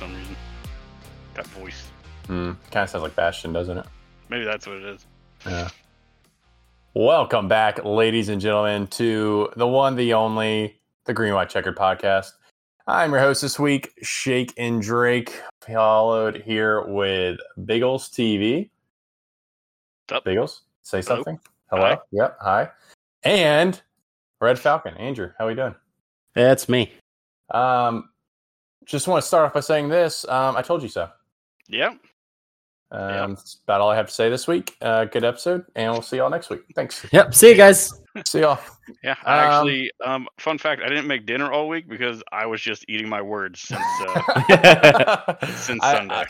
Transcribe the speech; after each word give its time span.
some 0.00 0.16
reason. 0.16 0.36
That 1.34 1.46
voice. 1.48 1.90
Hmm. 2.26 2.52
Kind 2.70 2.84
of 2.84 2.88
sounds 2.88 3.02
like 3.02 3.14
Bastion, 3.14 3.52
doesn't 3.52 3.76
it? 3.76 3.84
Maybe 4.30 4.46
that's 4.46 4.66
what 4.66 4.76
it 4.76 4.84
is. 4.84 5.04
Yeah. 5.44 5.68
Welcome 6.94 7.48
back, 7.48 7.84
ladies 7.84 8.30
and 8.30 8.40
gentlemen, 8.40 8.86
to 8.86 9.50
the 9.56 9.66
one, 9.66 9.96
the 9.96 10.14
only, 10.14 10.80
the 11.04 11.12
Green 11.12 11.34
White 11.34 11.50
Checkered 11.50 11.76
podcast. 11.76 12.30
I'm 12.86 13.10
your 13.10 13.20
host 13.20 13.42
this 13.42 13.58
week, 13.58 13.92
Shake 14.00 14.54
and 14.56 14.80
Drake, 14.80 15.38
followed 15.60 16.36
here 16.46 16.80
with 16.86 17.38
Biggles 17.66 18.08
TV. 18.08 18.70
Up? 20.10 20.24
Biggles, 20.24 20.62
say 20.80 21.02
Hello. 21.02 21.16
something. 21.16 21.38
Hello. 21.68 21.82
Hi. 21.82 21.98
Yep. 22.10 22.38
Hi. 22.40 22.68
And 23.22 23.82
Red 24.40 24.58
Falcon, 24.58 24.94
Andrew. 24.94 25.32
How 25.38 25.46
we 25.46 25.54
doing? 25.54 25.74
That's 26.34 26.70
me. 26.70 26.90
Um, 27.50 28.09
just 28.90 29.06
want 29.08 29.22
to 29.22 29.26
start 29.26 29.46
off 29.46 29.54
by 29.54 29.60
saying 29.60 29.88
this. 29.88 30.26
Um, 30.28 30.56
I 30.56 30.62
told 30.62 30.82
you 30.82 30.88
so. 30.88 31.08
Yeah. 31.68 31.94
Um, 32.92 33.08
Yeah. 33.10 33.26
That's 33.28 33.58
about 33.62 33.80
all 33.80 33.90
I 33.90 33.96
have 33.96 34.08
to 34.08 34.12
say 34.12 34.28
this 34.28 34.48
week. 34.48 34.76
Uh, 34.82 35.04
good 35.04 35.24
episode, 35.24 35.64
and 35.76 35.92
we'll 35.92 36.02
see 36.02 36.16
y'all 36.16 36.28
next 36.30 36.50
week. 36.50 36.62
Thanks. 36.74 37.06
Yep. 37.12 37.32
See 37.34 37.50
you 37.50 37.54
guys. 37.56 37.92
See 38.26 38.40
y'all. 38.40 38.58
Yeah. 39.04 39.14
I 39.24 39.38
Um, 39.44 39.52
actually, 39.52 39.90
um, 40.04 40.28
fun 40.38 40.58
fact, 40.58 40.82
I 40.84 40.88
didn't 40.88 41.06
make 41.06 41.24
dinner 41.24 41.52
all 41.52 41.68
week 41.68 41.88
because 41.88 42.20
I 42.32 42.46
was 42.46 42.60
just 42.60 42.84
eating 42.88 43.08
my 43.08 43.22
words 43.22 43.60
since 43.60 43.80
uh, 44.08 45.46
since 45.54 45.80
I- 45.84 45.94
Sunday. 45.96 46.24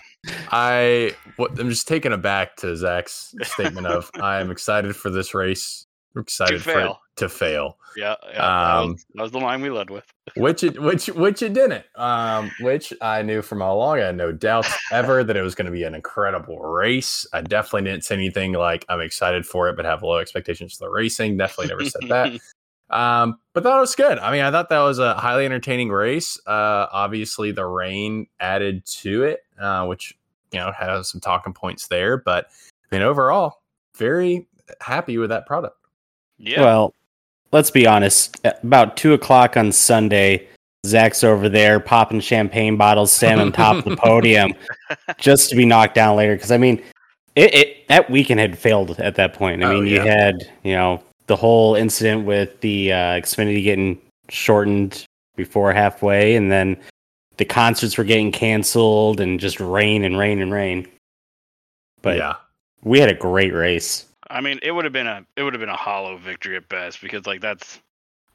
I, 0.52 1.12
what, 1.36 1.58
I'm 1.58 1.70
just 1.70 1.88
taken 1.88 2.12
aback 2.12 2.56
to 2.56 2.76
Zach's 2.76 3.34
statement 3.42 3.86
of 3.86 4.10
I'm 4.20 4.50
excited 4.50 4.94
for 4.94 5.08
this 5.08 5.32
race. 5.32 5.86
I'm 6.14 6.20
excited 6.20 6.60
for 6.62 6.70
it 6.72 6.74
fail. 6.74 7.00
To 7.20 7.28
fail, 7.28 7.78
yeah. 7.96 8.16
Yeah. 8.26 8.34
that, 8.34 8.44
Um, 8.44 8.88
was, 8.92 9.06
that 9.14 9.22
was 9.22 9.32
the 9.32 9.38
line 9.38 9.62
we 9.62 9.70
led 9.70 9.88
with. 9.90 10.04
which 10.36 10.62
it 10.62 10.80
which 10.80 11.06
which 11.06 11.42
it 11.42 11.52
didn't. 11.54 11.84
Um, 11.96 12.50
which 12.60 12.92
I 13.00 13.22
knew 13.22 13.42
from 13.42 13.62
all 13.62 13.76
along. 13.78 14.00
I 14.00 14.06
had 14.06 14.16
no 14.16 14.32
doubts 14.32 14.72
ever 14.92 15.24
that 15.24 15.36
it 15.36 15.42
was 15.42 15.54
going 15.54 15.66
to 15.66 15.72
be 15.72 15.84
an 15.84 15.94
incredible 15.94 16.58
race. 16.60 17.26
I 17.32 17.40
definitely 17.40 17.90
didn't 17.90 18.04
say 18.04 18.14
anything 18.16 18.52
like 18.52 18.84
I'm 18.88 19.00
excited 19.00 19.46
for 19.46 19.68
it, 19.68 19.76
but 19.76 19.84
have 19.84 20.02
low 20.02 20.18
expectations 20.18 20.74
for 20.74 20.84
the 20.84 20.90
racing. 20.90 21.36
Definitely 21.36 21.68
never 21.68 21.84
said 21.84 22.08
that. 22.08 22.40
Um, 22.90 23.38
but 23.52 23.62
that 23.62 23.78
was 23.78 23.94
good. 23.94 24.18
I 24.18 24.32
mean, 24.32 24.40
I 24.40 24.50
thought 24.50 24.68
that 24.70 24.80
was 24.80 24.98
a 24.98 25.14
highly 25.14 25.44
entertaining 25.44 25.90
race. 25.90 26.36
Uh, 26.44 26.86
obviously, 26.90 27.52
the 27.52 27.64
rain 27.64 28.26
added 28.40 28.84
to 28.86 29.22
it, 29.22 29.44
uh, 29.60 29.86
which 29.86 30.18
you 30.50 30.58
know 30.58 30.72
has 30.72 31.08
some 31.08 31.20
talking 31.20 31.52
points 31.54 31.86
there. 31.86 32.16
But 32.16 32.46
I 32.90 32.96
mean, 32.96 33.02
overall, 33.02 33.62
very 33.96 34.48
happy 34.80 35.18
with 35.18 35.30
that 35.30 35.46
product. 35.46 35.76
yeah. 36.38 36.62
Well, 36.62 36.94
let's 37.52 37.70
be 37.70 37.86
honest. 37.86 38.38
About 38.44 38.96
two 38.96 39.12
o'clock 39.12 39.56
on 39.56 39.72
Sunday, 39.72 40.48
Zach's 40.86 41.22
over 41.24 41.48
there 41.48 41.80
popping 41.80 42.20
champagne 42.20 42.76
bottles, 42.76 43.12
standing 43.12 43.46
on 43.46 43.52
top 43.52 43.76
of 43.76 43.84
the 43.84 43.96
podium, 44.02 44.52
just 45.18 45.50
to 45.50 45.56
be 45.56 45.64
knocked 45.64 45.94
down 45.94 46.16
later. 46.16 46.34
Because 46.34 46.52
I 46.52 46.58
mean, 46.58 46.82
it, 47.36 47.54
it 47.54 47.88
that 47.88 48.10
weekend 48.10 48.40
had 48.40 48.58
failed 48.58 48.98
at 49.00 49.14
that 49.16 49.34
point. 49.34 49.62
I 49.62 49.66
Oh, 49.66 49.74
mean, 49.80 49.86
you 49.86 50.00
had 50.00 50.50
you 50.62 50.72
know 50.72 51.02
the 51.26 51.36
whole 51.36 51.74
incident 51.74 52.24
with 52.26 52.60
the 52.60 52.92
uh, 52.92 52.96
Xfinity 53.20 53.62
getting 53.62 54.00
shortened 54.28 55.04
before 55.36 55.72
halfway, 55.72 56.34
and 56.36 56.50
then 56.50 56.76
the 57.36 57.44
concerts 57.44 57.96
were 57.96 58.04
getting 58.04 58.32
canceled, 58.32 59.20
and 59.20 59.38
just 59.38 59.60
rain 59.60 60.04
and 60.04 60.18
rain 60.18 60.40
and 60.40 60.52
rain. 60.52 60.88
But 62.02 62.16
yeah, 62.16 62.36
we 62.82 62.98
had 62.98 63.10
a 63.10 63.14
great 63.14 63.52
race. 63.52 64.06
I 64.30 64.40
mean, 64.40 64.60
it 64.62 64.70
would 64.70 64.84
have 64.84 64.92
been 64.92 65.06
a 65.06 65.26
it 65.36 65.42
would 65.42 65.52
have 65.52 65.60
been 65.60 65.68
a 65.68 65.76
hollow 65.76 66.16
victory 66.16 66.56
at 66.56 66.68
best 66.68 67.00
because 67.02 67.26
like 67.26 67.40
that's 67.40 67.80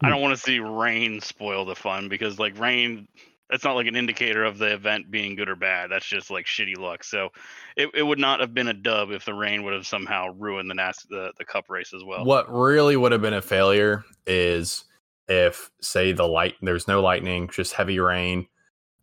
Hmm. 0.02 0.08
I 0.08 0.10
don't 0.10 0.22
want 0.22 0.36
to 0.36 0.42
see 0.42 0.60
rain 0.60 1.22
spoil 1.22 1.66
the 1.66 1.76
fun 1.76 2.10
because 2.10 2.40
like 2.40 2.60
rain 2.60 3.08
that's 3.50 3.64
not 3.64 3.76
like 3.76 3.88
an 3.88 3.96
indicator 3.96 4.44
of 4.44 4.58
the 4.58 4.74
event 4.74 5.12
being 5.12 5.36
good 5.36 5.50
or 5.50 5.56
bad. 5.56 5.92
That's 5.92 6.06
just 6.06 6.32
like 6.32 6.48
shitty 6.48 6.78
luck. 6.78 7.04
So 7.04 7.30
it, 7.78 7.90
it 7.94 8.02
would 8.02 8.18
not 8.18 8.40
have 8.40 8.56
been 8.56 8.68
a 8.68 8.74
dub 8.74 9.12
if 9.12 9.24
the 9.24 9.36
rain 9.36 9.64
would 9.64 9.74
have 9.74 9.86
somehow 9.86 10.30
ruined 10.36 10.70
the 10.70 10.74
NAS 10.74 11.06
the, 11.10 11.32
the 11.38 11.46
cup 11.46 11.66
race 11.70 11.94
as 11.94 12.04
well. 12.04 12.26
What 12.26 12.52
really 12.52 12.98
would 12.98 13.12
have 13.12 13.22
been 13.22 13.36
a 13.36 13.44
failure 13.44 14.04
is 14.26 14.86
if, 15.28 15.70
say, 15.80 16.12
the 16.12 16.28
light 16.28 16.56
there's 16.62 16.88
no 16.88 17.02
lightning, 17.02 17.48
just 17.48 17.74
heavy 17.74 18.00
rain. 18.00 18.48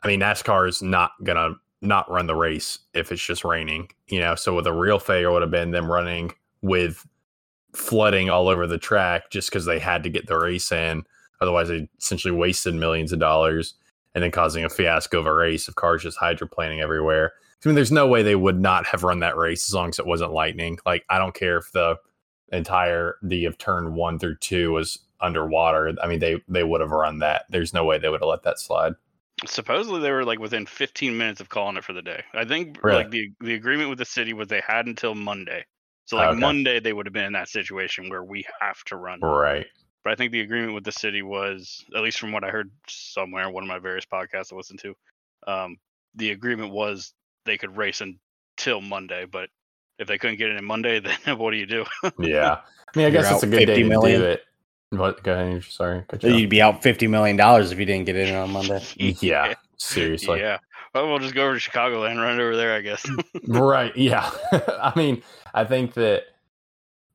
I 0.03 0.09
mean, 0.09 0.20
NASCAR 0.20 0.69
is 0.69 0.82
not 0.82 1.12
gonna 1.22 1.54
not 1.80 2.10
run 2.10 2.26
the 2.26 2.34
race 2.34 2.80
if 2.94 3.12
it's 3.12 3.24
just 3.24 3.44
raining, 3.44 3.91
you 4.09 4.19
know. 4.19 4.34
So 4.34 4.60
the 4.60 4.72
real 4.72 4.98
failure 4.98 5.30
would 5.30 5.42
have 5.42 5.53
been 5.53 5.70
them 5.70 5.91
running 5.91 6.32
with 6.62 7.06
flooding 7.74 8.30
all 8.30 8.48
over 8.48 8.66
the 8.66 8.78
track 8.78 9.30
just 9.30 9.48
because 9.50 9.64
they 9.64 9.78
had 9.78 10.02
to 10.02 10.10
get 10.10 10.26
the 10.26 10.38
race 10.38 10.70
in. 10.72 11.04
Otherwise, 11.40 11.68
they 11.68 11.88
essentially 11.98 12.32
wasted 12.32 12.74
millions 12.74 13.12
of 13.12 13.18
dollars 13.18 13.74
and 14.14 14.22
then 14.22 14.30
causing 14.30 14.64
a 14.64 14.68
fiasco 14.68 15.18
of 15.20 15.26
a 15.26 15.32
race 15.34 15.68
of 15.68 15.74
cars 15.74 16.02
just 16.02 16.18
hydroplaning 16.18 16.80
everywhere. 16.80 17.32
I 17.64 17.68
mean, 17.68 17.74
there's 17.76 17.92
no 17.92 18.06
way 18.06 18.22
they 18.22 18.36
would 18.36 18.60
not 18.60 18.86
have 18.86 19.04
run 19.04 19.20
that 19.20 19.36
race 19.36 19.68
as 19.68 19.74
long 19.74 19.88
as 19.88 19.98
it 19.98 20.06
wasn't 20.06 20.32
lightning. 20.32 20.78
Like, 20.84 21.04
I 21.08 21.18
don't 21.18 21.34
care 21.34 21.58
if 21.58 21.70
the 21.72 21.96
entire 22.52 23.16
the 23.22 23.44
of 23.46 23.56
turn 23.58 23.94
one 23.94 24.18
through 24.18 24.36
two 24.36 24.72
was 24.72 24.98
underwater. 25.20 25.94
I 26.02 26.06
mean, 26.06 26.18
they 26.18 26.42
they 26.48 26.64
would 26.64 26.80
have 26.80 26.90
run 26.90 27.20
that. 27.20 27.46
There's 27.48 27.72
no 27.72 27.84
way 27.84 27.98
they 27.98 28.08
would 28.08 28.20
have 28.20 28.28
let 28.28 28.42
that 28.42 28.58
slide. 28.58 28.94
Supposedly 29.46 30.00
they 30.00 30.10
were 30.10 30.24
like 30.24 30.38
within 30.38 30.66
15 30.66 31.16
minutes 31.16 31.40
of 31.40 31.48
calling 31.48 31.76
it 31.76 31.84
for 31.84 31.92
the 31.92 32.02
day. 32.02 32.22
I 32.34 32.44
think 32.44 32.78
Really? 32.82 32.98
like 32.98 33.10
the 33.10 33.30
the 33.40 33.54
agreement 33.54 33.88
with 33.88 33.98
the 33.98 34.04
city 34.04 34.32
was 34.32 34.48
they 34.48 34.62
had 34.66 34.86
until 34.86 35.14
Monday. 35.14 35.64
So 36.12 36.18
like 36.18 36.28
Okay. 36.30 36.40
Monday 36.40 36.78
they 36.78 36.92
would 36.92 37.06
have 37.06 37.14
been 37.14 37.24
in 37.24 37.32
that 37.32 37.48
situation 37.48 38.10
where 38.10 38.22
we 38.22 38.44
have 38.60 38.82
to 38.84 38.96
run. 38.96 39.18
Right. 39.20 39.66
But 40.04 40.12
I 40.12 40.16
think 40.16 40.30
the 40.32 40.40
agreement 40.42 40.74
with 40.74 40.84
the 40.84 40.92
city 40.92 41.22
was, 41.22 41.84
at 41.96 42.02
least 42.02 42.18
from 42.18 42.32
what 42.32 42.44
I 42.44 42.50
heard 42.50 42.70
somewhere 42.86 43.48
one 43.48 43.62
of 43.64 43.68
my 43.68 43.78
various 43.78 44.04
podcasts 44.04 44.52
I 44.52 44.56
listened 44.56 44.80
to, 44.80 44.94
um, 45.46 45.76
the 46.14 46.32
agreement 46.32 46.70
was 46.72 47.14
they 47.46 47.56
could 47.56 47.76
race 47.76 48.02
until 48.02 48.82
Monday. 48.82 49.24
But 49.24 49.48
if 49.98 50.06
they 50.08 50.18
couldn't 50.18 50.36
get 50.36 50.50
it 50.50 50.56
in 50.58 50.64
Monday, 50.66 51.00
then 51.24 51.38
what 51.38 51.52
do 51.52 51.56
you 51.56 51.66
do? 51.66 51.84
Yeah. 52.18 52.58
I 52.94 52.98
mean, 52.98 53.06
I 53.06 53.08
You're 53.08 53.22
guess 53.22 53.32
it's 53.32 53.42
a 53.44 53.46
good 53.46 53.66
day 53.66 53.66
50 53.66 53.82
to 53.84 53.88
million. 53.88 54.20
do 54.20 54.26
it. 54.26 54.42
What? 54.90 55.22
Go 55.22 55.32
ahead. 55.32 55.64
Sorry. 55.64 56.04
cut 56.08 56.22
you 56.22 56.34
off. 56.34 56.40
You'd 56.40 56.50
be 56.50 56.60
out 56.60 56.82
fifty 56.82 57.06
million 57.06 57.36
dollars 57.38 57.72
if 57.72 57.78
you 57.78 57.86
didn't 57.86 58.04
get 58.04 58.16
in 58.16 58.34
on 58.34 58.50
Monday. 58.52 58.82
Yeah. 58.98 59.54
Seriously. 59.78 60.40
yeah. 60.40 60.58
Well, 60.94 61.08
we'll 61.08 61.19
just 61.20 61.34
go 61.34 61.44
over 61.44 61.54
to 61.54 61.60
Chicago 61.60 62.04
and 62.04 62.20
run 62.20 62.38
it 62.38 62.42
over 62.42 62.56
there, 62.56 62.75
I 62.75 62.80
guess. 62.82 63.04
right 63.48 63.97
yeah. 63.97 64.30
I 64.53 64.92
mean 64.97 65.22
i 65.54 65.64
think 65.64 65.94
that 65.94 66.22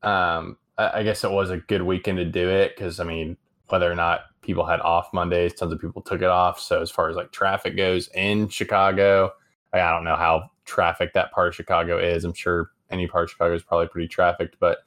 um 0.02 0.56
I, 0.76 1.00
I 1.00 1.02
guess 1.02 1.24
it 1.24 1.30
was 1.30 1.50
a 1.50 1.56
good 1.58 1.82
weekend 1.82 2.18
to 2.18 2.24
do 2.24 2.48
it 2.48 2.76
because 2.76 3.00
i 3.00 3.04
mean 3.04 3.36
whether 3.68 3.90
or 3.90 3.94
not 3.96 4.20
people 4.42 4.64
had 4.64 4.80
off 4.80 5.12
mondays 5.12 5.54
tons 5.54 5.72
of 5.72 5.80
people 5.80 6.00
took 6.02 6.22
it 6.22 6.28
off. 6.28 6.58
So 6.60 6.80
as 6.80 6.90
far 6.90 7.10
as 7.10 7.16
like 7.16 7.32
traffic 7.32 7.76
goes 7.76 8.08
in 8.14 8.48
chicago 8.48 9.32
i, 9.72 9.80
I 9.80 9.90
don't 9.90 10.04
know 10.04 10.16
how 10.16 10.50
traffic 10.64 11.12
that 11.14 11.32
part 11.32 11.48
of 11.48 11.54
chicago 11.54 11.98
is. 11.98 12.24
I'm 12.24 12.32
sure 12.32 12.70
any 12.90 13.06
part 13.06 13.24
of 13.24 13.30
chicago 13.30 13.54
is 13.54 13.62
probably 13.62 13.88
pretty 13.88 14.08
trafficked 14.08 14.56
but 14.60 14.78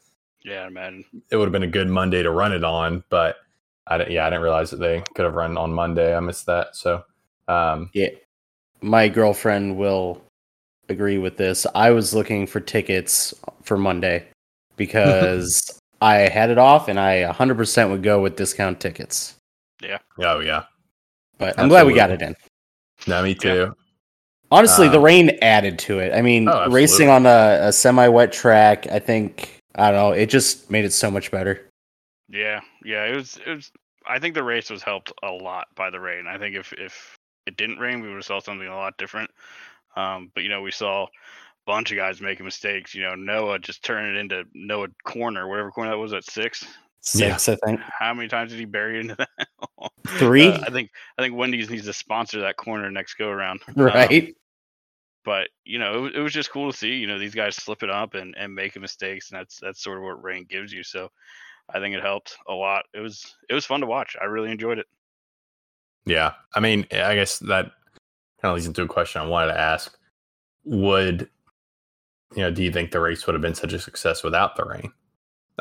yeah, 0.43 0.67
man. 0.69 1.03
it 1.29 1.35
would 1.37 1.45
have 1.45 1.51
been 1.51 1.63
a 1.63 1.67
good 1.67 1.87
monday 1.89 2.23
to 2.23 2.31
run 2.31 2.51
it 2.53 2.63
on 2.63 3.03
but 3.09 3.35
i 3.87 3.97
didn't 3.97 4.11
yeah 4.11 4.25
i 4.25 4.29
didn't 4.29 4.43
realize 4.43 4.71
that 4.71 4.77
they 4.77 5.03
could 5.13 5.25
have 5.25 5.35
run 5.35 5.57
on 5.57 5.73
monday. 5.73 6.15
I 6.15 6.19
missed 6.19 6.45
that 6.45 6.75
so 6.75 7.03
um 7.47 7.89
Yeah, 7.93 8.09
my 8.81 9.07
girlfriend 9.07 9.77
will 9.77 10.21
agree 10.89 11.17
with 11.17 11.37
this. 11.37 11.65
I 11.75 11.91
was 11.91 12.13
looking 12.13 12.45
for 12.47 12.59
tickets 12.59 13.33
for 13.63 13.77
Monday 13.77 14.25
because 14.77 15.79
I 16.01 16.15
had 16.15 16.49
it 16.49 16.57
off, 16.57 16.87
and 16.87 16.99
I 16.99 17.23
100% 17.31 17.89
would 17.91 18.03
go 18.03 18.21
with 18.21 18.35
discount 18.35 18.79
tickets. 18.79 19.35
Yeah. 19.81 19.97
Oh 20.19 20.39
yeah 20.39 20.63
But 21.39 21.57
I'm 21.59 21.67
glad 21.69 21.87
we 21.87 21.93
got 21.93 22.11
it 22.11 22.21
in. 22.21 22.35
no 23.07 23.23
me 23.23 23.33
too 23.33 23.73
Honestly, 24.51 24.89
the 24.89 24.99
Uh, 24.99 25.01
rain 25.01 25.37
added 25.41 25.79
to 25.79 25.99
it. 25.99 26.13
I 26.13 26.21
mean, 26.21 26.49
Oh, 26.49 26.69
racing 26.69 27.07
on 27.07 27.25
a, 27.25 27.59
a 27.61 27.71
semi-wet 27.71 28.31
track, 28.33 28.85
I 28.91 28.99
think 28.99 29.57
I 29.75 29.91
don't 29.91 29.99
know, 29.99 30.11
it 30.11 30.25
just 30.29 30.69
made 30.69 30.83
it 30.85 30.91
so 30.91 31.09
much 31.09 31.31
better. 31.31 31.67
Yeah, 32.27 32.59
yeah. 32.83 33.05
It 33.05 33.15
was. 33.15 33.39
It 33.45 33.55
was. 33.55 33.71
I 34.05 34.19
think 34.19 34.35
the 34.35 34.43
race 34.43 34.69
was 34.69 34.83
helped 34.83 35.11
a 35.23 35.31
lot 35.31 35.67
by 35.75 35.89
the 35.89 35.99
rain. 35.99 36.27
I 36.27 36.37
think 36.37 36.55
if 36.55 36.73
if 36.73 37.15
it 37.45 37.57
didn't 37.57 37.79
rain, 37.79 38.01
we 38.01 38.07
would 38.07 38.15
have 38.15 38.25
saw 38.25 38.39
something 38.39 38.67
a 38.67 38.75
lot 38.75 38.97
different. 38.97 39.29
Um, 39.95 40.31
but 40.33 40.43
you 40.43 40.49
know, 40.49 40.61
we 40.61 40.71
saw 40.71 41.05
a 41.05 41.07
bunch 41.65 41.91
of 41.91 41.97
guys 41.97 42.21
making 42.21 42.45
mistakes. 42.45 42.93
You 42.95 43.03
know, 43.03 43.15
Noah 43.15 43.59
just 43.59 43.83
turning 43.83 44.15
it 44.15 44.19
into 44.19 44.43
Noah 44.53 44.87
corner, 45.03 45.47
whatever 45.47 45.71
corner 45.71 45.91
that 45.91 45.97
was 45.97 46.13
at 46.13 46.23
six. 46.23 46.65
Six, 47.01 47.49
I 47.49 47.55
think. 47.55 47.79
How 47.81 48.13
many 48.13 48.27
times 48.27 48.51
did 48.51 48.59
he 48.59 48.65
bury 48.65 48.99
into 48.99 49.15
that? 49.15 49.47
Three, 50.07 50.49
Uh, 50.49 50.61
I 50.67 50.69
think. 50.69 50.91
I 51.17 51.21
think 51.21 51.35
Wendy's 51.35 51.69
needs 51.69 51.85
to 51.85 51.93
sponsor 51.93 52.41
that 52.41 52.57
corner 52.57 52.91
next 52.91 53.15
go 53.15 53.29
around. 53.29 53.61
right? 53.75 54.35
but 55.23 55.49
you 55.65 55.77
know, 55.77 56.05
it, 56.05 56.15
it 56.15 56.19
was 56.19 56.33
just 56.33 56.51
cool 56.51 56.71
to 56.71 56.77
see. 56.77 56.95
You 56.95 57.07
know, 57.07 57.17
these 57.17 57.35
guys 57.35 57.55
slipping 57.55 57.89
up 57.89 58.13
and 58.13 58.35
and 58.37 58.53
making 58.53 58.83
mistakes, 58.83 59.31
and 59.31 59.39
that's 59.39 59.59
that's 59.59 59.83
sort 59.83 59.97
of 59.97 60.03
what 60.03 60.23
rain 60.23 60.45
gives 60.49 60.71
you. 60.71 60.83
So. 60.83 61.09
I 61.73 61.79
think 61.79 61.95
it 61.95 62.01
helped 62.01 62.35
a 62.49 62.53
lot. 62.53 62.83
It 62.93 62.99
was 62.99 63.35
it 63.49 63.53
was 63.53 63.65
fun 63.65 63.79
to 63.79 63.87
watch. 63.87 64.17
I 64.21 64.25
really 64.25 64.51
enjoyed 64.51 64.77
it. 64.77 64.87
Yeah. 66.05 66.33
I 66.55 66.59
mean, 66.59 66.85
eh, 66.91 67.05
I 67.05 67.15
guess 67.15 67.39
that 67.39 67.71
kind 68.41 68.51
of 68.51 68.55
leads 68.55 68.67
into 68.67 68.81
a 68.81 68.87
question 68.87 69.21
I 69.21 69.27
wanted 69.27 69.53
to 69.53 69.59
ask. 69.59 69.97
Would, 70.65 71.29
you 72.35 72.41
know, 72.41 72.51
do 72.51 72.63
you 72.63 72.71
think 72.71 72.91
the 72.91 72.99
race 72.99 73.25
would 73.25 73.33
have 73.33 73.41
been 73.41 73.55
such 73.55 73.73
a 73.73 73.79
success 73.79 74.23
without 74.23 74.55
the 74.55 74.65
rain? 74.65 74.91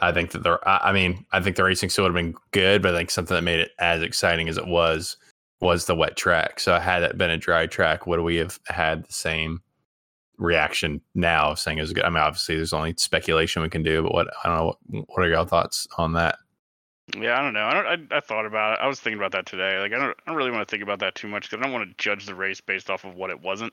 I 0.03 0.13
think 0.13 0.31
that 0.33 0.43
the, 0.43 0.59
I 0.67 0.93
mean, 0.93 1.27
I 1.33 1.41
think 1.41 1.57
the 1.57 1.65
racing 1.65 1.91
still 1.91 2.05
would 2.05 2.15
have 2.15 2.25
been 2.25 2.35
good, 2.53 2.81
but 2.81 2.95
I 2.95 2.99
think 2.99 3.11
something 3.11 3.35
that 3.35 3.43
made 3.43 3.61
it 3.61 3.73
as 3.79 4.03
exciting 4.03 4.49
as 4.49 4.57
it 4.57 4.67
was 4.67 5.17
was 5.61 5.85
the 5.85 5.97
wet 5.97 6.17
track. 6.17 6.61
So 6.61 6.79
had 6.79 7.03
it 7.03 7.19
been 7.19 7.31
a 7.31 7.37
dry 7.37 7.67
track, 7.67 8.07
would 8.07 8.21
we 8.21 8.37
have 8.37 8.59
had 8.67 9.05
the 9.05 9.13
same 9.13 9.61
reaction 10.39 11.01
now? 11.15 11.55
Saying 11.55 11.79
it 11.79 11.83
was 11.83 11.93
good. 11.93 12.05
I 12.05 12.09
mean, 12.09 12.19
obviously, 12.19 12.57
there's 12.57 12.73
only 12.73 12.95
speculation 12.97 13.63
we 13.63 13.69
can 13.69 13.83
do, 13.83 14.03
but 14.03 14.15
what 14.15 14.29
I 14.45 14.49
don't 14.49 14.57
know. 14.57 15.05
What 15.09 15.25
are 15.25 15.29
your 15.29 15.45
thoughts 15.45 15.87
on 15.99 16.15
that? 16.15 16.37
Yeah, 17.17 17.39
I 17.39 17.43
don't 17.43 17.55
know. 17.55 17.65
I 17.65 17.75
don't. 17.75 18.13
I, 18.13 18.17
I 18.17 18.21
thought 18.21 18.47
about 18.47 18.75
it. 18.75 18.83
I 18.83 18.87
was 18.87 19.01
thinking 19.01 19.19
about 19.19 19.33
that 19.33 19.47
today. 19.47 19.79
Like, 19.79 19.93
I 19.93 19.99
don't. 19.99 20.11
I 20.11 20.31
don't 20.31 20.37
really 20.37 20.51
want 20.51 20.67
to 20.67 20.71
think 20.71 20.83
about 20.83 20.99
that 21.01 21.15
too 21.15 21.29
much 21.29 21.49
because 21.49 21.59
I 21.59 21.63
don't 21.63 21.73
want 21.73 21.89
to 21.89 22.03
judge 22.03 22.27
the 22.27 22.35
race 22.35 22.61
based 22.61 22.91
off 22.91 23.05
of 23.05 23.15
what 23.15 23.31
it 23.31 23.41
wasn't. 23.41 23.73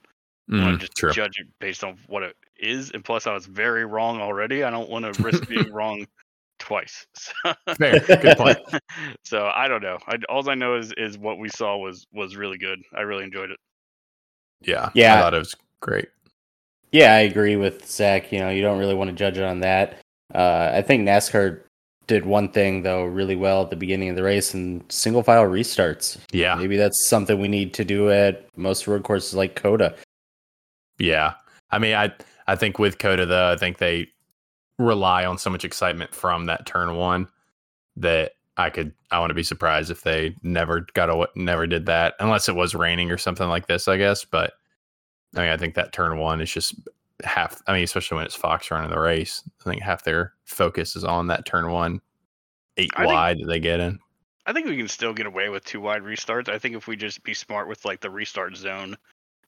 I 0.52 0.64
want 0.64 0.78
Mm, 0.78 0.80
to 0.80 0.86
just 0.86 0.96
true. 0.98 1.12
judge 1.12 1.40
it 1.40 1.48
based 1.60 1.84
on 1.84 1.98
what 2.08 2.24
it 2.24 2.36
is. 2.58 2.92
And 2.92 3.04
plus, 3.04 3.28
I 3.28 3.34
was 3.34 3.46
very 3.46 3.86
wrong 3.86 4.22
already. 4.22 4.64
I 4.64 4.70
don't 4.70 4.90
want 4.90 5.06
to 5.06 5.12
risk 5.24 5.48
being 5.48 5.72
wrong 5.72 6.06
twice. 6.60 7.06
So, 7.16 7.54
Fair. 7.76 8.00
Good 8.22 8.38
point. 8.38 8.58
so 9.24 9.52
I 9.54 9.68
don't 9.68 9.84
know. 9.84 9.98
I, 10.08 10.18
all 10.30 10.50
I 10.50 10.56
know 10.56 10.76
is 10.76 10.94
is 10.98 11.18
what 11.18 11.38
we 11.38 11.50
saw 11.50 11.78
was 11.78 12.08
was 12.14 12.36
really 12.36 12.58
good. 12.58 12.82
I 12.96 13.02
really 13.02 13.24
enjoyed 13.24 13.52
it. 13.52 13.60
Yeah. 14.62 14.90
Yeah. 14.94 15.16
I 15.16 15.22
thought 15.22 15.34
it 15.34 15.40
was 15.40 15.56
great. 15.82 16.08
Yeah, 16.92 17.14
I 17.14 17.20
agree 17.20 17.58
with 17.58 17.86
Zach. 17.86 18.32
You 18.32 18.40
know, 18.40 18.50
you 18.50 18.62
don't 18.62 18.80
really 18.80 18.96
want 18.96 19.10
to 19.10 19.16
judge 19.16 19.38
it 19.38 19.44
on 19.44 19.60
that. 19.60 19.98
Uh, 20.34 20.72
I 20.74 20.82
think 20.82 21.08
NASCAR 21.08 21.62
did 22.08 22.26
one 22.26 22.50
thing 22.50 22.84
though 22.84 23.04
really 23.04 23.36
well 23.36 23.62
at 23.62 23.70
the 23.70 23.76
beginning 23.76 24.10
of 24.10 24.16
the 24.16 24.24
race 24.24 24.54
and 24.54 24.84
single 24.90 25.24
file 25.24 25.44
restarts. 25.44 26.18
Yeah. 26.32 26.56
Maybe 26.56 26.78
that's 26.78 27.08
something 27.08 27.40
we 27.40 27.48
need 27.48 27.74
to 27.76 27.86
do 27.86 28.10
at 28.10 28.48
most 28.58 28.88
road 28.88 29.04
courses 29.04 29.36
like 29.36 29.56
COTA. 29.56 29.96
Yeah. 30.98 31.34
I 31.72 31.80
mean, 31.80 31.96
I 31.96 32.14
I 32.48 32.56
think 32.56 32.80
with 32.80 32.98
COTA 32.98 33.26
though, 33.26 33.52
I 33.52 33.58
think 33.58 33.78
they 33.78 34.08
rely 34.80 35.26
on 35.26 35.38
so 35.38 35.50
much 35.50 35.66
excitement 35.66 36.14
from 36.14 36.46
that 36.46 36.66
turn 36.66 36.96
one 36.96 37.28
that 37.98 38.34
I 38.56 38.70
could 38.70 38.94
I 39.12 39.20
want 39.20 39.30
to 39.30 39.36
be 39.36 39.44
surprised 39.44 39.92
if 39.92 40.04
they 40.04 40.36
never 40.44 40.88
got 40.94 41.10
a 41.10 41.28
never 41.36 41.68
did 41.68 41.86
that 41.88 42.16
unless 42.20 42.48
it 42.48 42.56
was 42.56 42.74
raining 42.74 43.12
or 43.12 43.18
something 43.18 43.48
like 43.48 43.68
this, 43.68 43.88
I 43.88 43.98
guess. 43.98 44.24
But 44.24 44.54
I 45.36 45.42
mean, 45.42 45.50
I 45.50 45.58
think 45.58 45.76
that 45.76 45.94
turn 45.94 46.18
one 46.18 46.42
is 46.42 46.52
just 46.52 46.76
half. 47.24 47.62
I 47.68 47.74
mean, 47.74 47.84
especially 47.84 48.16
when 48.18 48.26
it's 48.26 48.36
Fox 48.36 48.70
running 48.72 48.90
the 48.90 49.00
race, 49.00 49.44
I 49.66 49.70
think 49.70 49.82
half 49.82 50.04
their 50.04 50.34
focus 50.46 50.96
is 50.96 51.04
on 51.04 51.28
that 51.28 51.46
turn 51.46 51.72
one, 51.72 52.02
eight 52.78 52.92
I 52.96 53.02
think- 53.02 53.14
wide 53.14 53.38
that 53.40 53.48
they 53.48 53.60
get 53.60 53.80
in. 53.80 54.00
I 54.46 54.54
think 54.54 54.66
we 54.68 54.78
can 54.78 54.88
still 54.88 55.14
get 55.14 55.26
away 55.26 55.50
with 55.50 55.66
two 55.66 55.82
wide 55.82 56.04
restarts. 56.04 56.48
I 56.48 56.58
think 56.58 56.74
if 56.76 56.88
we 56.88 56.96
just 56.96 57.22
be 57.24 57.34
smart 57.34 57.68
with 57.68 57.84
like 57.84 58.00
the 58.00 58.10
restart 58.10 58.56
zone, 58.56 58.96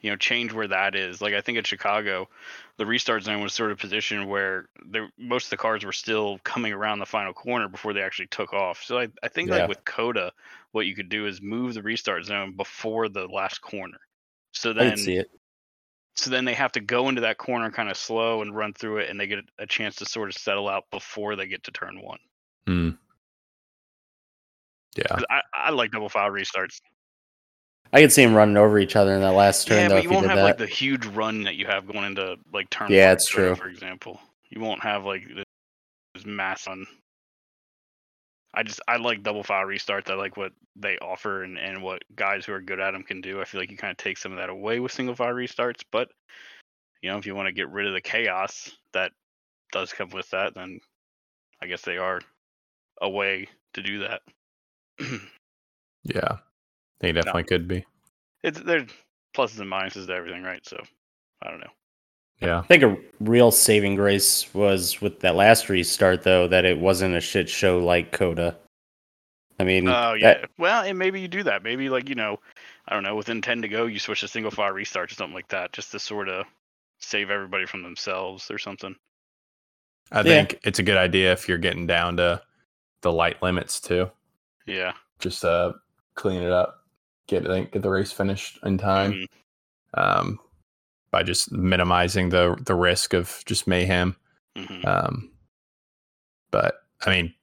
you 0.01 0.09
know, 0.09 0.17
change 0.17 0.51
where 0.51 0.67
that 0.67 0.93
is. 0.93 1.21
Like 1.21 1.33
I 1.33 1.39
think 1.39 1.57
at 1.57 1.65
Chicago, 1.65 2.27
the 2.75 2.85
restart 2.85 3.23
zone 3.23 3.41
was 3.41 3.53
sort 3.53 3.71
of 3.71 3.77
positioned 3.79 4.27
where 4.27 4.67
there 4.85 5.07
most 5.17 5.45
of 5.45 5.49
the 5.51 5.57
cars 5.57 5.85
were 5.85 5.93
still 5.93 6.39
coming 6.43 6.73
around 6.73 6.99
the 6.99 7.05
final 7.05 7.31
corner 7.31 7.69
before 7.69 7.93
they 7.93 8.01
actually 8.01 8.27
took 8.27 8.51
off. 8.51 8.83
So 8.83 8.99
I, 8.99 9.07
I 9.23 9.29
think 9.29 9.49
Yeah. 9.49 9.59
like 9.59 9.69
with 9.69 9.85
COTA, 9.85 10.33
what 10.73 10.85
you 10.85 10.95
could 10.95 11.07
do 11.07 11.27
is 11.27 11.41
move 11.41 11.75
the 11.75 11.81
restart 11.81 12.25
zone 12.25 12.57
before 12.57 13.07
the 13.07 13.25
last 13.27 13.61
corner. 13.61 13.99
So 14.51 14.73
then 14.73 14.89
can 14.89 14.97
see 14.97 15.15
it. 15.15 15.29
So 16.15 16.29
then 16.29 16.45
they 16.45 16.53
have 16.53 16.71
to 16.73 16.79
go 16.81 17.07
into 17.09 17.21
that 17.21 17.37
corner 17.37 17.71
kind 17.71 17.89
of 17.89 17.97
slow 17.97 18.41
and 18.41 18.55
run 18.55 18.73
through 18.73 18.97
it 18.97 19.09
and 19.09 19.19
they 19.19 19.27
get 19.27 19.39
a 19.57 19.65
chance 19.65 19.95
to 19.97 20.05
sort 20.05 20.29
of 20.29 20.35
settle 20.35 20.67
out 20.67 20.83
before 20.91 21.35
they 21.35 21.47
get 21.47 21.63
to 21.63 21.71
turn 21.71 22.01
one. 22.01 22.19
Hmm. 22.67 22.89
Yeah. 24.97 25.07
'Cause 25.07 25.25
I, 25.29 25.41
I 25.53 25.69
like 25.71 25.91
double 25.91 26.09
file 26.09 26.29
restarts. 26.31 26.81
I 27.93 28.01
could 28.01 28.11
see 28.11 28.23
them 28.23 28.35
running 28.35 28.57
over 28.57 28.77
each 28.79 28.95
other 28.95 29.13
in 29.13 29.21
that 29.21 29.31
last 29.31 29.67
turn 29.67 29.77
yeah, 29.77 29.87
though 29.87 29.95
but 29.95 30.03
you 30.03 30.09
he 30.09 30.13
won't 30.15 30.23
did 30.25 30.29
have 30.29 30.37
that. 30.37 30.43
like 30.43 30.57
the 30.57 30.67
huge 30.67 31.05
run 31.07 31.43
that 31.43 31.55
you 31.55 31.65
have 31.65 31.87
going 31.87 32.03
into 32.03 32.37
like 32.53 32.69
turn. 32.69 32.91
Yeah, 32.91 33.11
it's 33.13 33.27
true. 33.27 33.55
For 33.55 33.67
example, 33.67 34.19
you 34.49 34.61
won't 34.61 34.83
have 34.83 35.05
like 35.05 35.27
this 35.27 35.45
this 36.13 36.25
mass 36.25 36.67
on. 36.67 36.85
I 38.53 38.63
just 38.63 38.81
I 38.87 38.97
like 38.97 39.23
double 39.23 39.43
file 39.43 39.65
restarts. 39.65 40.09
I 40.09 40.15
like 40.15 40.37
what 40.37 40.51
they 40.75 40.97
offer 40.97 41.43
and, 41.43 41.57
and 41.57 41.83
what 41.83 42.03
guys 42.15 42.45
who 42.45 42.53
are 42.53 42.61
good 42.61 42.79
at 42.79 42.91
them 42.91 43.03
can 43.03 43.21
do. 43.21 43.41
I 43.41 43.45
feel 43.45 43.61
like 43.61 43.71
you 43.71 43.77
kind 43.77 43.91
of 43.91 43.97
take 43.97 44.17
some 44.17 44.31
of 44.31 44.39
that 44.39 44.49
away 44.49 44.79
with 44.79 44.91
single 44.91 45.15
file 45.15 45.33
restarts. 45.33 45.81
But 45.91 46.09
you 47.01 47.11
know, 47.11 47.17
if 47.17 47.25
you 47.25 47.35
want 47.35 47.47
to 47.47 47.53
get 47.53 47.69
rid 47.69 47.87
of 47.87 47.93
the 47.93 48.01
chaos 48.01 48.71
that 48.93 49.11
does 49.71 49.93
come 49.93 50.09
with 50.09 50.29
that, 50.31 50.55
then 50.55 50.79
I 51.61 51.67
guess 51.67 51.81
they 51.83 51.97
are 51.97 52.21
a 53.01 53.09
way 53.09 53.47
to 53.73 53.81
do 53.81 53.99
that. 53.99 54.21
Yeah. 56.03 56.37
They 56.99 57.11
definitely 57.11 57.43
could 57.43 57.67
be. 57.67 57.85
it's 58.43 58.59
there's 58.59 58.89
pluses 59.35 59.59
and 59.59 59.71
minuses 59.71 60.07
to 60.07 60.13
everything, 60.13 60.43
right? 60.43 60.65
So 60.65 60.77
I 61.41 61.49
don't 61.49 61.59
know. 61.59 61.71
Yeah. 62.41 62.59
I 62.59 62.61
think 62.67 62.83
a 62.83 62.97
real 63.19 63.51
saving 63.51 63.95
grace 63.95 64.51
was 64.53 65.01
with 65.01 65.19
that 65.21 65.35
last 65.35 65.67
restart 65.69 66.23
though 66.23 66.47
that 66.47 66.63
it 66.65 66.79
wasn't 66.79 67.15
a 67.15 67.21
shit 67.21 67.49
show 67.49 67.79
like 67.79 68.11
COTA. 68.13 68.55
I 69.59 69.63
mean, 69.65 69.87
Oh 69.89 70.13
that- 70.13 70.19
yeah. 70.19 70.45
Well, 70.57 70.83
and 70.83 70.97
maybe 70.97 71.19
you 71.19 71.27
do 71.27 71.43
that. 71.43 71.63
Maybe 71.63 71.89
like 71.89 72.07
you 72.07 72.15
know, 72.15 72.39
I 72.87 72.93
don't 72.93 73.03
know. 73.03 73.15
Within 73.15 73.41
ten 73.41 73.61
to 73.61 73.67
go, 73.67 73.85
you 73.87 73.99
switch 73.99 74.21
to 74.21 74.27
single 74.27 74.51
file 74.51 74.71
restart 74.71 75.11
or 75.11 75.15
something 75.15 75.33
like 75.35 75.49
that, 75.49 75.73
just 75.73 75.91
to 75.91 75.99
sort 75.99 76.29
of 76.29 76.45
save 76.99 77.29
everybody 77.29 77.65
from 77.65 77.83
themselves 77.83 78.49
or 78.49 78.57
something. 78.57 78.95
I 80.11 80.19
Yeah. 80.19 80.23
think 80.23 80.59
it's 80.63 80.79
a 80.79 80.83
good 80.83 80.97
idea 80.97 81.33
if 81.33 81.47
you're 81.49 81.57
getting 81.57 81.87
down 81.87 82.17
to 82.17 82.41
the 83.01 83.11
light 83.11 83.41
limits 83.43 83.79
too. 83.81 84.09
Yeah. 84.65 84.93
Just 85.19 85.43
uh 85.43 85.73
clean 86.15 86.41
it 86.41 86.51
up, 86.53 86.85
get 87.27 87.45
it, 87.45 87.71
get 87.71 87.81
the 87.81 87.89
race 87.89 88.13
finished 88.13 88.59
in 88.63 88.77
time. 88.77 89.11
Mhm. 89.13 89.25
Um, 89.93 90.39
by 91.11 91.23
just 91.23 91.51
minimizing 91.51 92.29
the 92.29 92.55
the 92.65 92.75
risk 92.75 93.13
of 93.13 93.41
just 93.45 93.67
mayhem. 93.67 94.15
Mhm. 94.57 94.85
Um, 94.85 95.31
but 96.51 96.83
I 97.05 97.09
mean, 97.09 97.33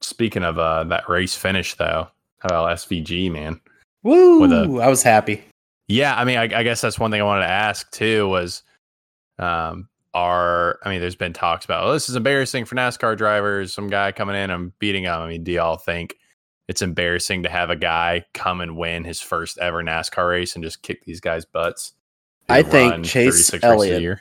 speaking 0.00 0.42
of 0.44 0.58
uh 0.58 0.84
that 0.84 1.08
race 1.08 1.34
finish 1.34 1.74
though, 1.74 2.08
how 2.38 2.46
about 2.48 2.70
SVG 2.78 3.30
man? 3.30 3.60
woo! 4.02 4.40
with 4.40 4.52
a- 4.52 4.80
I 4.82 4.88
was 4.88 5.02
happy. 5.02 5.42
Yeah, 5.88 6.14
I 6.16 6.24
mean, 6.24 6.38
I, 6.38 6.42
I 6.44 6.62
guess 6.62 6.80
that's 6.80 6.98
one 6.98 7.10
thing 7.10 7.20
I 7.20 7.24
wanted 7.24 7.42
to 7.42 7.50
ask 7.52 7.90
too 7.92 8.28
was, 8.28 8.62
um, 9.38 9.88
are 10.14 10.78
I 10.84 10.90
mean, 10.90 11.00
there's 11.00 11.14
been 11.16 11.32
talks 11.32 11.64
about 11.64 11.84
oh, 11.86 11.92
this 11.92 12.08
is 12.08 12.16
embarrassing 12.16 12.64
for 12.64 12.74
NASCAR 12.74 13.16
drivers. 13.16 13.72
Some 13.74 13.88
guy 13.88 14.12
coming 14.12 14.36
in 14.36 14.50
and 14.50 14.76
beating 14.78 15.04
them. 15.04 15.20
I 15.22 15.28
mean, 15.28 15.44
do 15.44 15.52
y'all 15.52 15.76
think 15.76 16.16
it's 16.68 16.82
embarrassing 16.82 17.44
to 17.44 17.48
have 17.48 17.70
a 17.70 17.76
guy 17.76 18.24
come 18.34 18.60
and 18.60 18.76
win 18.76 19.04
his 19.04 19.20
first 19.20 19.58
ever 19.58 19.82
NASCAR 19.82 20.28
race 20.28 20.54
and 20.56 20.64
just 20.64 20.82
kick 20.82 21.04
these 21.04 21.20
guys' 21.20 21.44
butts? 21.44 21.92
Who 22.48 22.54
I 22.54 22.62
think 22.62 23.04
Chase 23.04 23.50
36 23.50 23.64
Elliott- 23.64 24.20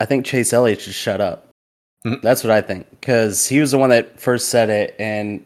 I 0.00 0.04
think 0.04 0.26
Chase 0.26 0.52
Elliott 0.52 0.80
should 0.80 0.94
shut 0.94 1.20
up. 1.20 1.48
Mhm. 2.04 2.20
That's 2.22 2.42
what 2.42 2.50
I 2.50 2.60
think 2.60 2.88
because 2.90 3.46
he 3.48 3.60
was 3.60 3.70
the 3.70 3.78
one 3.78 3.90
that 3.90 4.18
first 4.20 4.48
said 4.48 4.68
it. 4.70 4.96
And 4.98 5.44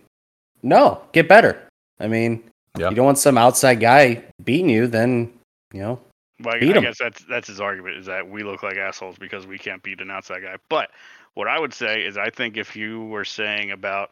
no, 0.62 1.02
get 1.12 1.28
better. 1.28 1.62
I 2.00 2.08
mean, 2.08 2.42
Yeah. 2.78 2.88
you 2.90 2.96
don't 2.96 3.04
want 3.06 3.18
some 3.18 3.37
outside 3.37 3.80
guy 3.80 4.23
beating 4.44 4.70
you, 4.70 4.87
then 4.87 5.32
you 5.73 5.80
know. 5.80 6.00
Well, 6.40 6.54
I, 6.54 6.58
Beat 6.61 6.75
I 6.75 6.76
'em. 6.78 6.82
guess 6.85 6.99
that's 6.99 7.25
that's 7.25 7.49
his 7.49 7.61
argument 7.61 7.96
is 7.99 8.06
that 8.06 8.26
we 8.28 8.42
look 8.42 8.62
like 8.62 8.76
assholes 8.76 9.16
because 9.18 9.46
we 9.46 9.58
can't 9.58 9.82
beat 9.82 10.00
an 10.00 10.11
outside 10.11 10.42
guy. 10.42 10.56
But 10.68 10.90
what 11.35 11.49
I 11.49 11.58
would 11.58 11.73
say 11.75 12.04
is, 12.04 12.16
I 12.16 12.30
think 12.30 12.56
if 12.56 12.75
you 12.76 13.04
were 13.04 13.25
saying 13.25 13.70
about, 13.73 14.11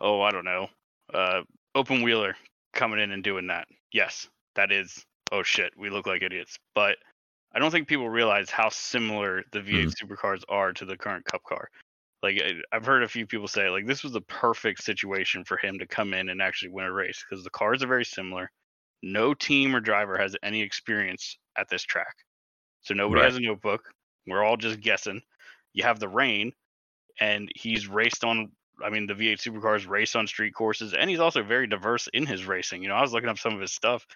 oh, 0.00 0.20
I 0.22 0.30
don't 0.30 0.44
know, 0.44 0.68
uh, 1.14 1.42
open 1.74 2.02
wheeler 2.02 2.36
coming 2.74 2.98
in 3.00 3.12
and 3.12 3.22
doing 3.24 3.46
that, 3.48 3.68
yes, 3.92 4.28
that 4.54 4.72
is, 4.72 5.02
oh 5.32 5.42
shit, 5.42 5.72
we 5.76 5.88
look 5.90 6.06
like 6.06 6.22
idiots. 6.22 6.58
But 6.74 6.96
I 7.52 7.58
don't 7.58 7.70
think 7.70 7.88
people 7.88 8.08
realize 8.08 8.50
how 8.50 8.68
similar 8.68 9.42
the 9.52 9.60
V8 9.60 9.86
mm-hmm. 9.86 10.12
supercars 10.12 10.42
are 10.48 10.72
to 10.72 10.84
the 10.84 10.96
current 10.96 11.24
Cup 11.24 11.42
car. 11.42 11.68
Like 12.22 12.40
I- 12.40 12.76
I've 12.76 12.86
heard 12.86 13.02
a 13.02 13.08
few 13.08 13.26
people 13.26 13.48
say, 13.48 13.68
like 13.68 13.86
this 13.86 14.02
was 14.02 14.12
the 14.12 14.20
perfect 14.22 14.82
situation 14.84 15.44
for 15.44 15.56
him 15.56 15.78
to 15.78 15.86
come 15.86 16.14
in 16.14 16.28
and 16.28 16.40
actually 16.40 16.70
win 16.70 16.86
a 16.86 16.92
race 16.92 17.24
because 17.28 17.42
the 17.44 17.50
cars 17.50 17.82
are 17.82 17.88
very 17.88 18.04
similar 18.04 18.50
no 19.02 19.34
team 19.34 19.74
or 19.74 19.80
driver 19.80 20.18
has 20.18 20.36
any 20.42 20.62
experience 20.62 21.38
at 21.56 21.68
this 21.68 21.82
track. 21.82 22.14
So 22.82 22.94
nobody 22.94 23.20
Right. 23.20 23.30
has 23.30 23.36
a 23.36 23.40
notebook. 23.40 23.92
We're 24.26 24.44
all 24.44 24.56
just 24.56 24.80
guessing. 24.80 25.22
You 25.72 25.84
have 25.84 26.00
the 26.00 26.08
rain, 26.08 26.52
and 27.18 27.50
he's 27.54 27.86
raced 27.86 28.24
on. 28.24 28.52
I 28.82 28.88
mean, 28.88 29.06
the 29.06 29.14
V8 29.14 29.40
supercars 29.40 29.86
race 29.86 30.16
on 30.16 30.26
street 30.26 30.54
courses, 30.54 30.94
and 30.94 31.10
he's 31.10 31.20
also 31.20 31.42
very 31.42 31.66
diverse 31.66 32.08
in 32.08 32.24
his 32.24 32.46
racing. 32.46 32.82
You 32.82 32.88
know, 32.88 32.94
I 32.94 33.02
was 33.02 33.12
looking 33.12 33.28
up 33.28 33.38
some 33.38 33.54
of 33.54 33.60
his 33.60 33.72
stuff. 33.72 34.06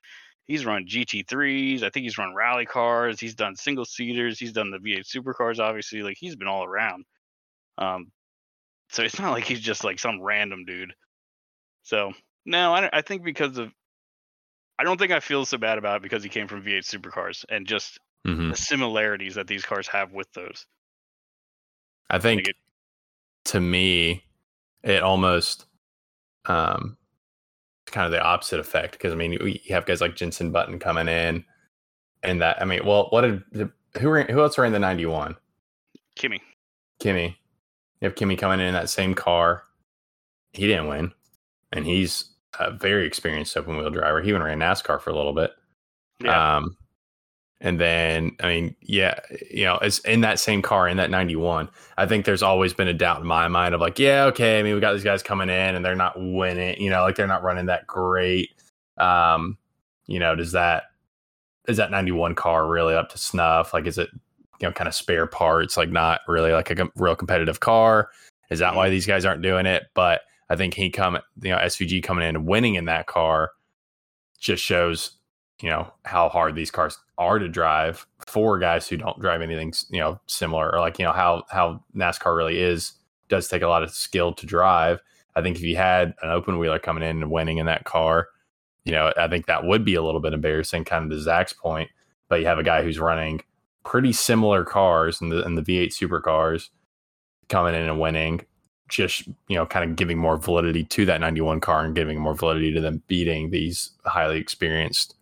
He's 0.47 0.67
run 0.67 0.87
GT3s. 0.87 1.83
I 1.83 1.91
think 1.91 2.05
he's 2.05 2.19
run 2.19 2.35
rally 2.35 2.67
cars. 2.67 3.19
He's 3.19 3.35
done 3.35 3.57
single 3.57 3.85
seaters. 3.85 4.39
He's 4.39 4.53
done 4.53 4.71
the 4.71 4.79
V8 4.79 5.05
supercars. 5.07 5.59
Obviously, 5.59 6.03
like 6.03 6.17
he's 6.19 6.37
been 6.37 6.49
all 6.49 6.65
around. 6.65 7.05
Um, 7.79 8.13
so 8.91 9.03
it's 9.03 9.19
not 9.21 9.33
like 9.33 9.45
he's 9.45 9.61
just 9.61 9.85
like 9.85 9.99
some 9.99 10.21
random 10.21 10.65
dude. 10.65 10.95
So 11.83 12.13
no, 12.45 12.75
I, 12.75 12.91
I 12.93 13.01
think 13.03 13.25
because 13.25 13.57
of 13.59 13.73
I 14.79 14.85
don't 14.85 14.99
think 14.99 15.13
I 15.13 15.21
feel 15.21 15.45
so 15.47 15.57
bad 15.57 15.79
about 15.79 15.97
it 15.97 16.03
because 16.03 16.23
he 16.23 16.29
came 16.29 16.49
from 16.49 16.63
V8 16.63 16.83
supercars 16.85 17.45
and 17.49 17.67
just 17.67 17.99
Mhm. 18.27 18.51
the 18.51 18.57
similarities 18.57 19.35
that 19.35 19.47
these 19.47 19.65
cars 19.67 19.87
have 19.89 20.13
with 20.13 20.33
those. 20.33 20.67
I 22.11 22.19
think 22.19 22.49
it- 22.49 22.57
to 23.47 23.61
me, 23.61 24.25
it 24.83 25.03
almost 25.03 25.67
um 26.47 26.97
kind 27.95 28.05
of 28.05 28.13
the 28.13 28.21
opposite 28.21 28.59
effect 28.59 28.93
because 28.93 29.13
I 29.13 29.17
mean 29.17 29.33
you 29.33 29.59
have 29.71 29.87
guys 29.87 30.01
like 30.01 30.17
Jensen 30.17 30.51
Button 30.51 30.79
coming 30.79 31.09
in, 31.09 31.45
and 32.23 32.43
that 32.43 32.61
I 32.61 32.65
mean, 32.65 32.85
well, 32.85 33.07
what 33.11 33.21
did 33.23 33.43
who 34.01 34.23
who 34.23 34.41
else 34.43 34.59
ran 34.59 34.73
the 34.73 34.79
ninety 34.79 35.07
one? 35.07 35.37
Kimi. 36.17 36.43
Kimi. 36.99 37.39
You 38.01 38.09
have 38.09 38.17
Kimi 38.17 38.37
coming 38.37 38.61
in 38.61 38.67
in 38.67 38.75
that 38.75 38.91
same 38.91 39.15
car. 39.15 39.63
He 40.53 40.67
didn't 40.67 40.89
win, 40.89 41.13
and 41.73 41.87
he's 41.87 42.31
a 42.59 42.73
very 42.73 43.07
experienced 43.07 43.57
open 43.57 43.77
wheel 43.77 43.91
driver. 43.91 44.21
He 44.21 44.29
even 44.29 44.43
ran 44.43 44.59
NASCAR 44.59 45.01
for 45.01 45.11
a 45.11 45.17
little 45.17 45.33
bit. 45.33 45.53
Yeah. 46.21 46.57
Um, 46.57 46.77
and 47.61 47.81
then, 47.81 48.37
I 48.41 48.49
mean, 48.49 48.77
yeah, 48.83 49.19
you 49.51 49.65
know, 49.65 49.79
it's 49.81 50.01
in 50.01 50.21
that 50.23 50.39
same 50.39 50.61
car 50.61 50.89
in 50.89 50.97
that 50.99 51.11
91, 51.11 51.71
I 51.97 52.07
think 52.07 52.25
there's 52.25 52.43
always 52.43 52.75
been 52.75 52.89
a 52.89 52.95
doubt 52.95 53.21
in 53.21 53.27
my 53.27 53.49
mind 53.49 53.75
of 53.75 53.81
like, 53.81 53.99
yeah, 53.99 54.25
okay. 54.25 54.59
I 54.59 54.63
mean, 54.63 54.75
we 54.75 54.81
got 54.81 54.93
these 54.93 55.05
guys 55.05 55.23
coming 55.23 55.49
in 55.49 55.75
and 55.75 55.85
they're 55.85 55.95
not 55.95 56.15
winning, 56.17 56.81
you 56.81 56.91
know, 56.91 57.03
like 57.03 57.17
they're 57.17 57.27
not 57.27 57.43
running 57.43 57.67
that 57.67 57.87
great. 57.87 58.51
Um, 58.99 59.57
you 60.07 60.19
know, 60.19 60.35
does 60.35 60.53
that, 60.53 60.85
is 61.67 61.79
that 61.79 61.91
91 61.91 62.35
car 62.35 62.69
really 62.69 62.95
up 62.95 63.09
to 63.11 63.19
snuff? 63.19 63.73
Like, 63.73 63.87
is 63.87 63.97
it, 63.99 64.11
you 64.61 64.69
know, 64.69 64.73
kind 64.73 64.89
of 64.89 64.95
spare 64.95 65.27
parts, 65.27 65.77
like 65.77 65.91
not 65.91 66.21
really 66.29 66.53
like 66.53 66.71
a 66.71 66.75
com- 66.75 66.93
real 66.97 67.17
competitive 67.17 67.61
car? 67.61 68.11
Is 68.51 68.59
that 68.59 68.75
why 68.75 68.91
these 68.91 69.07
guys 69.07 69.25
aren't 69.25 69.43
doing 69.43 69.65
it? 69.65 69.85
But 69.95 70.23
I 70.51 70.57
think 70.57 70.75
he 70.75 70.91
come, 70.91 71.19
you 71.41 71.51
know, 71.51 71.59
SVG 71.59 72.03
coming 72.03 72.29
in 72.29 72.37
and 72.37 72.47
winning 72.47 72.75
in 72.75 72.85
that 72.87 73.07
car 73.07 73.53
just 74.39 74.63
shows 74.63 75.13
you 75.61 75.69
know 75.69 75.93
how 76.05 76.29
hard 76.29 76.55
these 76.55 76.71
cars 76.71 76.99
are 77.17 77.39
to 77.39 77.49
drive 77.49 78.07
for 78.27 78.59
guys 78.59 78.89
who 78.89 78.97
don't 78.97 79.21
drive 79.21 79.41
anything 79.41 79.73
you 79.91 80.01
know 80.01 80.21
similar 80.27 80.73
or 80.73 80.81
like 80.81 80.99
you 80.99 81.05
know 81.05 81.13
how 81.13 81.45
how 81.51 81.83
NASCAR 81.95 82.37
really 82.37 82.59
is 82.59 82.93
does 83.29 83.49
take 83.49 83.63
a 83.63 83.69
lot 83.69 83.83
of 83.83 83.91
skill 83.91 84.33
to 84.33 84.47
drive. 84.47 85.01
I 85.35 85.43
think 85.43 85.57
if 85.57 85.63
you 85.63 85.77
had 85.77 86.15
an 86.23 86.31
open 86.31 86.59
wheeler 86.59 86.79
coming 86.79 87.03
in 87.03 87.23
and 87.23 87.31
winning 87.31 87.59
in 87.59 87.67
that 87.67 87.85
car, 87.85 88.29
you 88.85 88.93
know, 88.93 89.13
I 89.17 89.29
think 89.29 89.47
that 89.47 89.65
would 89.65 89.85
be 89.85 89.95
a 89.95 90.03
little 90.03 90.21
bit 90.21 90.35
embarrassing, 90.35 90.85
kind 90.85 91.05
of 91.05 91.11
to 91.11 91.23
Zach's 91.23 91.53
point. 91.53 91.91
But 92.29 92.41
you 92.41 92.47
have 92.47 92.59
a 92.59 92.65
guy 92.65 92.83
who's 92.83 92.99
running 92.99 93.41
pretty 93.85 94.13
similar 94.13 94.65
cars 94.65 95.21
in 95.21 95.31
the 95.31 95.45
in 95.45 95.55
the 95.55 95.63
V8 95.63 95.89
supercars 95.89 96.69
coming 97.49 97.75
in 97.75 97.83
and 97.83 98.01
winning, 98.01 98.45
just 98.89 99.27
you 99.49 99.57
know, 99.57 99.67
kind 99.67 99.89
of 99.89 99.97
giving 99.97 100.19
more 100.19 100.37
validity 100.37 100.85
to 100.85 101.07
that 101.07 101.21
91 101.21 101.61
car 101.61 101.85
and 101.85 101.95
giving 101.95 102.19
more 102.21 102.35
validity 102.35 102.73
to 102.73 102.81
them 102.81 103.03
beating 103.09 103.51
these 103.51 103.91
highly 104.05 104.39
experienced 104.39 105.15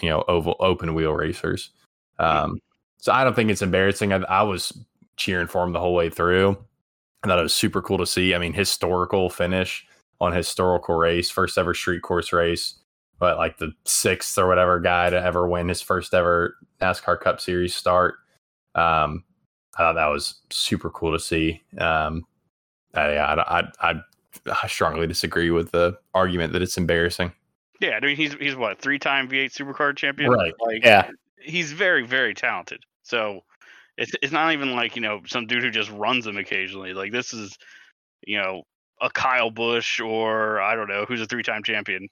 you 0.00 0.08
know 0.08 0.24
oval 0.28 0.56
open 0.60 0.94
wheel 0.94 1.12
racers. 1.12 1.70
Um, 2.18 2.60
so 2.98 3.12
I 3.12 3.24
don't 3.24 3.34
think 3.34 3.50
it's 3.50 3.62
embarrassing. 3.62 4.12
I, 4.12 4.16
I, 4.16 4.42
was 4.42 4.76
cheering 5.16 5.46
for 5.46 5.62
him 5.62 5.72
the 5.72 5.80
whole 5.80 5.94
way 5.94 6.10
through. 6.10 6.58
I 7.22 7.28
thought 7.28 7.38
it 7.38 7.42
was 7.42 7.54
super 7.54 7.80
cool 7.80 7.98
to 7.98 8.06
see. 8.06 8.34
I 8.34 8.38
mean, 8.38 8.52
historical 8.52 9.30
finish 9.30 9.86
on 10.20 10.32
historical 10.32 10.96
race, 10.96 11.30
first 11.30 11.58
ever 11.58 11.74
street 11.74 12.02
course 12.02 12.32
race, 12.32 12.74
but 13.18 13.36
like 13.36 13.58
the 13.58 13.72
sixth 13.84 14.36
or 14.36 14.48
whatever 14.48 14.80
guy 14.80 15.10
to 15.10 15.20
ever 15.20 15.48
win 15.48 15.68
his 15.68 15.80
first 15.80 16.12
ever 16.12 16.56
NASCAR 16.80 17.20
Cup 17.20 17.40
Series 17.40 17.74
start. 17.74 18.16
Um, 18.74 19.24
I 19.76 19.78
thought 19.78 19.94
that 19.94 20.06
was 20.06 20.40
super 20.50 20.90
cool 20.90 21.12
to 21.12 21.20
see. 21.20 21.62
Um, 21.78 22.26
I, 22.94 23.16
I, 23.16 23.68
I, 23.80 23.94
I 24.46 24.66
strongly 24.66 25.06
disagree 25.06 25.50
with 25.50 25.70
the 25.70 25.98
argument 26.14 26.52
that 26.52 26.62
it's 26.62 26.76
embarrassing. 26.76 27.32
Yeah, 27.80 27.98
I 28.02 28.04
mean 28.04 28.16
he's 28.16 28.34
he's 28.34 28.56
what 28.56 28.80
three 28.80 28.98
time 28.98 29.28
V8 29.28 29.52
Supercar 29.52 29.96
champion. 29.96 30.30
Right. 30.30 30.52
Like, 30.60 30.84
Yeah. 30.84 31.10
he's 31.40 31.72
very 31.72 32.04
very 32.06 32.34
talented. 32.34 32.80
So 33.02 33.40
it's 33.96 34.12
it's 34.22 34.32
not 34.32 34.52
even 34.52 34.72
like 34.72 34.96
you 34.96 35.02
know 35.02 35.20
some 35.26 35.46
dude 35.46 35.62
who 35.62 35.70
just 35.70 35.90
runs 35.90 36.24
them 36.24 36.36
occasionally. 36.36 36.92
Like 36.94 37.12
this 37.12 37.32
is 37.32 37.56
you 38.26 38.38
know 38.38 38.62
a 39.00 39.10
Kyle 39.10 39.50
Busch 39.50 40.00
or 40.00 40.60
I 40.60 40.74
don't 40.74 40.88
know 40.88 41.04
who's 41.06 41.20
a 41.20 41.26
three 41.26 41.42
time 41.44 41.62
champion, 41.62 42.08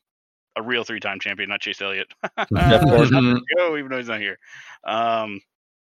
a 0.57 0.63
real 0.63 0.85
three 0.85 1.01
time 1.01 1.19
champion, 1.21 1.49
not 1.49 1.61
Chase 1.61 1.81
Elliott. 1.83 2.09
Jeff 2.57 2.85
Gordon. 2.85 3.41
Joe, 3.59 3.77
even 3.77 3.91
though 3.91 3.99
he's 3.99 4.09
not 4.09 4.21
here. 4.21 4.39
Um, 4.87 5.41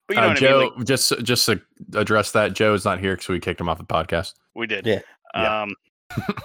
but 0.08 0.16
you 0.16 0.22
know 0.22 0.30
Uh, 0.30 0.36
Joe, 0.36 0.60
I 0.60 0.63
mean. 0.63 0.72
Like, 0.78 0.88
just 0.88 1.13
just 1.24 1.46
to 1.48 1.62
address 1.94 2.32
that, 2.32 2.54
Joe 2.54 2.74
is 2.74 2.86
not 2.86 3.00
here 3.00 3.13
because 3.16 3.28
we 3.30 3.40
kicked 3.40 3.60
him 3.60 3.68
off 3.70 3.78
the 3.78 3.84
podcast. 3.84 4.34
we 4.56 4.66
did. 4.68 4.86
Yeah. 4.86 5.00
Yeah. 5.36 5.62
Um, 5.63 5.75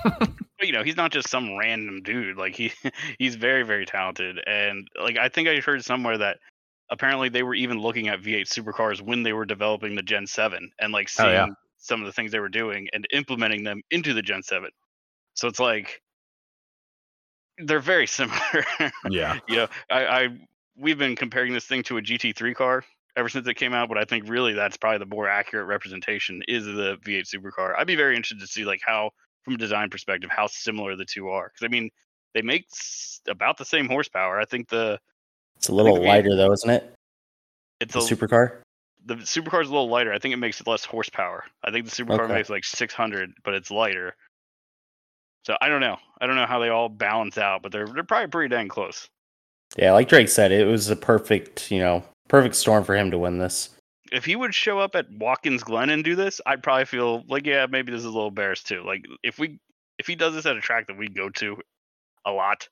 but 0.02 0.30
you 0.68 0.75
know 0.75 0.84
he's 0.84 0.98
not 0.98 1.10
just 1.10 1.30
some 1.30 1.56
random 1.56 2.02
dude. 2.02 2.37
Like 2.37 2.54
he 2.54 2.70
he's 3.18 3.37
very 3.37 3.62
very 3.62 3.87
talented, 3.87 4.38
and 4.46 4.87
like 5.02 5.16
I 5.16 5.30
think 5.30 5.48
I 5.48 5.60
heard 5.60 5.82
somewhere 5.82 6.18
that 6.18 6.37
apparently 6.90 7.30
they 7.30 7.42
were 7.42 7.54
even 7.54 7.80
looking 7.80 8.08
at 8.08 8.20
V8 8.20 8.46
supercars 8.46 9.00
when 9.00 9.22
they 9.22 9.32
were 9.32 9.46
developing 9.46 9.94
the 9.94 10.02
Gen 10.02 10.26
7 10.26 10.70
and 10.78 10.92
like 10.92 11.08
Oh, 11.18 11.22
seeing 11.22 11.32
yeah. 11.32 11.46
some 11.78 12.00
of 12.00 12.06
the 12.06 12.12
things 12.12 12.32
they 12.32 12.38
were 12.38 12.50
doing 12.50 12.88
and 12.92 13.06
implementing 13.12 13.64
them 13.64 13.80
into 13.90 14.12
the 14.12 14.22
Gen 14.22 14.42
7. 14.42 14.68
So 15.34 15.48
it's 15.48 15.60
like 15.60 16.02
they're 17.56 17.80
very 17.80 18.06
similar. 18.18 18.64
Yeah, 19.08 19.38
you 19.48 19.56
know, 19.56 19.68
I, 19.90 20.06
I 20.06 20.28
we've 20.76 20.98
been 20.98 21.16
comparing 21.16 21.54
this 21.54 21.64
thing 21.64 21.82
to 21.84 21.96
a 21.96 22.02
GT3 22.02 22.54
car 22.54 22.84
ever 23.16 23.30
since 23.30 23.48
it 23.48 23.54
came 23.54 23.72
out, 23.72 23.88
but 23.88 23.96
I 23.96 24.04
think 24.04 24.28
really 24.28 24.52
that's 24.52 24.76
probably 24.76 24.98
the 24.98 25.06
more 25.06 25.28
accurate 25.28 25.66
representation 25.66 26.42
is 26.46 26.66
the 26.66 26.98
V8 27.04 27.25
supercar. 27.26 27.75
I'd 27.76 27.87
be 27.87 27.96
very 27.96 28.14
interested 28.16 28.40
to 28.40 28.46
see 28.46 28.64
like 28.64 28.80
how, 28.87 29.10
from 29.48 29.54
a 29.54 29.58
design 29.58 29.88
perspective, 29.88 30.28
how 30.30 30.46
similar 30.46 30.94
the 30.94 31.04
two 31.04 31.28
are. 31.30 31.48
Because 31.48 31.64
I 31.64 31.68
mean, 31.68 31.90
they 32.34 32.42
make 32.42 32.66
s- 32.72 33.20
about 33.28 33.56
the 33.56 33.64
same 33.64 33.88
horsepower. 33.88 34.38
I 34.38 34.44
think 34.44 34.68
the 34.68 35.00
It's 35.56 35.68
a 35.68 35.74
little 35.74 35.94
the 35.94 36.00
V8 36.02 36.06
lighter 36.06 36.36
though, 36.36 36.52
isn't 36.52 36.70
it? 36.70 36.92
it's 37.80 37.94
The 37.94 38.00
a 38.00 38.02
supercar. 38.02 38.58
the 39.06 39.14
supercar 39.16 39.62
is 39.62 39.68
a 39.68 39.72
little 39.72 39.88
lighter. 39.88 40.12
I 40.12 40.18
think 40.18 40.34
it 40.34 40.38
makes 40.38 40.60
it 40.60 40.66
less 40.66 40.84
horsepower. 40.84 41.44
I 41.64 41.70
think 41.70 41.88
the 41.88 41.90
supercar 42.04 42.20
Okay. 42.24 42.34
makes 42.34 42.50
like 42.50 42.64
600, 42.64 43.32
but 43.42 43.54
it's 43.54 43.70
lighter. 43.70 44.14
So 45.46 45.56
I 45.62 45.68
don't 45.68 45.80
know. 45.80 45.96
I 46.20 46.26
don't 46.26 46.36
know 46.36 46.46
how 46.46 46.58
they 46.58 46.68
all 46.68 46.90
balance 46.90 47.38
out, 47.38 47.62
but 47.62 47.72
they're 47.72 47.86
they're 47.86 48.04
probably 48.04 48.28
pretty 48.28 48.54
dang 48.54 48.68
close. 48.68 49.08
Yeah, 49.76 49.92
like 49.92 50.08
Drake 50.08 50.28
said, 50.28 50.52
it 50.52 50.66
was 50.66 50.90
a 50.90 50.96
perfect, 50.96 51.70
you 51.70 51.78
know, 51.78 52.02
perfect 52.28 52.54
storm 52.54 52.84
for 52.84 52.94
him 52.96 53.10
to 53.10 53.18
win 53.18 53.38
this. 53.38 53.70
If 54.12 54.24
he 54.24 54.36
would 54.36 54.54
show 54.54 54.78
up 54.78 54.94
at 54.94 55.10
Watkins 55.10 55.62
Glen 55.62 55.90
and 55.90 56.04
do 56.04 56.16
this, 56.16 56.40
I'd 56.46 56.62
probably 56.62 56.84
feel 56.84 57.24
like, 57.28 57.46
yeah, 57.46 57.66
maybe 57.68 57.92
this 57.92 58.00
is 58.00 58.04
a 58.06 58.10
little 58.10 58.28
embarrassed 58.28 58.66
too. 58.66 58.82
Like 58.84 59.04
if 59.22 59.38
we 59.38 59.58
if 59.98 60.06
he 60.06 60.14
does 60.14 60.34
this 60.34 60.46
at 60.46 60.56
a 60.56 60.60
track 60.60 60.86
that 60.86 60.98
we 60.98 61.08
go 61.08 61.28
to 61.30 61.58
a 62.24 62.30
lot, 62.30 62.68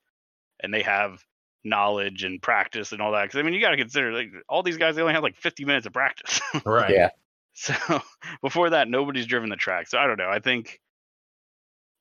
and 0.60 0.72
they 0.72 0.82
have 0.82 1.24
knowledge 1.64 2.22
and 2.24 2.40
practice 2.40 2.92
and 2.92 3.02
all 3.02 3.12
that, 3.12 3.24
because 3.24 3.38
I 3.38 3.42
mean, 3.42 3.54
you 3.54 3.60
got 3.60 3.70
to 3.70 3.76
consider 3.76 4.12
like 4.12 4.30
all 4.48 4.62
these 4.62 4.76
guys 4.76 4.96
they 4.96 5.02
only 5.02 5.14
have 5.14 5.22
like 5.22 5.36
50 5.36 5.64
minutes 5.64 5.86
of 5.86 5.92
practice. 5.92 6.40
right. 6.64 6.90
Yeah. 6.90 7.10
so 7.54 7.74
before 8.42 8.70
that, 8.70 8.88
nobody's 8.88 9.26
driven 9.26 9.50
the 9.50 9.56
track. 9.56 9.88
So 9.88 9.98
I 9.98 10.06
don't 10.06 10.18
know. 10.18 10.30
I 10.30 10.40
think 10.40 10.80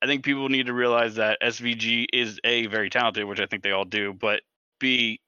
I 0.01 0.07
think 0.07 0.23
people 0.23 0.49
need 0.49 0.67
to 0.67 0.73
realize 0.73 1.15
that 1.15 1.39
SVG 1.41 2.05
is 2.13 2.39
a 2.43 2.67
very 2.67 2.89
talented, 2.89 3.25
which 3.25 3.39
I 3.39 3.45
think 3.47 3.63
they 3.63 3.71
all 3.71 3.85
do, 3.85 4.13
but 4.13 4.41
b 4.79 5.19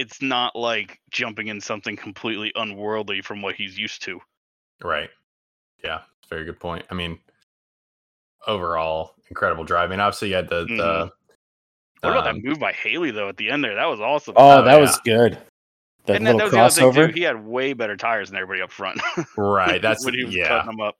it's 0.00 0.22
not 0.22 0.56
like 0.56 0.98
jumping 1.10 1.48
in 1.48 1.60
something 1.60 1.96
completely 1.96 2.50
unworldly 2.56 3.20
from 3.20 3.42
what 3.42 3.54
he's 3.54 3.78
used 3.78 4.02
to. 4.02 4.18
Right. 4.82 5.10
Yeah, 5.84 6.00
very 6.28 6.44
good 6.44 6.58
point. 6.58 6.84
I 6.90 6.94
mean, 6.94 7.18
overall, 8.46 9.14
incredible 9.28 9.64
driving. 9.64 10.00
Obviously, 10.00 10.28
you 10.30 10.36
had 10.36 10.48
the 10.48 10.64
the. 10.64 10.74
Mhm. 10.74 11.10
What 12.02 12.10
about 12.12 12.26
um, 12.28 12.36
that 12.36 12.44
move 12.44 12.58
by 12.58 12.72
Haley 12.72 13.10
though 13.10 13.28
at 13.28 13.36
the 13.36 13.50
end 13.50 13.62
there? 13.62 13.74
That 13.74 13.86
was 13.86 14.00
awesome. 14.00 14.34
Oh, 14.36 14.60
Oh, 14.60 14.64
that 14.64 14.74
yeah. 14.74 14.80
was 14.80 14.98
good. 15.04 15.38
The 16.06 16.14
and 16.14 16.24
little 16.24 16.38
that 16.38 16.44
was 16.62 16.76
the 16.76 16.86
other 16.86 16.92
thing 16.92 17.02
crossover. 17.04 17.06
too. 17.08 17.12
He 17.20 17.22
had 17.24 17.44
way 17.44 17.74
better 17.74 17.96
tires 17.96 18.30
than 18.30 18.38
everybody 18.38 18.62
up 18.62 18.70
front. 18.72 19.00
Right. 19.36 19.82
That's 19.82 20.02
when 20.04 20.14
he 20.14 20.24
was 20.24 20.34
yeah, 20.34 20.48
cutting 20.48 20.66
them 20.70 20.80
up. 20.80 20.96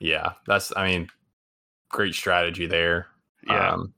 yeah. 0.00 0.32
That's 0.46 0.72
I 0.74 0.86
mean, 0.86 1.10
great 1.90 2.14
strategy 2.14 2.66
there. 2.66 3.08
Yeah, 3.46 3.72
Um, 3.74 3.92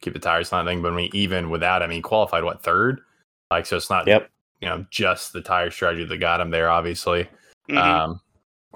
keep 0.00 0.14
the 0.14 0.18
tires 0.18 0.50
not 0.52 0.64
thing, 0.64 0.80
but 0.80 0.92
I 0.92 0.96
mean, 0.96 1.10
even 1.12 1.50
without, 1.50 1.82
I 1.82 1.86
mean, 1.86 2.00
qualified 2.02 2.44
what 2.44 2.62
third? 2.62 3.02
Like, 3.50 3.66
so 3.66 3.76
it's 3.76 3.90
not 3.90 4.06
Yep. 4.06 4.30
you 4.60 4.68
know 4.68 4.84
just 4.90 5.32
the 5.32 5.40
tire 5.40 5.70
strategy 5.70 6.04
that 6.04 6.18
got 6.18 6.40
him 6.40 6.50
there, 6.50 6.70
obviously. 6.70 7.28
Mhm. 7.68 7.76
um, 7.78 8.20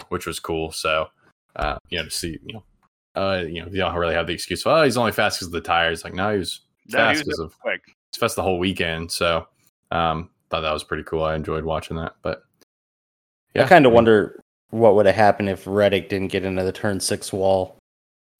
which 0.08 0.26
was 0.26 0.38
cool. 0.40 0.70
So, 0.72 1.08
uh, 1.56 1.78
you 1.88 1.98
know, 1.98 2.04
to 2.04 2.10
see, 2.10 2.38
you 2.44 2.54
know, 2.54 2.64
uh, 3.16 3.42
you 3.42 3.60
know, 3.62 3.66
you 3.68 3.78
don't 3.78 3.94
really 3.96 4.14
have 4.14 4.26
the 4.26 4.32
excuse. 4.32 4.64
Well, 4.64 4.82
he's 4.84 4.96
only 4.96 5.12
fast 5.12 5.38
because 5.38 5.46
of 5.48 5.52
the 5.52 5.60
tires. 5.60 6.04
Like, 6.04 6.14
no, 6.14 6.30
he 6.32 6.38
was 6.38 6.60
fast 6.90 7.24
because 7.24 7.38
of 7.40 7.58
quick. 7.60 7.80
he's 7.86 8.18
fast 8.20 8.36
the 8.36 8.42
whole 8.42 8.58
weekend. 8.58 9.10
So, 9.10 9.46
um, 9.90 10.30
thought 10.50 10.60
that 10.62 10.72
was 10.72 10.84
pretty 10.84 11.02
cool. 11.04 11.22
I 11.24 11.34
enjoyed 11.34 11.64
watching 11.64 11.96
that. 11.96 12.14
But 12.22 12.42
yeah, 13.54 13.64
I 13.64 13.68
kind 13.68 13.84
of 13.86 13.90
mean, 13.90 13.94
wonder 13.96 14.40
what 14.70 14.94
would 14.96 15.06
have 15.06 15.14
happened 15.14 15.48
if 15.48 15.66
Reddick 15.66 16.08
didn't 16.08 16.28
get 16.28 16.44
into 16.44 16.62
the 16.64 16.72
turn 16.72 16.98
six 17.00 17.32
wall. 17.32 17.76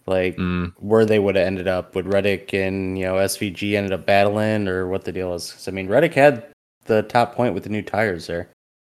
Like 0.07 0.37
mm, 0.37 0.73
where 0.79 1.07
they 1.07 1.19
would 1.19 1.35
have 1.37 1.47
ended 1.47 1.67
up. 1.67 1.95
Would 1.95 2.13
Reddick 2.13 2.53
and 2.53 2.99
you 2.99 3.05
know 3.07 3.15
SVG 3.15 3.75
ended 3.75 3.93
up 3.93 4.05
battling, 4.05 4.69
or 4.69 4.87
what 4.87 5.05
the 5.05 5.13
deal 5.13 5.33
is? 5.35 5.65
I 5.67 5.71
mean, 5.71 5.89
Reddick 5.89 6.13
had 6.15 6.47
the 6.85 7.03
top 7.05 7.35
point 7.35 7.55
with 7.55 7.63
the 7.65 7.71
new 7.71 7.81
tires 7.83 8.27
there. 8.27 8.51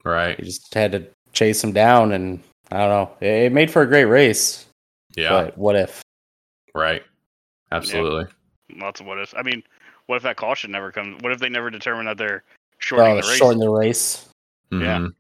right? 0.03 0.35
He 0.39 0.45
just 0.45 0.73
had 0.73 0.91
to 0.93 1.05
chase 1.33 1.63
him 1.63 1.73
down, 1.73 2.11
and 2.13 2.39
I 2.71 2.77
don't 2.79 2.89
know. 2.89 3.11
It, 3.21 3.43
it 3.45 3.51
made 3.51 3.69
for 3.69 3.83
a 3.83 3.87
great 3.87 4.05
race. 4.05 4.65
Yeah, 5.15 5.29
But 5.29 5.57
what 5.57 5.75
if? 5.75 6.01
right. 6.73 7.03
Absolutely. 7.71 8.25
Lots 8.75 8.99
of 8.99 9.05
what 9.05 9.19
ifs. 9.19 9.33
I 9.37 9.43
mean, 9.43 9.61
what 10.07 10.15
if 10.17 10.23
that 10.23 10.35
caution 10.37 10.71
never 10.71 10.91
comes? 10.91 11.21
What 11.21 11.31
if 11.31 11.39
they 11.39 11.49
never 11.49 11.69
determine 11.69 12.05
that 12.07 12.17
they're 12.17 12.43
shortening 12.79 13.17
Oh, 13.19 13.21
the 13.21 13.27
race? 13.27 13.37
shorten 13.37 13.59
the 13.59 13.69
race. 13.69 14.27
Yeah. 14.71 14.77
Mhm. 14.99 15.13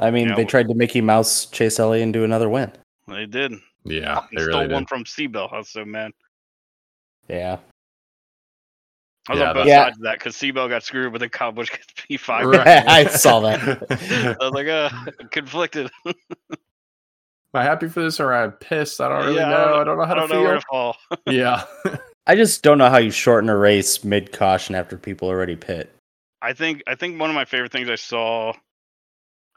I 0.00 0.10
mean, 0.10 0.28
Yeah, 0.28 0.36
they 0.36 0.44
wh- 0.44 0.48
tried 0.48 0.68
to 0.68 0.74
Mickey 0.74 1.00
Mouse 1.00 1.46
chase 1.46 1.78
Ellie 1.80 2.02
and 2.02 2.12
do 2.12 2.24
another 2.24 2.48
win. 2.48 2.72
They 3.08 3.26
did. 3.26 3.52
Yeah, 3.84 4.14
Fucking 4.16 4.38
they 4.38 4.44
stole 4.44 4.60
really 4.62 4.72
one 4.74 4.82
did. 4.82 4.88
from 4.88 5.04
Seabell. 5.04 5.52
I 5.76 5.84
man. 5.84 6.12
Yeah. 7.28 7.58
I 9.28 9.32
was 9.32 9.40
Yeah, 9.40 9.48
on 9.50 9.54
both 9.54 9.66
that's- 9.66 9.84
sides 9.86 9.96
of 9.98 10.02
that 10.04 10.18
because 10.18 10.34
Seabell 10.36 10.68
got 10.68 10.82
screwed, 10.82 11.12
but 11.12 11.18
then 11.18 11.28
Kyle 11.28 11.52
Busch 11.52 11.70
gets 11.70 11.86
P5. 11.94 12.52
Right. 12.58 12.66
I 12.88 13.04
saw 13.06 13.40
that. 13.40 13.60
I 14.40 14.44
was 14.44 14.52
like, 14.52 14.66
uh, 14.66 14.90
conflicted. 15.30 15.90
Am 16.06 16.14
I 17.54 17.62
happy 17.62 17.88
for 17.88 18.00
this 18.02 18.18
or 18.20 18.32
am 18.32 18.48
I 18.48 18.52
pissed? 18.52 19.00
I 19.00 19.08
don't 19.08 19.24
really 19.26 19.36
Yeah, 19.38 19.46
I 19.46 19.50
know. 19.50 19.56
don't- 19.56 19.80
I 19.80 19.84
don't 19.84 19.98
know 19.98 20.04
how 20.04 20.12
I 20.12 20.14
don't 20.16 20.28
to 20.28 20.34
know 20.34 20.42
where 20.42 20.54
to 20.54 20.60
feel. 20.60 20.66
fall. 20.70 20.96
yeah. 21.26 21.64
I 22.26 22.34
just 22.36 22.62
don't 22.62 22.78
know 22.78 22.90
how 22.90 22.98
you 22.98 23.10
shorten 23.10 23.48
a 23.50 23.56
race 23.56 24.04
mid 24.04 24.32
caution 24.32 24.74
after 24.74 24.96
people 24.96 25.28
already 25.28 25.56
pit. 25.56 25.92
I 26.42 26.52
think 26.52 26.82
I 26.86 26.94
think 26.94 27.20
one 27.20 27.28
of 27.30 27.34
my 27.34 27.44
favorite 27.44 27.72
things 27.72 27.90
I 27.90 27.96
saw, 27.96 28.52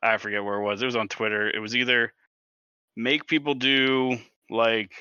I 0.04 0.18
forget 0.18 0.44
where 0.44 0.56
it 0.60 0.64
was. 0.64 0.82
It 0.82 0.86
was 0.86 0.96
on 0.96 1.08
Twitter. 1.08 1.50
It 1.50 1.60
was 1.60 1.76
either 1.76 2.14
make 2.96 3.28
people 3.28 3.54
do 3.56 4.18
like 4.50 4.92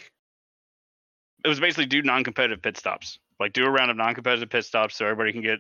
it 1.45 1.49
was 1.49 1.61
basically 1.61 1.87
do 1.87 2.03
non-competitive 2.03 2.63
pit 2.63 2.77
stops, 2.77 3.19
like 3.41 3.53
do 3.53 3.65
a 3.65 3.71
round 3.71 3.91
of 3.91 3.97
non-competitive 3.97 4.49
pit 4.49 4.65
stops 4.65 4.97
so 4.97 5.05
everybody 5.05 5.33
can 5.33 5.43
get 5.43 5.59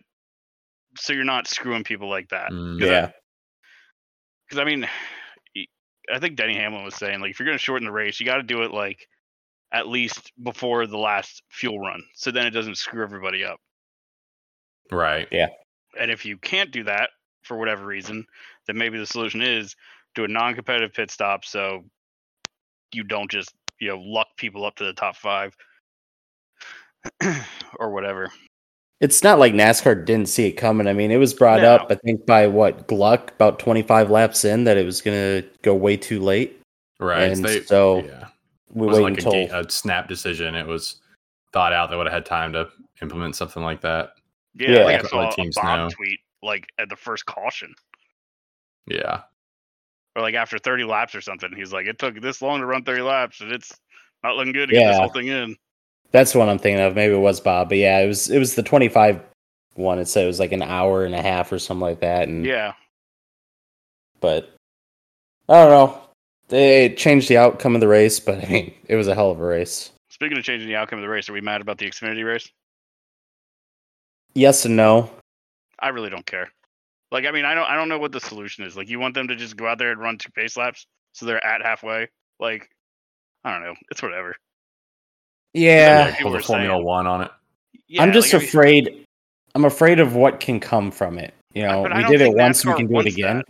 so 0.96 1.12
you're 1.12 1.24
not 1.24 1.46
screwing 1.48 1.84
people 1.84 2.08
like 2.08 2.28
that. 2.28 2.50
Mm. 2.50 2.78
'Cause 2.78 2.88
I- 2.88 2.92
Yeah. 2.92 3.10
because 4.46 4.58
I 4.60 4.64
mean, 4.64 4.88
i 6.12 6.18
think 6.18 6.36
Denny 6.36 6.56
Hamlin 6.56 6.84
was 6.84 6.96
saying 6.96 7.20
like 7.20 7.30
if 7.30 7.38
you're 7.38 7.46
going 7.46 7.56
to 7.56 7.62
shorten 7.62 7.86
the 7.86 7.92
race, 7.92 8.18
you 8.20 8.26
got 8.26 8.36
to 8.36 8.42
do 8.42 8.62
it 8.62 8.72
like 8.72 9.08
at 9.72 9.88
least 9.88 10.32
before 10.42 10.86
the 10.86 10.98
last 10.98 11.42
fuel 11.48 11.78
run, 11.78 12.02
so 12.14 12.30
then 12.30 12.46
it 12.46 12.50
doesn't 12.50 12.76
screw 12.76 13.02
everybody 13.02 13.44
up. 13.44 13.60
Right. 14.90 15.28
Yeah 15.30 15.48
and 15.98 16.10
if 16.10 16.24
you 16.24 16.38
can't 16.38 16.70
do 16.70 16.84
that 16.84 17.10
for 17.44 17.56
whatever 17.58 17.84
reason, 17.84 18.26
then 18.66 18.78
maybe 18.78 18.98
the 18.98 19.06
solution 19.06 19.42
is 19.42 19.76
do 20.14 20.24
a 20.24 20.28
non-competitive 20.28 20.92
pit 20.94 21.10
stop 21.10 21.44
so 21.44 21.84
you 22.92 23.04
don't 23.04 23.30
just 23.30 23.54
you 23.80 23.88
know 23.88 23.98
luck 23.98 24.28
people 24.36 24.64
up 24.64 24.76
to 24.76 24.84
the 24.84 24.92
top 24.92 25.16
five 25.16 25.56
or 27.78 27.90
whatever. 27.90 28.30
It's 29.00 29.24
not 29.24 29.40
like 29.40 29.52
NASCAR 29.52 30.04
didn't 30.04 30.28
see 30.28 30.46
it 30.46 30.52
coming. 30.52 30.86
I 30.86 30.92
mean, 30.92 31.10
it 31.10 31.16
was 31.16 31.34
brought 31.34 31.62
No. 31.62 31.74
up, 31.74 31.86
I 31.90 31.96
think, 31.96 32.24
by 32.24 32.46
what 32.46 32.86
Gluck 32.86 33.32
about 33.32 33.58
25 33.58 34.10
laps 34.10 34.44
in 34.44 34.62
that 34.64 34.76
it 34.76 34.86
was 34.86 35.00
going 35.02 35.16
to 35.42 35.48
go 35.62 35.74
way 35.74 35.96
too 35.96 36.20
late. 36.20 36.60
Right. 37.00 37.24
And 37.32 37.44
They- 37.44 37.62
so 37.62 38.04
yeah. 38.04 38.28
we 38.70 38.86
it 38.86 38.90
wasn't 38.90 39.04
wait 39.04 39.10
like 39.24 39.24
until 39.24 39.56
a, 39.56 39.60
a 39.66 39.70
snap 39.70 40.06
decision. 40.06 40.54
It 40.54 40.68
was 40.68 41.00
thought 41.52 41.72
out. 41.72 41.90
They 41.90 41.96
would 41.96 42.06
have 42.06 42.14
had 42.14 42.26
time 42.26 42.52
to 42.52 42.68
implement 43.00 43.34
something 43.34 43.62
like 43.64 43.80
that. 43.80 44.12
Yeah, 44.54 44.68
Yeah. 44.70 44.74
I 44.74 44.84
think 44.86 44.90
I 44.92 44.98
Other 45.00 45.08
saw 45.08 45.28
a 45.30 45.32
teams 45.34 45.56
Bob 45.56 45.78
know. 45.78 45.88
tweet 45.90 46.20
like 46.44 46.68
at 46.78 46.88
the 46.88 46.96
first 46.96 47.26
caution. 47.26 47.74
Yeah. 48.86 49.22
Or 50.14 50.22
like 50.22 50.34
after 50.34 50.58
30 50.58 50.84
laps 50.84 51.14
or 51.14 51.20
something. 51.20 51.50
He's 51.54 51.72
like, 51.72 51.86
it 51.86 51.98
took 51.98 52.20
this 52.20 52.42
long 52.42 52.60
to 52.60 52.66
run 52.66 52.84
30 52.84 53.02
laps, 53.02 53.40
and 53.40 53.52
it's 53.52 53.72
not 54.22 54.36
looking 54.36 54.52
good 54.52 54.68
to 54.68 54.74
get 54.74 54.86
this 54.86 54.96
Yeah. 54.96 55.00
whole 55.00 55.10
thing 55.12 55.28
in. 55.28 55.56
that's 56.10 56.34
what 56.34 56.48
I'm 56.48 56.58
thinking 56.58 56.82
of. 56.82 56.94
Maybe 56.94 57.14
it 57.14 57.18
was 57.18 57.40
Bob, 57.40 57.68
but 57.70 57.78
yeah, 57.78 57.98
it 58.00 58.06
was 58.06 58.30
it 58.30 58.38
was 58.38 58.54
the 58.54 58.62
25 58.62 59.20
one. 59.74 59.98
It 59.98 60.06
said 60.06 60.24
it 60.24 60.26
was 60.26 60.38
like 60.40 60.52
an 60.52 60.62
hour 60.62 61.04
and 61.04 61.14
a 61.14 61.22
half 61.22 61.50
or 61.52 61.58
something 61.58 61.80
like 61.80 62.00
that. 62.00 62.28
And 62.28 62.44
Yeah, 62.44 62.74
but 64.20 64.54
I 65.48 65.54
don't 65.54 65.70
know. 65.70 65.98
They 66.48 66.94
changed 66.94 67.28
the 67.30 67.38
outcome 67.38 67.74
of 67.74 67.80
the 67.80 67.88
race, 67.88 68.20
but 68.20 68.44
I 68.44 68.48
mean, 68.48 68.74
it 68.86 68.96
was 68.96 69.08
a 69.08 69.14
hell 69.14 69.30
of 69.30 69.40
a 69.40 69.44
race. 69.44 69.90
Speaking 70.10 70.36
of 70.36 70.44
changing 70.44 70.68
the 70.68 70.76
outcome 70.76 70.98
of 70.98 71.02
the 71.02 71.08
race, 71.08 71.30
are 71.30 71.32
we 71.32 71.40
mad 71.40 71.62
about 71.62 71.78
the 71.78 71.86
Xfinity 71.86 72.24
race? 72.26 72.46
Yes 74.34 74.64
and 74.66 74.76
no. 74.76 75.10
I 75.78 75.88
really 75.88 76.10
don't 76.10 76.26
care. 76.26 76.52
Like, 77.12 77.26
I 77.26 77.30
mean, 77.30 77.44
I 77.44 77.54
don't, 77.54 77.66
I 77.66 77.76
don't 77.76 77.88
know 77.90 77.98
what 77.98 78.10
the 78.10 78.20
solution 78.20 78.64
is. 78.64 78.74
Like, 78.76 78.88
you 78.88 78.98
want 78.98 79.14
them 79.14 79.28
to 79.28 79.36
just 79.36 79.56
go 79.56 79.66
out 79.68 79.76
there 79.78 79.92
and 79.92 80.00
run 80.00 80.16
two 80.16 80.30
pace 80.32 80.56
laps 80.56 80.86
so 81.12 81.26
they're 81.26 81.44
at 81.46 81.60
halfway. 81.62 82.08
Like, 82.40 82.70
I 83.44 83.52
don't 83.52 83.62
know. 83.62 83.74
It's 83.90 84.02
whatever. 84.02 84.34
Yeah, 85.52 86.06
Yeah, 86.06 86.16
people 86.16 86.22
Pull 86.22 86.30
the 86.32 86.36
were 86.38 86.42
Formula 86.42 86.74
saying- 86.76 86.84
One 86.86 87.06
on 87.06 87.20
it. 87.22 87.30
Yeah, 87.86 88.02
I'm 88.02 88.12
just 88.12 88.32
like, 88.32 88.40
I 88.40 88.44
mean, 88.44 88.48
afraid. 88.48 89.06
I'm 89.54 89.64
afraid 89.66 90.00
of 90.00 90.14
what 90.16 90.40
can 90.40 90.58
come 90.58 90.90
from 90.90 91.18
it. 91.18 91.34
You 91.52 91.64
know, 91.64 91.82
we 91.82 92.02
did 92.04 92.22
it 92.22 92.24
think 92.24 92.36
once. 92.38 92.64
We 92.64 92.72
can 92.74 92.86
do 92.86 93.00
it 93.00 93.06
again. 93.06 93.42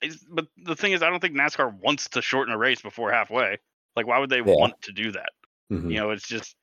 it's- 0.00 0.24
but 0.30 0.46
the 0.58 0.76
thing 0.76 0.92
is, 0.92 1.02
I 1.02 1.10
don't 1.10 1.18
think 1.18 1.34
NASCAR 1.34 1.72
wants 1.80 2.08
to 2.10 2.22
shorten 2.22 2.54
a 2.54 2.58
race 2.58 2.80
before 2.80 3.10
halfway. 3.10 3.58
Like, 3.96 4.06
why 4.06 4.20
would 4.20 4.30
they 4.30 4.36
Yeah. 4.38 4.44
want 4.54 4.80
to 4.82 4.92
do 4.92 5.10
that? 5.10 5.30
Mhm. 5.72 5.90
You 5.90 5.98
know, 5.98 6.10
it's 6.10 6.28
just 6.28 6.54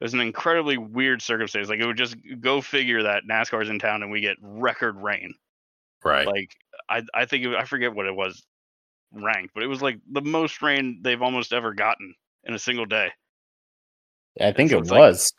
it 0.00 0.04
was 0.04 0.12
an 0.12 0.20
incredibly 0.20 0.76
weird 0.76 1.22
circumstance. 1.22 1.68
Like, 1.70 1.78
it 1.80 1.86
would 1.86 1.96
just 1.96 2.16
go 2.40 2.60
figure 2.60 3.02
that 3.04 3.24
NASCAR's 3.24 3.68
in 3.70 3.78
town 3.78 4.02
and 4.02 4.10
we 4.10 4.20
get 4.20 4.36
record 4.40 4.96
rain. 4.96 5.34
Right. 6.04 6.26
Like 6.26 6.54
I 6.88 7.02
I 7.14 7.24
think 7.26 7.44
it, 7.44 7.54
I 7.54 7.64
forget 7.64 7.94
what 7.94 8.06
it 8.06 8.14
was 8.14 8.42
ranked, 9.12 9.54
but 9.54 9.62
it 9.62 9.66
was 9.68 9.82
like 9.82 9.98
the 10.10 10.22
most 10.22 10.62
rain 10.62 11.00
they've 11.02 11.20
almost 11.22 11.52
ever 11.52 11.74
gotten 11.74 12.14
in 12.44 12.54
a 12.54 12.58
single 12.58 12.86
day. 12.86 13.10
I 14.40 14.52
think 14.52 14.70
so 14.70 14.78
it 14.78 14.80
it's 14.82 14.90
like- 14.90 14.98
was. 15.00 15.32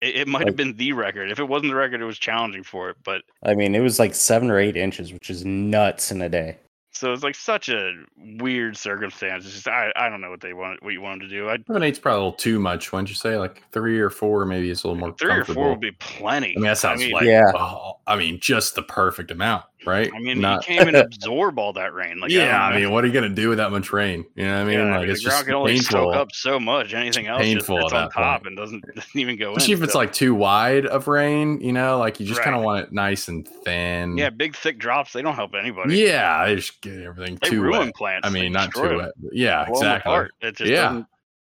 It, 0.00 0.16
it 0.16 0.28
might 0.28 0.38
Like- 0.40 0.46
have 0.48 0.56
been 0.56 0.76
the 0.76 0.92
record. 0.94 1.30
If 1.30 1.38
it 1.38 1.44
wasn't 1.44 1.70
the 1.70 1.76
record, 1.76 2.00
it 2.00 2.04
was 2.06 2.18
challenging 2.18 2.64
for 2.64 2.90
it. 2.90 2.96
But 3.04 3.22
I 3.44 3.54
mean, 3.54 3.74
it 3.76 3.80
was 3.80 3.98
like 4.00 4.14
seven 4.14 4.50
or 4.50 4.58
eight 4.58 4.76
inches, 4.76 5.12
which 5.12 5.30
is 5.30 5.44
nuts 5.44 6.10
in 6.10 6.20
a 6.22 6.28
day. 6.28 6.58
so 6.94 7.12
it's 7.12 7.22
like 7.22 7.34
such 7.36 7.68
a 7.68 8.02
weird 8.38 8.76
circumstance. 8.76 9.44
It's 9.44 9.54
just 9.54 9.68
I, 9.68 9.92
I 9.94 10.08
don't 10.08 10.20
know 10.20 10.30
what 10.30 10.40
they 10.40 10.52
want 10.54 10.82
what 10.82 10.92
you 10.92 11.00
want 11.00 11.20
them 11.20 11.28
to 11.28 11.34
do. 11.34 11.48
I 11.48 11.56
Seven 11.68 11.84
eight's 11.84 11.98
probably 12.00 12.16
a 12.20 12.24
little 12.24 12.32
too 12.36 12.58
much. 12.58 12.90
Wouldn't 12.92 13.10
you 13.10 13.14
say? 13.14 13.36
Like 13.36 13.62
three 13.70 14.00
or 14.00 14.10
four, 14.10 14.44
maybe 14.44 14.70
it's 14.70 14.82
a 14.82 14.88
little 14.88 14.98
more 15.00 15.14
three 15.16 15.32
or 15.32 15.44
four 15.44 15.70
would 15.70 15.80
be 15.80 15.92
plenty. 15.92 16.48
I 16.50 16.54
mean, 16.56 16.64
that 16.64 16.78
sounds 16.78 17.00
I 17.00 17.04
mean, 17.04 17.12
like 17.12 17.24
Yeah. 17.24 17.52
oh, 17.54 17.98
I 18.06 18.16
mean, 18.16 18.40
just 18.40 18.74
the 18.74 18.82
perfect 18.82 19.30
amount, 19.30 19.64
right? 19.86 20.10
I 20.14 20.18
mean, 20.18 20.40
Not, 20.40 20.66
you 20.68 20.76
can't 20.76 20.88
even 20.88 21.00
absorb 21.06 21.58
all 21.58 21.72
that 21.74 21.92
rain. 21.94 22.18
Like 22.20 22.30
yeah. 22.30 22.60
I, 22.66 22.70
I 22.72 22.80
mean, 22.80 22.90
what 22.90 23.04
are 23.04 23.06
you 23.06 23.12
gonna 23.12 23.28
do 23.28 23.48
with 23.48 23.58
that 23.58 23.70
much 23.70 23.92
rain? 23.92 24.24
You 24.34 24.44
know 24.46 24.54
what 24.54 24.60
I 24.60 24.64
mean? 24.64 24.78
yeah, 24.78 24.98
like 24.98 25.08
it's 25.08 25.22
just 25.22 25.44
can 25.44 25.54
only 25.54 25.72
painful. 25.74 26.12
soak 26.12 26.16
up 26.16 26.32
so 26.32 26.58
much. 26.60 26.94
Anything 26.94 27.26
else 27.26 27.42
painful 27.42 27.80
just, 27.82 27.94
on 27.94 28.10
top 28.10 28.42
point. 28.42 28.46
and 28.48 28.56
doesn't, 28.56 28.84
doesn't 28.94 29.16
even 29.16 29.36
go 29.36 29.52
Especially 29.52 29.72
in. 29.74 29.78
if 29.78 29.84
it's 29.84 29.92
so- 29.92 29.98
like 29.98 30.12
too 30.12 30.34
wide 30.34 30.86
of 30.86 31.08
rain, 31.08 31.60
you 31.60 31.72
know, 31.72 31.98
like 31.98 32.20
you 32.20 32.26
just 32.26 32.38
Right. 32.38 32.44
kind 32.44 32.56
of 32.56 32.62
want 32.62 32.86
it 32.86 32.92
nice 32.92 33.28
and 33.28 33.46
thin. 33.46 34.16
yeah, 34.16 34.30
big 34.30 34.56
thick 34.56 34.78
drops. 34.78 35.12
They 35.12 35.22
don't 35.22 35.34
help 35.34 35.52
anybody. 35.54 35.98
Yeah, 35.98 36.46
they 36.46 36.56
just 36.56 36.80
get 36.80 36.98
everything 37.00 37.38
they 37.42 37.50
too 37.50 37.62
ruin 37.62 37.86
wet. 37.86 37.94
plants. 37.94 38.26
I 38.26 38.30
mean, 38.30 38.52
not 38.52 38.74
too 38.74 38.96
wet. 38.98 39.12
Yeah, 39.32 39.66
exactly. 39.68 40.28
It 40.40 40.56
just 40.56 40.70
Yeah, 40.70 41.02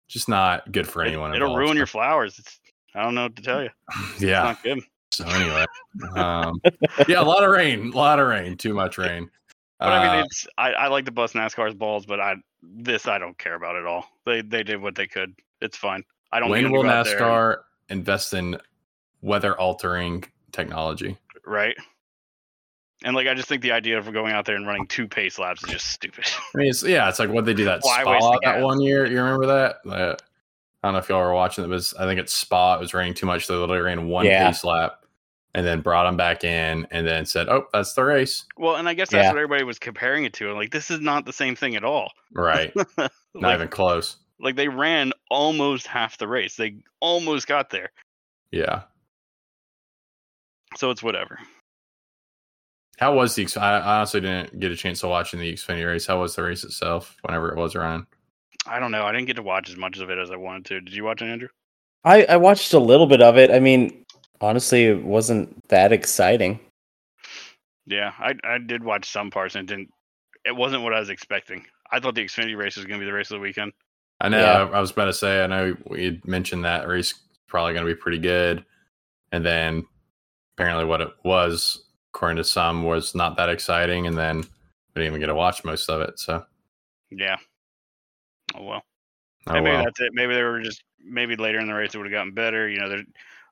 Just 0.08 0.30
not 0.30 0.72
good 0.72 0.88
for 0.88 1.02
anyone. 1.04 1.34
It, 1.36 1.42
will 1.42 1.56
ruin 1.58 1.76
your 1.78 1.88
flowers. 1.88 2.38
It's 2.40 2.60
I 2.94 3.04
don't 3.04 3.14
know 3.16 3.24
what 3.24 3.36
to 3.36 3.42
tell 3.42 3.62
you. 3.64 3.70
It's 4.14 4.22
Yeah. 4.22 4.56
Not 5.20 5.30
good. 5.30 5.36
So 5.36 5.42
anyway, 5.42 5.66
um, 6.18 6.62
yeah, 7.08 7.22
a 7.22 7.24
lot 7.24 7.44
of 7.44 7.52
rain, 7.52 7.92
a 7.94 7.96
lot 7.96 8.20
of 8.20 8.28
rain, 8.28 8.58
too 8.58 8.74
much 8.74 8.98
rain. 8.98 9.30
But 9.80 9.90
I 9.90 10.00
mean, 10.16 10.20
Uh, 10.22 10.26
it's 10.26 10.48
I, 10.58 10.72
I 10.74 10.88
like 10.88 11.06
to 11.06 11.12
bust 11.12 11.34
NASCAR's 11.36 11.74
balls, 11.76 12.06
but 12.06 12.20
I 12.20 12.36
this 12.64 13.08
I 13.08 13.18
don't 13.18 13.38
care 13.38 13.56
about 13.56 13.76
at 13.76 13.86
all. 13.86 14.06
They 14.26 14.42
they 14.42 14.64
did 14.64 14.82
what 14.82 14.96
they 14.96 15.08
could. 15.08 15.36
It's 15.62 15.78
fine. 15.78 16.04
I 16.32 16.40
don't. 16.40 16.48
need 16.50 16.54
when 16.54 16.64
them 16.64 16.72
to 16.72 16.78
will 16.78 16.84
go 16.84 16.90
out 16.90 17.08
and- 17.08 17.18
NASCAR 17.20 17.58
invest 17.90 18.34
in 18.34 18.58
weather 19.22 19.58
altering 19.60 20.24
technology? 20.52 21.18
right? 21.46 21.76
And 23.04 23.16
like 23.16 23.28
I 23.28 23.34
just 23.34 23.48
think 23.50 23.62
the 23.62 23.74
idea 23.74 23.98
of 24.00 24.12
going 24.14 24.32
out 24.34 24.46
there 24.46 24.56
and 24.56 24.66
running 24.66 24.88
two 24.88 25.08
pace 25.08 25.38
laps 25.38 25.64
is 25.64 25.70
just 25.70 25.88
stupid. 25.88 26.26
I 26.56 26.58
mean, 26.58 26.70
it's, 26.70 26.82
yeah, 26.82 27.08
it's 27.10 27.20
like 27.20 27.30
what 27.30 27.46
they 27.46 27.54
do 27.54 27.66
that 27.66 27.82
Why 27.82 28.04
waste 28.06 28.24
Spa 28.24 28.32
the 28.32 28.40
that 28.46 28.56
gas? 28.56 28.64
one 28.64 28.80
year. 28.82 29.06
You 29.06 29.18
remember 29.22 29.46
that? 29.48 29.76
Uh, 29.88 30.16
I 30.82 30.88
don't 30.88 30.94
know 30.94 31.00
if 31.00 31.10
y'all 31.10 31.20
were 31.22 31.34
watching 31.34 31.64
it. 31.64 31.68
Was 31.68 31.94
I 31.96 32.06
think 32.06 32.20
it's 32.20 32.34
Spa. 32.34 32.76
It 32.76 32.80
was 32.80 32.94
raining 32.94 33.14
too 33.14 33.26
much. 33.26 33.46
so 33.46 33.54
They 33.54 33.60
literally 33.60 33.82
ran 33.82 34.08
one 34.08 34.26
Yeah. 34.26 34.48
pace 34.48 34.64
lap, 34.64 35.05
and 35.56 35.66
then 35.66 35.82
brought 35.82 36.04
them 36.04 36.18
back 36.18 36.44
in, 36.44 36.86
and 36.92 37.08
then 37.08 37.26
said, 37.26 37.50
"Oh, 37.50 37.66
that's 37.74 37.94
the 37.94 38.04
race." 38.04 38.46
well, 38.58 38.76
and 38.76 38.88
I 38.88 38.94
guess 38.94 39.10
that's 39.10 39.24
Yeah. 39.24 39.30
what 39.32 39.38
everybody 39.38 39.64
was 39.64 39.80
comparing 39.80 40.26
it 40.26 40.34
to. 40.34 40.50
And 40.50 40.56
like 40.56 40.70
this 40.72 40.92
is 40.92 41.00
not 41.00 41.26
the 41.26 41.34
same 41.34 41.56
thing 41.56 41.76
at 41.76 41.84
all. 41.84 42.12
Right, 42.34 42.74
not 43.34 43.56
even 43.56 43.70
close. 43.70 44.18
like 44.40 44.56
they 44.56 44.68
ran 44.68 45.14
almost 45.32 45.88
half 45.88 46.18
the 46.18 46.28
race. 46.28 46.56
They 46.56 46.76
almost 47.00 47.48
got 47.48 47.70
there. 47.72 47.90
Yeah. 48.52 48.84
So 50.78 50.92
it's 50.92 51.02
whatever. 51.02 51.40
How 52.98 53.14
was 53.16 53.36
the? 53.36 53.44
X- 53.44 53.58
I 53.58 53.78
I 53.80 53.98
honestly 53.98 54.22
didn't 54.22 54.60
get 54.60 54.72
a 54.72 54.76
chance 54.76 55.00
to 55.02 55.08
watch 55.08 55.34
in 55.34 55.40
the 55.40 55.52
Xfinity 55.54 55.86
race. 55.88 56.06
How 56.06 56.20
was 56.20 56.36
the 56.36 56.44
race 56.44 56.64
itself? 56.64 57.16
Whenever 57.24 57.50
it 57.50 57.58
was 57.58 57.76
running. 57.76 58.06
I 58.68 58.80
don't 58.80 58.92
know. 58.92 59.04
I 59.04 59.12
didn't 59.12 59.28
get 59.28 59.36
to 59.36 59.44
watch 59.44 59.70
as 59.70 59.78
much 59.78 60.00
of 60.00 60.10
it 60.10 60.18
as 60.18 60.32
I 60.32 60.38
wanted 60.38 60.66
to. 60.66 60.82
Did 60.82 60.94
you 60.96 61.04
watch 61.04 61.22
it, 61.22 61.26
Andrew? 61.26 61.50
I, 62.04 62.24
I 62.26 62.38
watched 62.38 62.74
a 62.74 62.80
little 62.80 63.06
bit 63.08 63.22
of 63.22 63.38
it. 63.38 63.52
I 63.52 63.60
mean, 63.60 64.05
honestly, 64.42 64.86
it 64.86 65.04
wasn't 65.04 65.68
that 65.70 65.92
exciting. 65.92 66.60
Yeah, 67.86 68.14
I 68.20 68.34
I 68.44 68.58
did 68.58 68.84
watch 68.84 69.10
some 69.10 69.30
parts 69.30 69.56
and 69.56 69.70
it 69.70 69.74
didn't. 69.76 69.90
It 70.44 70.56
wasn't 70.56 70.84
what 70.84 70.94
I 70.94 71.00
was 71.00 71.10
expecting. 71.10 71.66
I 71.92 72.00
thought 72.00 72.16
the 72.16 72.24
Xfinity 72.26 72.58
race 72.58 72.76
was 72.76 72.86
going 72.86 73.00
to 73.00 73.04
be 73.04 73.10
the 73.10 73.16
race 73.16 73.32
of 73.32 73.36
the 73.36 73.42
weekend. 73.42 73.74
I 74.22 74.30
know. 74.30 74.40
Yeah. 74.40 74.64
I, 74.64 74.78
I 74.78 74.80
was 74.80 74.92
about 74.92 75.06
to 75.06 75.14
say. 75.14 75.44
I 75.44 75.48
know 75.48 75.76
we 75.88 76.22
mentioned 76.26 76.66
that 76.66 76.88
race 76.88 77.14
probably 77.48 77.74
going 77.74 77.86
to 77.86 77.94
be 77.94 78.00
pretty 78.00 78.18
good, 78.20 78.66
and 79.32 79.46
then 79.46 79.86
apparently 80.58 80.86
what 80.86 81.02
it 81.02 81.10
was, 81.24 81.86
according 82.14 82.38
to 82.38 82.44
some, 82.44 82.84
was 82.84 83.14
not 83.14 83.38
that 83.38 83.50
exciting, 83.50 84.08
and 84.08 84.18
then 84.18 84.38
we 84.38 85.02
didn't 85.02 85.08
even 85.08 85.20
get 85.20 85.28
to 85.28 85.36
watch 85.36 85.64
most 85.64 85.90
of 85.90 86.02
it. 86.02 86.18
So, 86.20 86.44
Yeah. 87.12 87.38
Oh 88.56 88.64
well. 88.64 88.84
oh 89.48 89.54
maybe 89.54 89.70
well. 89.70 89.84
that's 89.84 90.00
it. 90.00 90.12
Maybe 90.14 90.34
they 90.34 90.44
were 90.44 90.62
just 90.62 90.84
maybe 91.04 91.36
later 91.36 91.60
in 91.60 91.68
the 91.68 91.74
race 91.74 91.94
it 91.94 91.98
would 91.98 92.08
have 92.08 92.14
gotten 92.14 92.34
better. 92.34 92.68
You 92.70 92.80
know, 92.80 92.90
they're 92.90 93.04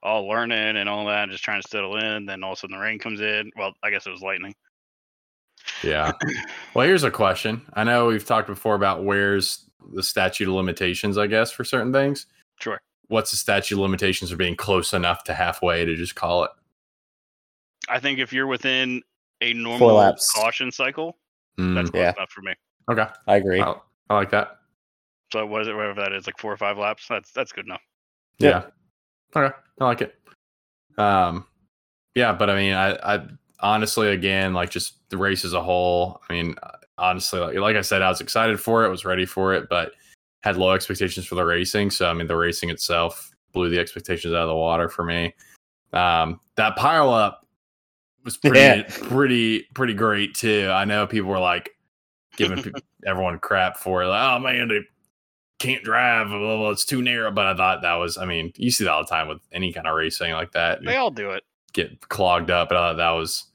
all 0.03 0.27
learning 0.27 0.77
and 0.77 0.87
all 0.89 1.05
that, 1.07 1.29
just 1.29 1.43
trying 1.43 1.61
to 1.61 1.67
settle 1.67 1.97
in. 1.97 2.25
Then 2.25 2.43
all 2.43 2.51
of 2.51 2.57
a 2.57 2.59
sudden 2.59 2.75
the 2.77 2.81
rain 2.83 2.99
comes 2.99 3.21
in. 3.21 3.51
Well, 3.57 3.73
I 3.83 3.89
guess 3.89 4.05
it 4.05 4.11
was 4.11 4.21
lightning. 4.21 4.53
Yeah. 5.83 6.11
Well, 6.75 6.87
here's 6.87 7.03
a 7.03 7.11
question. 7.11 7.61
I 7.73 7.83
know 7.83 8.07
we've 8.07 8.25
talked 8.25 8.47
before 8.47 8.73
about 8.73 9.03
where's 9.03 9.69
the 9.93 10.01
statute 10.01 10.47
of 10.47 10.55
limitations, 10.55 11.19
I 11.19 11.27
guess, 11.27 11.51
for 11.51 11.63
certain 11.63 11.93
things. 11.93 12.25
Sure. 12.59 12.81
What's 13.09 13.29
the 13.29 13.37
statute 13.37 13.75
of 13.75 13.79
limitations 13.79 14.31
for 14.31 14.37
being 14.37 14.55
close 14.55 14.91
enough 14.93 15.23
to 15.25 15.35
halfway 15.35 15.85
to 15.85 15.95
just 15.95 16.15
call 16.15 16.45
it? 16.45 16.51
I 17.89 17.99
think 17.99 18.17
if 18.17 18.33
you're 18.33 18.47
within 18.47 19.03
a 19.41 19.53
normal 19.53 19.93
laps. 19.93 20.31
caution 20.33 20.71
cycle, 20.71 21.17
Mm, 21.59 21.75
that's 21.75 21.91
close 21.91 22.01
Yeah. 22.01 22.13
enough 22.17 22.31
for 22.31 22.41
me. 22.41 22.55
okay. 22.89 23.05
I 23.27 23.35
agree. 23.35 23.61
I, 23.61 23.75
I 24.09 24.15
like 24.15 24.31
that. 24.31 24.57
So 25.31 25.45
what 25.45 25.61
is 25.61 25.67
it, 25.67 25.75
whatever 25.75 26.01
that 26.01 26.11
is, 26.13 26.25
like 26.25 26.39
four 26.39 26.51
or 26.51 26.57
five 26.57 26.79
laps? 26.79 27.05
That's 27.07 27.31
that's 27.33 27.51
good 27.51 27.65
enough. 27.65 27.81
Yep. 28.39 28.73
Okay, 29.35 29.53
I 29.79 29.83
like 29.83 30.01
it. 30.01 30.15
Um, 30.97 31.45
yeah, 32.15 32.33
but 32.33 32.49
I 32.49 32.55
mean, 32.55 32.73
I, 32.73 33.15
I 33.15 33.27
honestly, 33.59 34.09
again, 34.09 34.53
like 34.53 34.69
just 34.69 34.97
the 35.09 35.17
race 35.17 35.43
as 35.45 35.53
a 35.53 35.61
whole. 35.63 36.21
I 36.29 36.33
mean, 36.33 36.55
honestly, 36.97 37.39
like, 37.39 37.55
like 37.57 37.75
I 37.75 37.81
said, 37.81 38.01
I 38.01 38.09
was 38.09 38.21
excited 38.21 38.59
for 38.59 38.85
it, 38.85 38.89
was 38.89 39.05
ready 39.05 39.25
for 39.25 39.53
it, 39.53 39.67
but 39.69 39.93
had 40.43 40.57
low 40.57 40.71
expectations 40.71 41.25
for 41.25 41.35
the 41.35 41.43
racing. 41.45 41.89
So 41.89 42.09
I 42.09 42.13
mean, 42.13 42.27
the 42.27 42.35
racing 42.35 42.69
itself 42.69 43.31
blew 43.53 43.69
the 43.69 43.79
expectations 43.79 44.33
out 44.33 44.43
of 44.43 44.49
the 44.49 44.55
water 44.55 44.89
for 44.89 45.03
me. 45.03 45.33
Um, 45.93 46.39
that 46.55 46.75
pile 46.75 47.11
up 47.11 47.47
was 48.23 48.37
pretty, 48.37 48.59
Yeah. 48.59 48.83
pretty, 48.89 49.63
pretty 49.73 49.93
great 49.93 50.35
too. 50.35 50.69
I 50.71 50.85
know 50.85 51.07
people 51.07 51.29
were 51.29 51.39
like 51.39 51.71
giving 52.35 52.63
everyone 53.05 53.39
crap 53.39 53.77
for 53.77 54.03
it, 54.03 54.07
like, 54.07 54.21
oh 54.21 54.39
man, 54.39 54.67
they 54.67 54.79
can't 55.63 55.83
drive, 55.83 56.27
blah, 56.27 56.37
blah, 56.37 56.57
blah, 56.57 56.69
it's 56.71 56.85
too 56.85 57.01
narrow. 57.01 57.31
But 57.31 57.45
I 57.47 57.55
thought 57.55 57.81
that 57.81 57.93
was, 57.95 58.17
I 58.17 58.25
mean, 58.25 58.51
you 58.57 58.69
see 58.69 58.83
that 58.83 58.91
all 58.91 59.03
the 59.03 59.09
time 59.09 59.27
with 59.27 59.39
any 59.51 59.71
kind 59.73 59.87
of 59.87 59.95
racing 59.95 60.31
like 60.33 60.51
that. 60.51 60.83
They 60.83 60.97
all 60.97 61.11
do 61.11 61.31
it. 61.31 61.43
get 61.73 62.07
clogged 62.09 62.51
up. 62.51 62.69
But 62.69 62.77
I 62.77 62.89
thought 62.89 62.97
that 62.97 63.11
was 63.11 63.45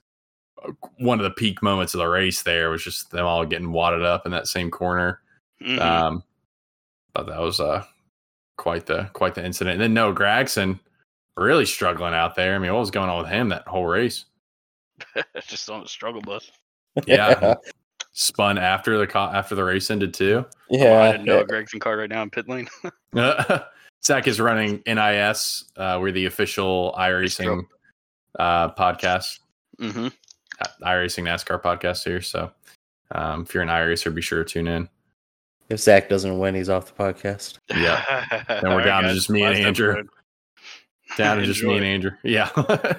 uh, 0.64 0.72
one 0.98 1.20
of 1.20 1.24
the 1.24 1.30
peak 1.30 1.62
moments 1.62 1.94
of 1.94 1.98
the 1.98 2.08
race. 2.08 2.42
There 2.42 2.70
was 2.70 2.82
just 2.82 3.10
them 3.10 3.26
all 3.26 3.44
getting 3.46 3.72
wadded 3.72 4.02
up 4.02 4.24
in 4.26 4.32
that 4.32 4.48
same 4.48 4.70
corner. 4.70 5.20
Mhm. 5.62 5.80
Um, 5.80 6.22
but 7.12 7.26
that 7.26 7.40
was 7.40 7.60
uh 7.60 7.84
quite 8.56 8.86
the 8.86 9.10
quite 9.12 9.34
the 9.34 9.44
incident. 9.44 9.74
And 9.74 9.82
then 9.82 9.94
no 9.94 10.14
Gragson 10.14 10.78
really 11.36 11.66
struggling 11.66 12.14
out 12.14 12.34
there. 12.36 12.54
I 12.54 12.58
mean, 12.58 12.72
what 12.72 12.80
was 12.80 12.90
going 12.90 13.10
on 13.10 13.22
with 13.22 13.30
him 13.32 13.48
that 13.50 13.66
whole 13.68 13.86
race? 13.86 14.24
just 15.46 15.68
on 15.70 15.82
the 15.82 15.88
struggle 15.88 16.22
bus. 16.22 16.50
Yeah. 17.06 17.54
Spun 18.20 18.58
after 18.58 18.98
the 18.98 19.06
co- 19.06 19.30
after 19.32 19.54
the 19.54 19.62
race 19.62 19.92
ended 19.92 20.12
too. 20.12 20.44
Oh, 20.72 20.76
I 20.76 20.76
yeah. 20.76 21.12
didn't 21.12 21.26
know 21.26 21.38
a 21.38 21.46
Gragson 21.46 21.80
car 21.80 21.96
right 21.96 22.10
now 22.10 22.20
in 22.22 22.30
pit 22.30 22.48
lane. 22.48 22.66
Zach 24.04 24.26
is 24.26 24.40
running 24.40 24.82
NIS. 24.86 25.66
Uh, 25.76 25.98
we're 26.00 26.10
the 26.10 26.26
official 26.26 26.92
iRacing 26.98 27.64
uh, 28.36 28.70
podcast, 28.70 29.38
mm-hmm. 29.78 30.08
iRacing 30.84 31.24
NASCAR 31.28 31.62
podcast 31.62 32.02
here. 32.02 32.20
So 32.20 32.50
um, 33.12 33.42
if 33.42 33.54
you're 33.54 33.62
an 33.62 33.68
iRacer, 33.68 34.12
be 34.12 34.20
sure 34.20 34.42
to 34.42 34.50
tune 34.50 34.66
in. 34.66 34.88
If 35.68 35.78
Zach 35.78 36.08
doesn't 36.08 36.40
win, 36.40 36.56
he's 36.56 36.68
off 36.68 36.92
the 36.92 37.00
podcast. 37.00 37.58
Yeah. 37.70 38.24
Then 38.48 38.74
we're 38.74 38.82
down 38.82 39.04
to 39.04 39.14
just 39.14 39.30
me 39.30 39.44
and 39.44 39.54
Andrew. 39.54 40.02
Down 41.16 41.38
to 41.38 41.46
just 41.46 41.62
me 41.62 41.76
and 41.76 41.84
Andrew. 41.84 42.10
Yeah. 42.24 42.50
Because 42.52 42.96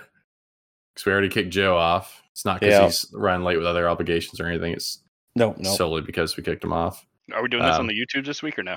we 1.06 1.12
already 1.12 1.28
kicked 1.28 1.50
Joe 1.50 1.76
off. 1.76 2.24
It's 2.32 2.46
not 2.46 2.62
because 2.62 2.74
Yeah. 2.74 2.86
he's 2.86 3.06
running 3.14 3.44
late 3.44 3.58
with 3.58 3.66
other 3.66 3.90
obligations 3.90 4.40
or 4.40 4.46
anything. 4.46 4.72
It's 4.72 5.00
Nope, 5.40 5.58
nope. 5.58 5.76
solely 5.78 6.02
because 6.02 6.38
we 6.38 6.44
kicked 6.44 6.64
him 6.64 6.74
off. 6.74 7.06
Are 7.34 7.42
we 7.42 7.50
doing 7.50 7.64
this 7.64 7.76
Um, 7.76 7.82
on 7.82 7.88
the 7.88 7.94
YouTube 7.94 8.26
this 8.26 8.44
week 8.44 8.60
or 8.60 8.64
no? 8.64 8.76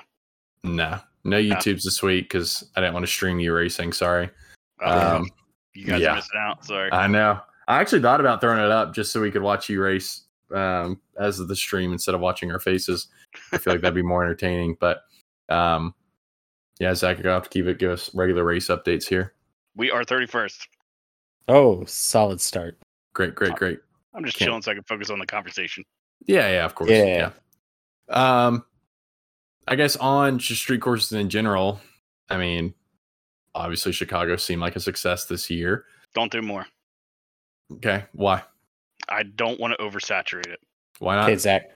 No, 0.65 1.01
no 1.25 1.37
YouTube's 1.39 1.85
this 1.85 2.03
week 2.03 2.25
because 2.27 2.71
I 2.77 2.81
didn't 2.81 2.95
want 2.95 3.05
to 3.05 3.11
stream 3.13 3.41
you 3.41 3.53
racing. 3.53 3.93
Sorry. 3.93 4.31
Oh, 4.81 5.17
Um, 5.17 5.29
you 5.75 5.87
guys 5.87 6.01
yeah. 6.01 6.13
are 6.13 6.17
missing 6.17 6.39
out. 6.41 6.65
Sorry. 6.65 6.93
I 6.93 7.07
know. 7.07 7.41
I 7.69 7.81
actually 7.81 8.03
thought 8.03 8.21
about 8.21 8.41
throwing 8.41 8.61
it 8.65 8.71
up 8.71 8.95
just 8.95 9.13
so 9.13 9.21
we 9.21 9.31
could 9.31 9.43
watch 9.43 9.69
you 9.69 9.83
race 9.83 10.23
um, 10.55 11.01
as 11.19 11.41
of 11.41 11.49
the 11.49 11.57
stream 11.57 11.93
instead 11.93 12.15
of 12.15 12.21
watching 12.21 12.53
our 12.53 12.61
faces. 12.61 13.09
I 13.53 13.59
feel 13.59 13.73
like 13.73 13.81
that'd 13.83 13.95
be 13.95 14.03
more 14.03 14.23
entertaining. 14.23 14.77
But 14.79 15.03
um, 15.49 15.95
yeah, 16.79 16.95
Zach, 16.95 17.17
you're 17.17 17.25
gonna 17.25 17.35
have 17.35 17.45
to 17.45 17.49
keep 17.51 17.67
it. 17.67 17.79
Give 17.79 17.91
us 17.91 18.15
regular 18.15 18.45
race 18.45 18.69
updates 18.69 19.09
here. 19.09 19.33
we 19.75 19.91
are 19.91 20.05
31st. 20.05 20.67
Oh, 21.49 21.85
solid 21.87 22.41
start. 22.41 22.79
Great, 23.15 23.35
great, 23.35 23.55
great. 23.57 23.79
I'm 24.15 24.25
just 24.25 24.37
Can't- 24.37 24.49
chilling 24.51 24.63
so 24.63 24.71
I 24.71 24.75
can 24.75 24.85
focus 24.85 25.11
on 25.11 25.19
the 25.19 25.27
conversation. 25.27 25.85
Yeah, 26.27 26.51
yeah, 26.51 26.65
of 26.65 26.75
course. 26.75 26.91
Yeah. 26.91 27.31
Yeah. 28.09 28.15
Um, 28.47 28.65
I 29.67 29.77
guess 29.77 29.97
on 29.97 30.39
just 30.39 30.61
street 30.61 30.81
courses 30.81 31.13
in 31.13 31.29
general. 31.29 31.81
I 32.29 32.37
mean, 32.37 32.75
obviously 33.55 33.93
Chicago 33.93 34.37
seemed 34.37 34.61
like 34.61 34.77
a 34.77 34.81
success 34.81 35.25
this 35.27 35.51
year. 35.51 35.85
Don't 36.15 36.31
do 36.33 36.43
more. 36.43 36.67
Okay, 37.75 38.05
why? 38.13 38.43
I 39.09 39.23
don't 39.23 39.59
want 39.59 39.75
to 39.79 39.85
oversaturate 39.85 40.49
it. 40.49 40.61
Why 40.99 41.17
not? 41.17 41.25
Okay, 41.29 41.37
Zach. 41.39 41.71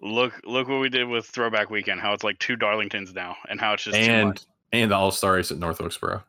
Look, 0.00 0.40
look 0.44 0.68
what 0.68 0.80
we 0.80 0.88
did 0.88 1.08
with 1.08 1.26
Throwback 1.26 1.70
Weekend. 1.70 2.00
How 2.00 2.12
it's 2.12 2.24
like 2.24 2.38
two 2.38 2.56
Darlingtons 2.56 3.14
now, 3.14 3.36
and 3.48 3.60
how 3.60 3.74
it's 3.74 3.84
just 3.84 3.96
too 3.96 4.02
and 4.02 4.28
much. 4.28 4.42
and 4.72 4.90
the 4.90 4.96
All 4.96 5.10
Star 5.10 5.34
race 5.34 5.50
at 5.50 5.58
North 5.58 5.78
Wilkesboro. 5.80 6.22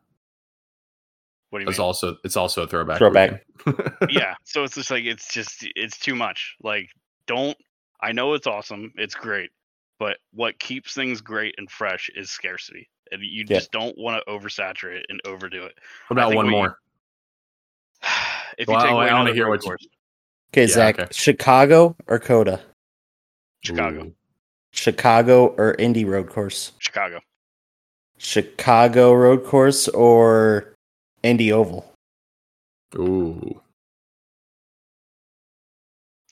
What 1.50 1.58
do 1.58 1.64
you 1.64 1.68
It's 1.70 1.78
mean? 1.78 1.84
also 1.86 2.16
it's 2.24 2.36
also 2.36 2.62
a 2.62 2.66
throwback. 2.66 2.98
Throwback. 2.98 3.44
yeah. 4.10 4.34
So 4.44 4.64
it's 4.64 4.74
just 4.74 4.90
like 4.90 5.04
it's 5.04 5.32
just 5.32 5.66
it's 5.76 5.98
too 5.98 6.14
much. 6.14 6.56
Like, 6.62 6.88
don't. 7.26 7.56
I 8.00 8.12
know 8.12 8.34
it's 8.34 8.46
awesome. 8.46 8.92
It's 8.96 9.14
great, 9.14 9.50
but 9.98 10.18
what 10.32 10.58
keeps 10.58 10.94
things 10.94 11.20
great 11.20 11.54
and 11.58 11.70
fresh 11.70 12.10
is 12.16 12.30
scarcity, 12.30 12.88
and 13.10 13.22
you 13.22 13.44
Yeah. 13.48 13.58
just 13.58 13.70
don't 13.72 13.96
want 13.96 14.22
to 14.24 14.30
oversaturate 14.32 15.02
and 15.08 15.20
overdo 15.24 15.64
it. 15.66 15.78
What 16.08 16.16
about 16.18 16.34
one 16.34 16.46
what 16.46 16.50
you- 16.50 16.50
more? 16.50 16.78
if 18.58 18.66
Well, 18.68 18.78
you 18.78 18.86
take 18.86 18.92
I- 18.96 19.08
I 19.08 19.12
wanna 19.14 19.32
hear 19.34 19.46
road 19.46 19.62
what 19.64 19.80
you- 19.82 19.88
Okay, 20.54 20.62
Yeah, 20.62 20.66
Zach. 20.66 20.98
okay. 20.98 21.08
Chicago 21.12 21.96
or 22.08 22.18
COTA? 22.18 22.62
Chicago, 23.64 24.12
Chicago 24.72 25.46
or 25.56 25.74
Indy 25.78 26.04
road 26.04 26.28
course? 26.28 26.72
Chicago, 26.78 27.20
Chicago 28.18 29.12
road 29.14 29.44
course 29.46 29.86
or 29.88 30.74
Indy 31.22 31.52
Oval? 31.52 31.94
Ooh. 32.96 33.62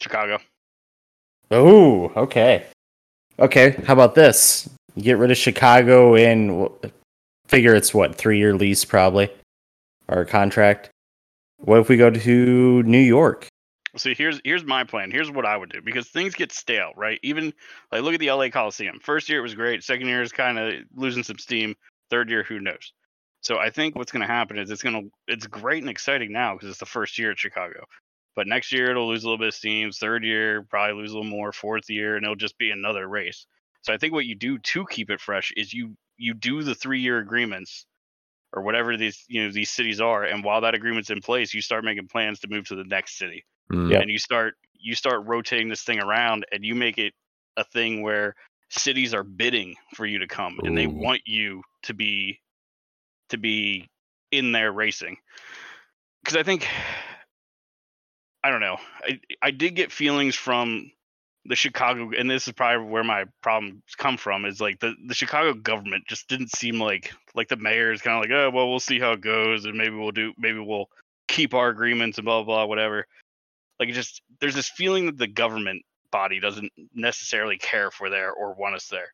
Chicago. 0.02 0.38
Oh, 1.50 2.12
okay. 2.16 2.66
Okay, 3.38 3.70
how 3.86 3.94
about 3.94 4.14
this? 4.14 4.68
You 4.94 5.02
get 5.02 5.18
rid 5.18 5.30
of 5.30 5.36
Chicago 5.36 6.14
and 6.14 6.68
figure 7.46 7.74
it's 7.74 7.94
what, 7.94 8.16
3-year 8.16 8.54
lease 8.54 8.84
probably 8.84 9.30
or 10.08 10.24
contract. 10.24 10.90
What 11.58 11.80
if 11.80 11.88
we 11.88 11.96
go 11.96 12.10
to 12.10 12.82
New 12.82 12.98
York? 12.98 13.48
See, 13.96 14.14
here's 14.14 14.40
here's 14.44 14.64
my 14.64 14.84
plan. 14.84 15.10
Here's 15.10 15.30
what 15.32 15.44
I 15.44 15.56
would 15.56 15.70
do 15.70 15.82
because 15.82 16.08
things 16.08 16.34
get 16.34 16.52
stale, 16.52 16.92
right? 16.96 17.18
Even 17.24 17.52
like 17.90 18.02
look 18.02 18.14
at 18.14 18.20
the 18.20 18.30
LA 18.30 18.48
Coliseum. 18.48 19.00
First 19.02 19.28
year 19.28 19.40
it 19.40 19.42
was 19.42 19.54
great. 19.54 19.82
Second 19.82 20.06
year 20.06 20.22
is 20.22 20.30
kind 20.30 20.58
of 20.58 20.74
losing 20.94 21.24
some 21.24 21.38
steam. 21.38 21.74
Third 22.08 22.30
year, 22.30 22.44
who 22.44 22.60
knows? 22.60 22.92
So 23.40 23.58
I 23.58 23.68
think 23.68 23.96
what's 23.96 24.12
going 24.12 24.20
to 24.20 24.32
happen 24.32 24.58
is 24.58 24.70
it's 24.70 24.82
going 24.82 24.94
to 24.94 25.10
it's 25.26 25.46
great 25.46 25.82
and 25.82 25.90
exciting 25.90 26.30
now 26.30 26.54
because 26.54 26.68
it's 26.70 26.78
the 26.78 26.86
first 26.86 27.18
year 27.18 27.32
at 27.32 27.38
Chicago. 27.38 27.84
But 28.36 28.46
next 28.46 28.72
year 28.72 28.90
it'll 28.90 29.08
lose 29.08 29.24
a 29.24 29.26
little 29.26 29.38
bit 29.38 29.48
of 29.48 29.54
steam. 29.54 29.90
Third 29.90 30.24
year 30.24 30.62
probably 30.62 31.00
lose 31.02 31.12
a 31.12 31.14
little 31.18 31.30
more. 31.30 31.52
Fourth 31.52 31.90
year 31.90 32.16
and 32.16 32.24
it'll 32.24 32.36
just 32.36 32.58
be 32.58 32.70
another 32.70 33.06
race. 33.08 33.46
So 33.82 33.92
I 33.92 33.98
think 33.98 34.12
what 34.12 34.26
you 34.26 34.34
do 34.34 34.58
to 34.58 34.86
keep 34.86 35.10
it 35.10 35.20
fresh 35.20 35.52
is 35.56 35.72
you 35.72 35.96
you 36.16 36.34
do 36.34 36.62
the 36.62 36.74
three 36.74 37.00
year 37.00 37.18
agreements 37.18 37.86
or 38.52 38.62
whatever 38.62 38.96
these 38.96 39.24
you 39.28 39.44
know 39.44 39.52
these 39.52 39.70
cities 39.70 40.00
are, 40.00 40.24
and 40.24 40.44
while 40.44 40.60
that 40.62 40.74
agreement's 40.74 41.10
in 41.10 41.20
place, 41.20 41.54
you 41.54 41.62
start 41.62 41.84
making 41.84 42.08
plans 42.08 42.40
to 42.40 42.48
move 42.48 42.66
to 42.68 42.76
the 42.76 42.84
next 42.84 43.18
city 43.18 43.44
Mm. 43.72 43.92
Yeah. 43.92 44.00
and 44.00 44.10
you 44.10 44.18
start 44.18 44.54
you 44.74 44.94
start 44.96 45.26
rotating 45.26 45.68
this 45.68 45.82
thing 45.82 46.00
around 46.00 46.44
and 46.50 46.64
you 46.64 46.74
make 46.74 46.98
it 46.98 47.14
a 47.56 47.62
thing 47.62 48.02
where 48.02 48.34
cities 48.68 49.14
are 49.14 49.22
bidding 49.22 49.76
for 49.94 50.06
you 50.06 50.18
to 50.18 50.26
come 50.26 50.58
and 50.64 50.76
they 50.76 50.88
want 50.88 51.20
you 51.24 51.62
to 51.84 51.94
be 51.94 52.40
to 53.28 53.38
be 53.38 53.88
in 54.32 54.50
there 54.50 54.72
racing 54.72 55.18
because 56.24 56.36
i 56.36 56.42
think 56.42 56.66
i 58.42 58.50
don't 58.50 58.60
know. 58.60 58.78
I, 59.04 59.20
I 59.42 59.50
did 59.50 59.74
get 59.74 59.92
feelings 59.92 60.34
from 60.34 60.90
the 61.46 61.56
chicago 61.56 62.10
and 62.16 62.28
this 62.28 62.46
is 62.46 62.52
probably 62.52 62.86
where 62.86 63.04
my 63.04 63.24
problems 63.42 63.82
come 63.96 64.18
from 64.18 64.44
is 64.44 64.60
like 64.60 64.78
the, 64.80 64.94
the 65.06 65.14
chicago 65.14 65.54
government 65.54 66.04
just 66.06 66.28
didn't 66.28 66.54
seem 66.54 66.78
like 66.78 67.12
like 67.34 67.48
the 67.48 67.56
mayor 67.56 67.92
is 67.92 68.02
kind 68.02 68.16
of 68.16 68.22
like 68.22 68.36
oh 68.36 68.50
well 68.50 68.68
we'll 68.68 68.78
see 68.78 69.00
how 69.00 69.12
it 69.12 69.20
goes 69.20 69.64
and 69.64 69.76
maybe 69.76 69.94
we'll 69.94 70.10
do 70.10 70.32
maybe 70.38 70.58
we'll 70.58 70.90
keep 71.30 71.54
our 71.54 71.68
agreements 71.68 72.18
and 72.18 72.24
blah 72.24 72.42
blah 72.42 72.66
whatever. 72.66 73.06
Like 73.78 73.90
just 73.90 74.20
there's 74.40 74.54
this 74.54 74.68
feeling 74.68 75.06
that 75.06 75.16
the 75.16 75.28
government 75.28 75.82
body 76.10 76.40
doesn't 76.40 76.72
necessarily 76.92 77.56
care 77.56 77.86
if 77.86 78.00
we're 78.00 78.10
there 78.10 78.32
or 78.32 78.54
want 78.54 78.74
us 78.74 78.88
there. 78.88 79.12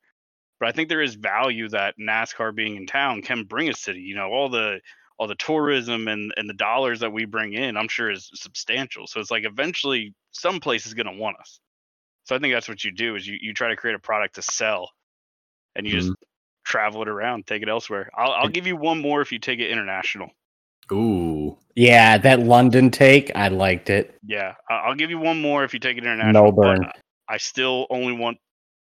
But 0.59 0.71
i 0.71 0.73
think 0.73 0.89
there 0.89 1.03
is 1.03 1.15
value 1.15 1.69
that 1.69 1.95
nascar 2.01 2.55
being 2.55 2.77
in 2.77 2.87
town 2.87 3.21
can 3.21 3.45
bring 3.45 3.69
a 3.69 3.75
city 3.75 4.01
you 4.01 4.17
know 4.17 4.31
all 4.31 4.49
the 4.49 4.81
all 5.19 5.27
the 5.27 5.35
tourism 5.37 6.09
and 6.09 6.33
and 6.37 6.49
the 6.49 6.55
dollars 6.55 7.01
that 7.01 7.13
we 7.13 7.25
bring 7.25 7.53
in 7.53 7.77
i'm 7.77 7.89
sure 7.89 8.11
is 8.11 8.31
substantial 8.35 9.07
so 9.07 9.21
it's 9.21 9.31
like 9.31 9.45
eventually 9.45 10.15
some 10.33 10.61
place 10.61 10.87
is 10.87 10.95
going 10.95 11.07
to 11.07 11.21
want 11.21 11.37
us 11.39 11.61
so 12.25 12.37
i 12.37 12.39
think 12.39 12.55
that's 12.55 12.69
what 12.69 12.85
you 12.85 12.93
do 12.93 13.17
is 13.17 13.27
you, 13.27 13.39
you 13.41 13.55
try 13.55 13.69
to 13.69 13.77
create 13.77 13.95
a 13.95 14.01
product 14.01 14.35
to 14.35 14.43
sell 14.43 14.91
and 15.75 15.87
you 15.87 15.93
just 15.93 16.09
mm-hmm. 16.09 16.25
travel 16.65 17.03
it 17.03 17.09
around 17.09 17.47
take 17.47 17.63
it 17.63 17.69
elsewhere 17.69 18.11
i'll, 18.17 18.33
I'll 18.33 18.49
give 18.49 18.67
you 18.67 18.77
one 18.77 19.01
more 19.01 19.21
if 19.21 19.33
you 19.33 19.39
take 19.39 19.61
it 19.61 19.71
international 19.71 20.31
Ooh. 20.93 21.57
Yeah, 21.75 22.17
that 22.19 22.41
London 22.41 22.91
take, 22.91 23.33
I 23.35 23.49
liked 23.49 23.91
it. 23.91 24.17
Yeah, 24.25 24.55
I- 24.71 24.83
I'll 24.87 24.95
give 24.95 25.11
you 25.11 25.19
one 25.19 25.41
more 25.41 25.65
if 25.65 25.75
you 25.75 25.81
take 25.81 25.99
it 25.99 26.05
international. 26.05 26.45
Melbourne. 26.45 26.89
I 27.29 27.39
still 27.39 27.87
only 27.91 28.13
want 28.13 28.39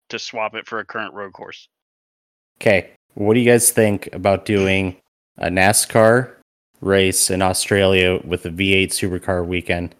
to 0.09 0.19
swap 0.19 0.55
it 0.55 0.67
for 0.67 0.79
a 0.79 0.85
current 0.85 1.13
road 1.13 1.33
course. 1.33 1.67
Okay, 2.61 2.91
what 3.15 3.33
do 3.33 3.39
you 3.39 3.49
guys 3.49 3.71
think 3.71 4.07
about 4.13 4.45
doing 4.45 4.97
a 5.37 5.47
NASCAR 5.47 6.31
race 6.81 7.29
in 7.29 7.41
Australia 7.41 8.19
with 8.25 8.45
a 8.45 8.49
V8 8.49 8.87
supercar 8.87 9.45
weekend 9.45 9.95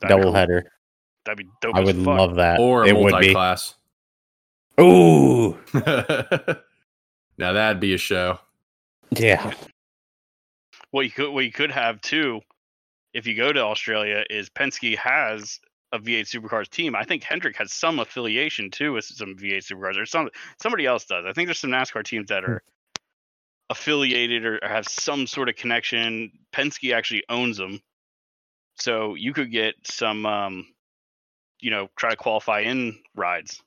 That'd 0.00 0.16
be 0.16 0.22
double 0.22 0.32
header? 0.34 0.70
That'd 1.24 1.38
be 1.38 1.50
dope. 1.60 1.74
I 1.74 1.80
as 1.80 1.86
would 1.86 1.96
fuck. 1.96 2.06
love 2.06 2.34
that. 2.36 2.58
Or 2.60 2.84
a 2.84 2.88
it 2.88 2.96
would 2.96 3.06
be. 3.20 3.32
multi-class. 3.34 3.74
Ooh, 4.80 5.58
now 7.36 7.52
that'd 7.52 7.80
be 7.80 7.92
a 7.94 7.98
show. 7.98 8.38
yeah. 9.10 9.52
what 10.90 11.02
you 11.02 11.10
could 11.10 11.30
what 11.32 11.44
you 11.44 11.52
could 11.52 11.70
have 11.70 12.00
too, 12.00 12.40
if 13.12 13.26
you 13.26 13.34
go 13.36 13.52
to 13.52 13.60
Australia, 13.60 14.24
is 14.30 14.48
Penske 14.48 14.96
has 14.96 15.60
a 15.92 15.98
V8 15.98 16.20
Supercars 16.22 16.70
team. 16.70 16.94
I 16.94 17.02
think 17.04 17.22
Hendrick 17.24 17.56
has 17.56 17.72
some 17.72 17.98
affiliation 17.98 18.70
too 18.70 18.94
with 18.94 19.04
some 19.04 19.36
V8 19.36 19.70
Supercars, 19.70 19.98
or 20.00 20.06
some 20.06 20.30
somebody 20.62 20.86
else 20.86 21.04
does. 21.04 21.26
I 21.26 21.32
think 21.34 21.46
there's 21.48 21.58
some 21.58 21.70
NASCAR 21.70 22.04
teams 22.04 22.28
that 22.28 22.44
are 22.44 22.62
affiliated 23.70 24.44
or, 24.44 24.58
or 24.62 24.68
have 24.68 24.86
some 24.86 25.26
sort 25.26 25.48
of 25.48 25.56
connection. 25.56 26.32
Penske 26.52 26.94
actually 26.94 27.24
owns 27.28 27.56
them, 27.56 27.80
so 28.74 29.14
you 29.14 29.32
could 29.32 29.50
get 29.50 29.74
some, 29.84 30.26
um, 30.26 30.66
you 31.60 31.70
know, 31.70 31.88
try 31.96 32.10
to 32.10 32.16
qualify 32.16 32.60
in 32.60 32.98
rides. 33.14 33.62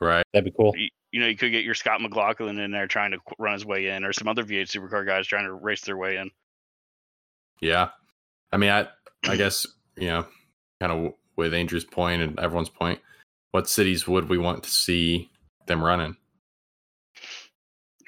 Right. 0.00 0.24
That'd 0.32 0.46
be 0.46 0.54
cool. 0.56 0.72
You, 0.76 0.88
you 1.10 1.20
know, 1.20 1.26
you 1.26 1.36
could 1.36 1.50
get 1.50 1.64
your 1.64 1.74
Scott 1.74 2.00
McLaughlin 2.00 2.58
in 2.58 2.70
there 2.70 2.86
trying 2.86 3.10
to 3.10 3.18
run 3.38 3.54
his 3.54 3.66
way 3.66 3.88
in, 3.88 4.04
or 4.04 4.12
some 4.12 4.28
other 4.28 4.44
V8 4.44 4.68
Supercar 4.68 5.04
guys 5.04 5.26
trying 5.26 5.44
to 5.44 5.52
race 5.52 5.82
their 5.82 5.96
way 5.96 6.16
in. 6.16 6.30
Yeah. 7.60 7.88
I 8.52 8.56
mean, 8.56 8.70
I 8.70 8.86
I 9.26 9.36
guess 9.36 9.66
you 9.96 10.08
know, 10.08 10.26
kind 10.80 10.92
of 10.92 11.14
with 11.36 11.54
Andrew's 11.54 11.84
point 11.84 12.22
and 12.22 12.38
everyone's 12.38 12.68
point, 12.68 13.00
what 13.50 13.68
cities 13.68 14.06
would 14.06 14.28
we 14.28 14.38
want 14.38 14.62
to 14.64 14.70
see 14.70 15.28
them 15.66 15.82
running? 15.82 16.16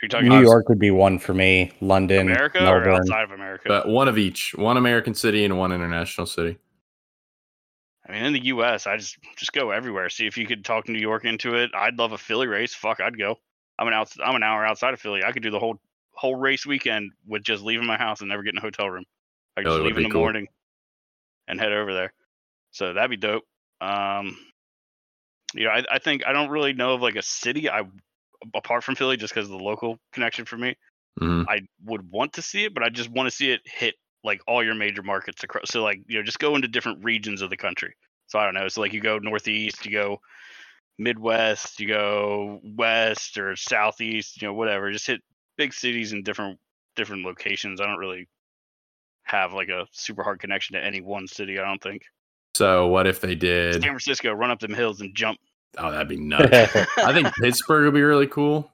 You're 0.03 0.09
talking 0.09 0.29
New 0.29 0.37
about 0.37 0.45
York 0.45 0.69
would 0.69 0.79
be 0.79 0.91
one 0.91 1.19
for 1.19 1.35
me. 1.35 1.73
London, 1.81 2.31
America 2.31 2.59
or 2.61 2.81
Melbourne. 2.81 2.95
outside 2.95 3.25
of 3.25 3.33
America? 3.33 3.65
But 3.69 3.89
one 3.89 4.09
of 4.09 4.17
each, 4.17 4.55
one 4.55 4.77
American 4.77 5.15
city 5.15 5.45
and 5.45 5.59
one 5.59 5.73
international 5.73 6.27
city. 6.27 6.59
I 8.09 8.13
mean, 8.13 8.25
in 8.25 8.33
the 8.33 8.45
U.S., 8.47 8.87
I 8.87 8.97
just 8.97 9.19
just 9.37 9.53
go 9.53 9.71
everywhere. 9.71 10.09
See 10.09 10.27
if 10.27 10.39
you 10.39 10.47
could 10.47 10.65
talk 10.65 10.89
New 10.89 10.99
York 10.99 11.25
into 11.25 11.55
it. 11.55 11.71
I'd 11.75 11.99
love 11.99 12.13
a 12.13 12.19
Philly 12.19 12.47
race. 12.47 12.75
Fuck, 12.75 13.01
I'd 13.01 13.19
go. 13.19 13.37
I'm 13.79 13.89
an 13.89 13.95
out. 13.95 14.11
I'm 14.25 14.35
an 14.35 14.43
hour 14.43 14.65
outside 14.65 14.95
of 14.95 15.01
Philly. 15.01 15.23
I 15.23 15.33
could 15.33 15.43
do 15.43 15.51
the 15.51 15.59
whole 15.59 15.79
whole 16.13 16.37
race 16.37 16.67
weekend 16.67 17.13
with 17.27 17.43
just 17.43 17.63
leaving 17.63 17.87
my 17.87 17.97
house 17.97 18.21
and 18.21 18.29
never 18.29 18.43
getting 18.43 18.59
a 18.59 18.63
hotel 18.63 18.89
room. 18.89 19.05
I 19.57 19.61
could 19.61 19.69
Philly 19.69 19.79
just 19.79 19.87
leave 19.87 19.97
in 19.99 20.03
the 20.05 20.11
cool. 20.11 20.23
morning 20.23 20.49
and 21.47 21.61
head 21.61 21.73
over 21.73 21.93
there. 21.93 22.13
So 22.71 22.95
that'd 22.95 23.11
be 23.11 23.17
dope. 23.17 23.45
Um, 23.81 24.37
you 25.55 25.65
know, 25.65 25.71
I, 25.71 25.85
I 25.91 25.99
think 25.99 26.27
I 26.27 26.33
don't 26.33 26.51
really 26.51 26.73
know 26.73 26.95
of 26.95 27.03
like 27.03 27.17
a 27.17 27.23
city 27.23 27.69
I 27.69 27.83
apart 28.55 28.85
from 28.85 28.95
Philly 28.95 29.17
just 29.17 29.35
because 29.35 29.47
of 29.47 29.57
the 29.57 29.65
local 29.65 29.99
connection 30.13 30.45
for 30.45 30.57
me. 30.57 30.77
Mhm. 31.21 31.47
I 31.49 31.61
would 31.85 32.11
want 32.11 32.35
to 32.35 32.43
see 32.43 32.65
it, 32.65 32.75
but 32.75 32.83
I 32.83 32.89
just 32.89 33.11
want 33.11 33.29
to 33.29 33.35
see 33.35 33.51
it 33.51 33.61
hit 33.65 33.95
like 34.23 34.41
all 34.47 34.63
your 34.63 34.75
major 34.75 35.03
markets 35.03 35.43
across. 35.43 35.71
So 35.71 35.83
like 35.83 36.01
you 36.07 36.19
know, 36.19 36.23
just 36.23 36.39
go 36.39 36.55
into 36.55 36.69
different 36.69 37.05
regions 37.05 37.43
of 37.43 37.51
the 37.51 37.57
country. 37.57 37.95
So 38.27 38.39
I 38.39 38.45
don't 38.45 38.55
know. 38.55 38.69
So 38.69 38.81
like 38.81 38.93
you 38.93 39.01
go 39.01 39.19
northeast, 39.19 39.85
you 39.85 39.93
go 39.93 40.21
Midwest, 40.99 41.81
you 41.81 41.89
go 41.89 42.61
west 42.63 43.39
or 43.39 43.57
southeast, 43.57 44.41
you 44.41 44.49
know, 44.49 44.55
whatever. 44.55 44.93
Just 44.93 45.07
hit 45.07 45.23
big 45.57 45.73
cities 45.73 46.13
in 46.13 46.23
different 46.23 46.59
different 46.97 47.25
locations. 47.25 47.81
I 47.81 47.87
don't 47.87 47.99
really 47.99 48.29
have 49.25 49.53
like 49.53 49.69
a 49.69 49.87
super 49.93 50.23
hard 50.23 50.41
connection 50.41 50.75
to 50.75 50.85
any 50.85 51.01
one 51.01 51.27
city. 51.27 51.59
I 51.59 51.65
don't 51.65 51.83
think. 51.83 52.03
So 52.55 52.89
what 52.89 53.07
if 53.07 53.21
they 53.21 53.35
did 53.35 53.75
San? 53.75 53.83
Francisco, 53.83 54.33
run 54.33 54.51
up 54.51 54.61
them 54.61 54.75
hills 54.75 55.01
and 55.01 55.15
jump. 55.15 55.39
Oh, 55.79 55.91
that'd 55.91 56.09
be 56.09 56.17
nuts. 56.17 56.49
I 56.99 57.13
think 57.13 57.33
Pittsburgh 57.37 57.85
would 57.85 57.95
be 57.95 58.03
really 58.03 58.27
cool. 58.27 58.73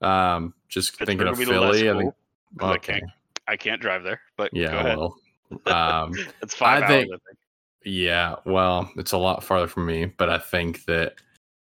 Um, 0.00 0.54
just 0.68 0.92
Pittsburgh 0.98 1.06
thinking 1.06 1.28
of 1.28 1.38
would 1.38 1.48
be 1.48 1.54
less 1.58 1.76
Philly, 1.80 1.90
I 1.90 1.92
think 1.92 2.02
think. 2.02 2.14
'cause 2.60 2.70
I 2.70 2.74
okay. 2.74 2.92
can't. 3.00 3.10
I 3.48 3.56
can't 3.56 3.80
drive 3.80 4.02
there, 4.04 4.20
but 4.36 4.52
go 4.54 4.60
Yeah, 4.60 4.74
ahead. 4.78 4.98
well, 4.98 5.16
um, 5.66 6.12
it's 6.42 6.54
five 6.54 6.82
I 6.82 6.86
hours. 6.86 6.88
think- 6.88 7.06
I 7.12 7.16
think. 7.26 7.38
yeah, 7.84 8.36
well, 8.46 8.90
it's 8.96 9.12
a 9.12 9.18
lot 9.18 9.44
farther 9.44 9.66
from 9.66 9.86
me, 9.86 10.06
but 10.06 10.28
I 10.30 10.38
think 10.38 10.84
that 10.86 11.16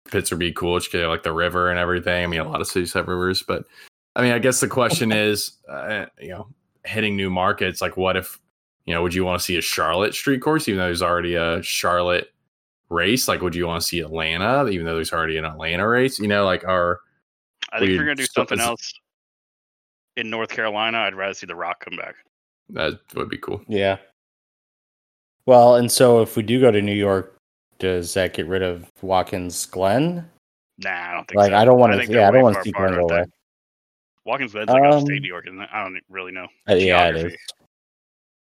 Pittsburgh 0.09 0.37
would 0.37 0.45
be 0.45 0.51
cool. 0.53 0.79
Just 0.79 0.91
get 0.91 1.05
like 1.07 1.23
the 1.23 1.33
river 1.33 1.69
and 1.69 1.77
everything. 1.79 2.23
I 2.23 2.27
mean, 2.27 2.39
a 2.39 2.49
lot 2.49 2.61
of 2.61 2.67
cities 2.67 2.93
have 2.93 3.07
rivers, 3.07 3.43
but 3.43 3.65
I 4.15 4.21
mean, 4.21 4.31
I 4.31 4.39
guess 4.39 4.59
the 4.59 4.67
question 4.67 5.11
is, 5.13 5.53
uh, 5.69 6.05
you 6.19 6.29
know, 6.29 6.47
hitting 6.85 7.15
new 7.15 7.29
markets. 7.29 7.81
Like, 7.81 7.97
what 7.97 8.15
if, 8.17 8.39
you 8.85 8.93
know, 8.93 9.03
would 9.03 9.13
you 9.13 9.25
want 9.25 9.39
to 9.39 9.45
see 9.45 9.57
a 9.57 9.61
Charlotte 9.61 10.15
street 10.15 10.41
course, 10.41 10.67
even 10.67 10.79
though 10.79 10.85
there's 10.85 11.01
already 11.03 11.35
a 11.35 11.61
Charlotte 11.61 12.33
race? 12.89 13.27
Like, 13.27 13.41
would 13.41 13.55
you 13.55 13.67
want 13.67 13.81
to 13.81 13.87
see 13.87 13.99
Atlanta, 13.99 14.67
even 14.69 14.85
though 14.85 14.95
there's 14.95 15.13
already 15.13 15.37
an 15.37 15.45
Atlanta 15.45 15.87
race? 15.87 16.19
You 16.19 16.27
know, 16.27 16.45
like, 16.45 16.63
are 16.65 16.99
I 17.71 17.79
think 17.79 17.89
we'd 17.89 17.95
you're 17.95 18.05
gonna 18.05 18.15
do 18.15 18.23
still- 18.23 18.41
something 18.41 18.57
it's- 18.59 18.67
else 18.69 18.93
in 20.15 20.29
North 20.29 20.49
Carolina, 20.49 20.99
I'd 20.99 21.15
rather 21.15 21.33
see 21.33 21.45
The 21.45 21.55
Rock 21.55 21.83
come 21.83 21.95
back. 21.97 22.15
that 22.69 22.99
would 23.15 23.29
be 23.29 23.37
cool. 23.37 23.61
Yeah. 23.67 23.97
Well, 25.45 25.75
and 25.75 25.91
so 25.91 26.21
if 26.21 26.35
we 26.35 26.43
do 26.43 26.59
go 26.59 26.71
to 26.71 26.81
New 26.81 26.93
York, 26.95 27.37
does 27.79 28.13
that 28.15 28.33
get 28.33 28.47
rid 28.47 28.61
of 28.63 28.89
Watkins 29.01 29.65
Glen? 29.65 30.29
Nah, 30.79 30.89
I 30.89 31.13
don't 31.13 31.27
think 31.27 31.37
Like, 31.37 31.51
so. 31.51 31.57
I 31.57 31.65
don't 31.65 31.79
want 31.79 31.93
to. 31.93 32.11
Yeah, 32.11 32.27
I 32.27 32.31
don't 32.31 32.41
want 32.43 32.53
to 32.55 32.59
far 32.59 32.63
see 32.65 32.71
Glen 32.71 32.89
go 32.89 32.95
aren't 32.95 33.11
away. 33.11 33.23
Watkins 34.25 34.51
Glen's 34.51 34.69
like 34.69 34.83
upstate 34.83 35.17
Um, 35.17 35.21
New 35.21 35.27
York, 35.27 35.47
isn't 35.47 35.61
it? 35.61 35.69
I 35.71 35.83
don't 35.83 35.99
really 36.09 36.31
know. 36.33 36.47
Uh, 36.69 36.73
yeah, 36.73 37.07
it 37.07 37.13
geography. 37.13 37.35
is. 37.35 37.39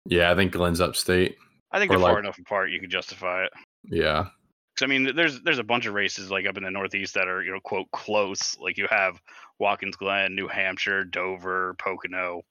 Yeah, 0.08 0.32
I 0.32 0.36
think 0.36 0.52
Glen's 0.52 0.82
upstate. 0.82 1.38
I 1.72 1.80
think 1.80 1.92
Or 1.92 1.98
they're 2.00 2.08
far 2.10 2.20
enough 2.20 2.38
apart 2.40 2.72
you 2.72 2.80
can 2.82 2.90
justify 2.90 3.46
it. 3.46 3.54
Yeah. 3.84 4.28
Because 4.74 4.84
I 4.84 4.88
mean, 4.88 5.16
there's 5.16 5.42
there's 5.42 5.60
a 5.60 5.64
bunch 5.64 5.86
of 5.86 5.94
races 5.94 6.32
like 6.32 6.46
up 6.46 6.58
in 6.58 6.64
the 6.64 6.72
Northeast 6.72 7.14
that 7.16 7.28
are 7.28 7.44
you 7.44 7.52
know 7.52 7.60
quote 7.60 7.92
close. 7.92 8.58
Like 8.60 8.78
you 8.78 8.88
have 8.90 9.22
Watkins 9.60 9.96
Glen, 9.96 10.36
New 10.36 10.48
Hampshire, 10.48 11.04
Dover, 11.04 11.76
Pocono. 11.78 12.44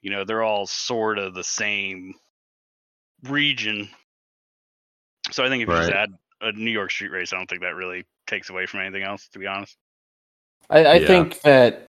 You 0.00 0.10
know, 0.10 0.24
they're 0.24 0.42
all 0.42 0.66
sort 0.66 1.18
of 1.18 1.34
the 1.34 1.44
same 1.44 2.14
region. 3.24 3.88
So 5.30 5.44
I 5.44 5.48
think 5.48 5.62
if 5.62 5.68
you 5.68 5.74
just 5.74 5.90
add 5.90 6.10
a 6.40 6.52
New 6.52 6.70
York 6.70 6.90
street 6.90 7.10
race, 7.10 7.32
I 7.32 7.36
don't 7.36 7.48
think 7.48 7.62
that 7.62 7.74
really 7.74 8.04
takes 8.26 8.50
away 8.50 8.66
from 8.66 8.80
anything 8.80 9.02
else. 9.02 9.28
To 9.28 9.38
be 9.38 9.46
honest. 9.46 9.76
I, 10.70 10.84
I 10.84 10.94
Yeah. 10.96 11.06
think 11.06 11.40
that 11.42 11.86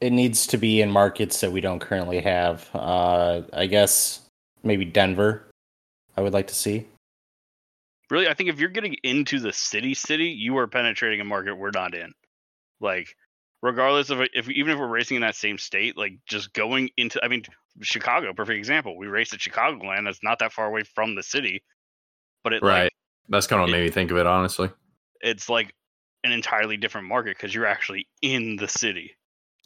it 0.00 0.12
needs 0.12 0.46
to 0.48 0.58
be 0.58 0.80
in 0.82 0.90
markets 0.90 1.40
that 1.40 1.52
we 1.52 1.60
don't 1.60 1.80
currently 1.80 2.20
have. 2.20 2.68
Uh, 2.74 3.42
I 3.52 3.66
guess 3.66 4.22
maybe 4.62 4.84
Denver. 4.84 5.44
I 6.16 6.22
would 6.22 6.32
like 6.32 6.48
to 6.48 6.54
see. 6.54 6.86
Really 8.10 8.28
i 8.28 8.34
think 8.34 8.48
if 8.50 8.58
you're 8.60 8.68
getting 8.68 8.94
into 9.02 9.38
the 9.40 9.52
city 9.52 9.94
city 9.94 10.26
you 10.26 10.56
are 10.58 10.66
penetrating 10.66 11.20
a 11.20 11.24
market 11.24 11.54
we're 11.56 11.70
not 11.74 11.94
in 11.94 12.12
like 12.80 13.16
regardless 13.62 14.10
of 14.10 14.20
if 14.34 14.48
even 14.48 14.72
if 14.72 14.78
we're 14.78 14.86
racing 14.86 15.16
in 15.16 15.22
that 15.22 15.34
same 15.34 15.58
state 15.58 15.96
like 15.96 16.18
just 16.26 16.52
going 16.52 16.88
into 16.96 17.18
i 17.24 17.28
mean 17.28 17.42
chicago 17.82 18.32
perfect 18.32 18.58
example 18.58 18.96
we 18.96 19.06
raced 19.06 19.34
at 19.34 19.40
chicagoland 19.40 20.04
that's 20.04 20.22
not 20.22 20.38
that 20.38 20.52
far 20.52 20.66
away 20.66 20.82
from 20.82 21.14
the 21.14 21.22
city 21.22 21.62
but 22.44 22.52
it 22.52 22.62
Right. 22.62 22.84
like 22.84 22.92
That's 23.28 23.46
kind 23.46 23.60
of 23.60 23.64
what 23.64 23.70
it- 23.70 23.78
made 23.78 23.84
me 23.84 23.90
think 23.90 24.10
of 24.12 24.16
it, 24.18 24.26
honestly. 24.26 24.70
it's 25.20 25.48
like 25.48 25.74
an 26.22 26.30
entirely 26.32 26.76
different 26.76 27.08
market 27.08 27.36
because 27.36 27.54
you're 27.54 27.66
actually 27.66 28.06
in 28.22 28.56
the 28.56 28.68
city 28.68 29.16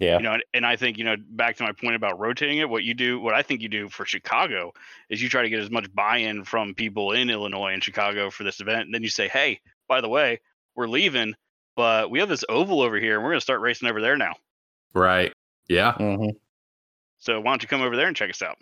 Yeah. 0.01 0.17
you 0.17 0.23
know 0.25 0.33
and, 0.33 0.43
and 0.55 0.67
i 0.67 0.77
think 0.77 0.97
you 0.99 1.05
know 1.05 1.15
back 1.19 1.57
to 1.59 1.63
my 1.63 1.73
point 1.73 1.95
about 1.95 2.19
rotating 2.19 2.59
it 2.59 2.69
what 2.69 2.83
you 2.85 2.95
do 2.95 3.21
what 3.21 3.35
i 3.35 3.43
think 3.43 3.61
you 3.61 3.69
do 3.69 3.89
for 3.89 4.05
chicago 4.07 4.73
is 5.11 5.23
you 5.23 5.29
try 5.29 5.43
to 5.43 5.49
get 5.51 5.61
as 5.61 5.71
much 5.71 5.93
buy-in 5.95 6.43
from 6.45 6.75
people 6.75 7.13
in 7.13 7.29
illinois 7.31 7.73
and 7.75 7.85
chicago 7.85 8.31
for 8.31 8.43
this 8.43 8.61
event 8.61 8.87
and 8.87 8.95
then 8.95 9.03
you 9.03 9.11
say 9.11 9.29
hey 9.29 9.61
by 9.89 10.01
the 10.01 10.09
way 10.09 10.41
we're 10.75 10.89
leaving 10.89 11.35
but 11.77 12.11
we 12.11 12.19
have 12.19 12.29
this 12.31 12.45
oval 12.49 12.81
over 12.81 12.99
here 12.99 13.15
and 13.17 13.23
we're 13.23 13.31
going 13.31 13.39
to 13.41 13.45
start 13.45 13.61
racing 13.61 13.89
over 13.89 14.01
there 14.01 14.17
now 14.17 14.35
Right. 14.95 15.33
Yeah. 15.69 15.93
hmm 15.93 16.31
so 17.19 17.39
why 17.41 17.53
don't 17.53 17.63
you 17.63 17.69
come 17.69 17.83
over 17.83 17.95
there 17.97 18.07
and 18.09 18.17
check 18.17 18.31
us 18.31 18.41
out 18.43 18.57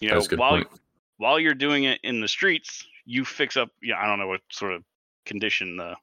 you 0.00 0.08
know 0.08 0.16
That's 0.16 0.26
a 0.26 0.30
good 0.30 0.38
while 0.38 0.50
point. 0.56 0.68
while 1.16 1.40
you're 1.40 1.54
doing 1.54 1.84
it 1.84 1.98
in 2.04 2.20
the 2.20 2.28
streets 2.28 2.84
you 3.06 3.24
fix 3.24 3.56
up 3.56 3.70
yeah 3.82 3.98
i 3.98 4.06
don't 4.06 4.18
know 4.18 4.28
what 4.28 4.42
sort 4.50 4.74
of 4.74 4.84
condition 5.24 5.76
the 5.78 5.96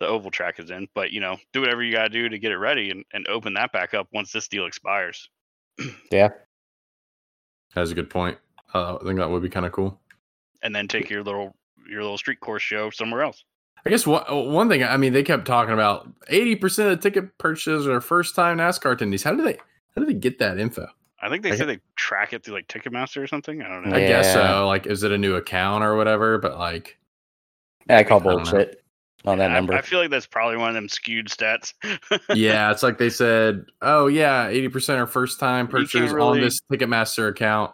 the 0.00 0.06
oval 0.06 0.30
track 0.30 0.58
is 0.60 0.70
in 0.70 0.86
but 0.94 1.10
you 1.10 1.20
know 1.20 1.36
do 1.52 1.60
whatever 1.60 1.82
you 1.82 1.92
got 1.92 2.04
to 2.04 2.08
do 2.08 2.28
to 2.28 2.38
get 2.38 2.52
it 2.52 2.58
ready 2.58 2.90
and, 2.90 3.04
and 3.12 3.26
open 3.28 3.54
that 3.54 3.72
back 3.72 3.94
up 3.94 4.06
once 4.12 4.32
this 4.32 4.48
deal 4.48 4.66
expires 4.66 5.28
Yeah. 6.10 6.28
That's 7.74 7.90
a 7.90 7.94
good 7.94 8.08
point. 8.08 8.38
Uh, 8.74 8.96
I 8.96 9.04
think 9.04 9.18
that 9.18 9.30
would 9.30 9.42
be 9.42 9.50
kind 9.50 9.66
of 9.66 9.72
cool. 9.72 10.00
and 10.62 10.74
then 10.74 10.88
take 10.88 11.10
your 11.10 11.22
little 11.22 11.54
your 11.88 12.00
little 12.02 12.18
street 12.18 12.40
course 12.40 12.62
show 12.62 12.90
somewhere 12.90 13.22
else. 13.22 13.44
I 13.84 13.90
guess 13.90 14.06
one, 14.06 14.22
one 14.52 14.68
thing, 14.68 14.82
I 14.82 14.96
mean, 14.96 15.12
they 15.12 15.22
kept 15.22 15.46
talking 15.46 15.74
about 15.74 16.08
80% 16.30 16.62
of 16.64 16.90
the 16.90 16.96
ticket 16.96 17.36
purchases 17.38 17.86
are 17.86 18.00
first 18.00 18.34
time 18.34 18.58
NASCAR 18.58 18.96
attendees. 18.96 19.22
How 19.22 19.32
do 19.34 19.44
they, 19.44 19.52
how 19.94 20.00
do 20.00 20.06
they 20.06 20.14
get 20.14 20.38
that 20.40 20.58
info? 20.58 20.88
I 21.20 21.28
think 21.28 21.42
they 21.44 21.52
I 21.52 21.56
said 21.56 21.68
they 21.68 21.78
track 21.94 22.32
it 22.32 22.42
through 22.42 22.54
like 22.54 22.66
Ticketmaster 22.66 23.22
or 23.22 23.26
something. 23.26 23.62
I 23.62 23.68
don't 23.68 23.88
know. 23.88 23.94
I 23.94 24.00
guess 24.00 24.32
so. 24.32 24.66
Like, 24.66 24.86
is 24.86 25.02
it 25.02 25.12
a 25.12 25.18
new 25.18 25.36
account 25.36 25.84
or 25.84 25.96
whatever? 25.96 26.38
But 26.38 26.58
like, 26.58 26.98
I 27.88 28.02
call 28.02 28.20
I 28.20 28.24
don't 28.24 28.44
know. 28.44 28.50
bullshit 28.50 28.82
on 29.24 29.38
that 29.38 29.50
I- 29.50 29.54
number. 29.54 29.74
I, 29.74 29.82
feel 29.82 29.98
like 29.98 30.10
that's 30.10 30.26
probably 30.26 30.56
one 30.56 30.68
of 30.68 30.74
them 30.74 30.88
skewed 30.88 31.28
stats. 31.28 31.72
yeah, 32.34 32.70
it's 32.70 32.82
like 32.82 32.98
they 32.98 33.10
said, 33.10 33.64
oh, 33.82 34.06
yeah, 34.06 34.48
80% 34.50 34.98
are 34.98 35.06
first 35.06 35.40
time 35.40 35.66
You 35.66 35.72
can't 35.72 35.90
purchasers 35.90 36.12
on 36.12 36.40
this 36.40 36.60
Ticketmaster 36.70 37.28
account. 37.28 37.72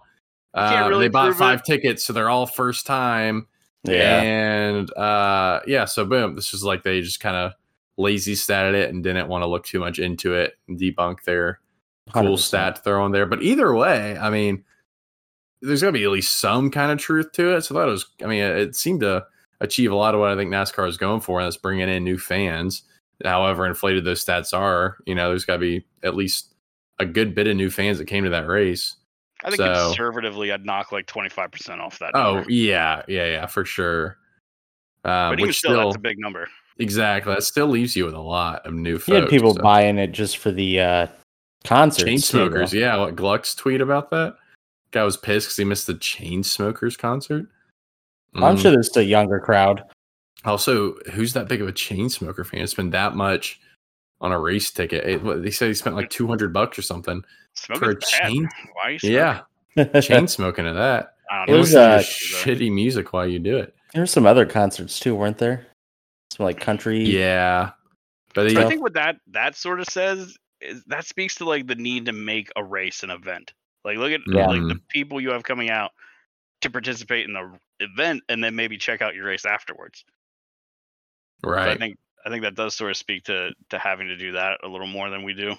Uh, 0.54 0.86
really 0.88 1.06
they 1.06 1.08
bought 1.08 1.34
five 1.34 1.60
it. 1.60 1.64
tickets, 1.64 2.04
so 2.04 2.12
they're 2.12 2.28
all 2.28 2.46
first 2.46 2.86
time. 2.86 3.46
yeah. 3.84 4.20
And 4.20 4.92
uh, 4.96 5.60
yeah, 5.66 5.86
so 5.86 6.04
boom, 6.04 6.36
this 6.36 6.52
is 6.52 6.62
like 6.62 6.82
they 6.82 7.00
just 7.00 7.20
kind 7.20 7.36
of 7.36 7.52
lazy 7.96 8.34
statted 8.34 8.74
it 8.74 8.90
and 8.90 9.02
didn't 9.02 9.28
want 9.28 9.42
to 9.42 9.46
look 9.46 9.64
too 9.64 9.80
much 9.80 9.98
into 9.98 10.34
it 10.34 10.54
and 10.68 10.78
debunk 10.78 11.22
their 11.24 11.60
cool 12.12 12.36
100%. 12.36 12.38
stat 12.38 12.76
to 12.76 12.82
throw 12.82 13.06
in 13.06 13.12
there. 13.12 13.26
But 13.26 13.42
either 13.42 13.74
way, 13.74 14.16
I 14.18 14.28
mean, 14.30 14.64
there's 15.62 15.80
got 15.80 15.88
to 15.88 15.92
be 15.92 16.04
at 16.04 16.10
least 16.10 16.38
some 16.40 16.70
kind 16.70 16.92
of 16.92 16.98
truth 16.98 17.32
to 17.32 17.56
it. 17.56 17.62
So 17.62 17.74
that 17.74 17.86
was, 17.86 18.06
I 18.22 18.26
mean, 18.26 18.42
it 18.42 18.76
seemed 18.76 19.00
to 19.00 19.24
achieve 19.62 19.90
a 19.92 19.96
lot 19.96 20.14
of 20.14 20.20
what 20.20 20.30
I 20.30 20.36
think 20.36 20.50
NASCAR 20.50 20.88
is 20.88 20.96
going 20.96 21.20
for, 21.22 21.38
and 21.40 21.46
that's 21.46 21.56
bringing 21.56 21.88
in 21.88 22.04
new 22.04 22.18
fans. 22.18 22.82
However 23.24 23.66
inflated 23.66 24.04
those 24.04 24.24
stats 24.24 24.52
are, 24.56 24.98
you 25.06 25.14
know, 25.14 25.28
there's 25.28 25.44
got 25.44 25.54
to 25.54 25.58
be 25.60 25.86
at 26.02 26.16
least 26.16 26.54
a 26.98 27.06
good 27.06 27.34
bit 27.34 27.46
of 27.46 27.56
new 27.56 27.70
fans 27.70 27.98
that 27.98 28.06
came 28.06 28.24
to 28.24 28.30
that 28.30 28.46
race. 28.48 28.96
I 29.44 29.48
think 29.48 29.58
So- 29.58 29.86
conservatively, 29.88 30.52
I'd 30.52 30.64
knock 30.64 30.92
like 30.92 31.06
twenty 31.06 31.28
five 31.28 31.50
percent 31.50 31.80
off 31.80 31.98
that. 32.00 32.10
Oh 32.14 32.34
number. 32.36 32.50
yeah, 32.50 33.02
yeah, 33.08 33.26
yeah, 33.26 33.46
for 33.46 33.64
sure. 33.64 34.18
Um, 35.04 35.32
but 35.32 35.38
even 35.40 35.48
which 35.48 35.58
still, 35.58 35.72
still, 35.72 35.84
that's 35.86 35.96
a 35.96 36.00
big 36.00 36.18
number. 36.18 36.46
exactly 36.78 37.34
that 37.34 37.42
still 37.42 37.66
leaves 37.66 37.96
you 37.96 38.04
with 38.04 38.14
a 38.14 38.20
lot 38.20 38.64
of 38.66 38.72
new 38.72 38.98
folks. 38.98 39.08
You 39.08 39.14
had 39.16 39.28
people 39.28 39.54
so. 39.54 39.62
buying 39.62 39.98
it 39.98 40.12
just 40.12 40.38
for 40.38 40.52
the 40.52 40.80
uh, 40.80 41.06
concerts. 41.64 42.08
Chainsmokers. 42.08 42.70
though. 42.70 42.78
Yeah, 42.78 42.96
what 42.98 43.16
Gluck's 43.16 43.54
tweet 43.56 43.80
about 43.80 44.10
that? 44.10 44.36
Guy 44.92 45.02
was 45.02 45.16
pissed 45.16 45.46
because 45.48 45.56
he 45.56 45.64
missed 45.64 45.86
the 45.88 45.94
Chainsmokers 45.94 46.96
concert. 46.96 47.48
I'm 48.34 48.56
Mm. 48.56 48.60
sure 48.62 48.70
there's 48.70 48.96
a 48.96 49.04
younger 49.04 49.38
crowd. 49.40 49.82
Also, 50.44 50.94
who's 51.12 51.32
that 51.34 51.48
big 51.48 51.60
of 51.62 51.68
a 51.68 51.72
chain 51.72 52.08
smoker 52.08 52.44
fan? 52.44 52.66
Spend 52.66 52.92
that 52.92 53.14
much 53.14 53.60
on 54.20 54.32
a 54.32 54.38
race 54.40 54.70
ticket? 54.70 55.04
It- 55.08 55.22
what, 55.22 55.42
they 55.42 55.50
said 55.50 55.68
he 55.68 55.74
spent 55.74 55.96
like 55.96 56.10
two 56.10 56.26
hundred 56.26 56.52
bucks 56.52 56.78
or 56.78 56.82
something 56.82 57.22
for 57.54 57.90
a 57.90 57.94
bad. 57.94 58.02
chain. 58.02 58.48
Why 58.72 58.82
are 58.84 58.90
you 58.92 58.98
smoking? 58.98 59.16
Yeah, 59.76 60.00
chain 60.00 60.26
smoking 60.28 60.66
of 60.66 60.74
that. 60.76 61.14
I 61.30 61.44
It 61.44 61.46
don't 61.46 61.54
know. 61.54 61.60
was, 61.60 61.74
uh, 61.74 61.98
shitty 62.00 62.72
music 62.72 63.12
while 63.12 63.26
you 63.26 63.38
do 63.38 63.56
it. 63.56 63.74
there 63.92 64.02
were 64.02 64.06
some 64.06 64.26
other 64.26 64.46
concerts 64.46 64.98
too, 64.98 65.14
weren't 65.14 65.38
there? 65.38 65.66
Some 66.32 66.44
like 66.46 66.58
country. 66.60 67.02
Yeah, 67.04 67.70
but 68.34 68.48
So 68.50 68.58
he, 68.58 68.64
I 68.64 68.68
think 68.68 68.82
what 68.82 68.94
that 68.94 69.16
that 69.28 69.54
sort 69.54 69.80
of 69.80 69.86
says 69.86 70.36
is 70.60 70.82
that 70.86 71.04
speaks 71.06 71.34
to 71.36 71.44
like 71.44 71.66
the 71.66 71.74
need 71.74 72.06
to 72.06 72.12
make 72.12 72.50
a 72.56 72.64
race 72.64 73.02
an 73.02 73.10
event. 73.10 73.52
Like 73.84 73.98
look 73.98 74.12
at 74.12 74.20
Yeah. 74.26 74.46
like 74.46 74.62
the 74.62 74.80
people 74.88 75.20
you 75.20 75.30
have 75.30 75.42
coming 75.42 75.68
out 75.70 75.90
to 76.62 76.70
participate 76.70 77.26
in 77.26 77.34
the 77.34 77.58
event, 77.80 78.22
and 78.28 78.42
then 78.42 78.56
maybe 78.56 78.78
check 78.78 79.02
out 79.02 79.14
your 79.14 79.26
race 79.26 79.44
afterwards. 79.44 80.04
So 81.44 81.50
I 81.50 81.54
right. 81.54 81.78
think 81.78 81.98
I 82.24 82.30
think 82.30 82.42
that 82.42 82.54
does 82.54 82.74
sort 82.74 82.90
of 82.90 82.96
speak 82.96 83.24
to 83.24 83.52
to 83.70 83.78
having 83.78 84.08
to 84.08 84.16
do 84.16 84.32
that 84.32 84.60
a 84.62 84.68
little 84.68 84.86
more 84.86 85.10
than 85.10 85.22
we 85.22 85.34
do. 85.34 85.54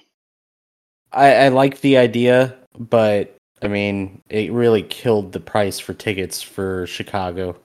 I, 1.12 1.36
I 1.36 1.48
like 1.50 1.82
the 1.82 1.98
idea, 1.98 2.56
but 2.78 3.36
I 3.62 3.68
mean, 3.68 4.22
it 4.30 4.52
really 4.52 4.82
killed 4.84 5.32
the 5.32 5.40
price 5.40 5.80
for 5.80 5.94
tickets 5.94 6.42
for 6.42 6.88
Chicago. 6.88 7.56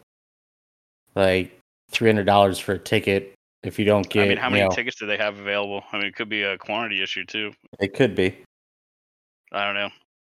Like 1.15 1.59
three 1.91 2.09
hundred 2.09 2.27
dollars 2.27 2.59
for 2.59 2.73
a 2.73 2.79
ticket. 2.79 3.35
If 3.65 3.79
you 3.79 3.85
don't 3.85 4.09
get, 4.09 4.25
I 4.25 4.29
mean, 4.29 4.39
how 4.39 4.49
you 4.49 4.55
many 4.55 4.69
know, 4.69 4.75
tickets 4.75 4.99
do 4.99 5.07
they 5.07 5.17
have 5.17 5.39
available? 5.39 5.83
I 5.93 5.99
mean, 5.99 6.07
it 6.07 6.15
could 6.15 6.29
be 6.29 6.43
a 6.45 6.57
quantity 6.59 7.03
issue 7.03 7.25
too. 7.25 7.53
it 7.81 7.95
could 7.95 8.15
be. 8.15 8.37
I 9.51 9.65
don't 9.65 9.75
know. 9.75 9.91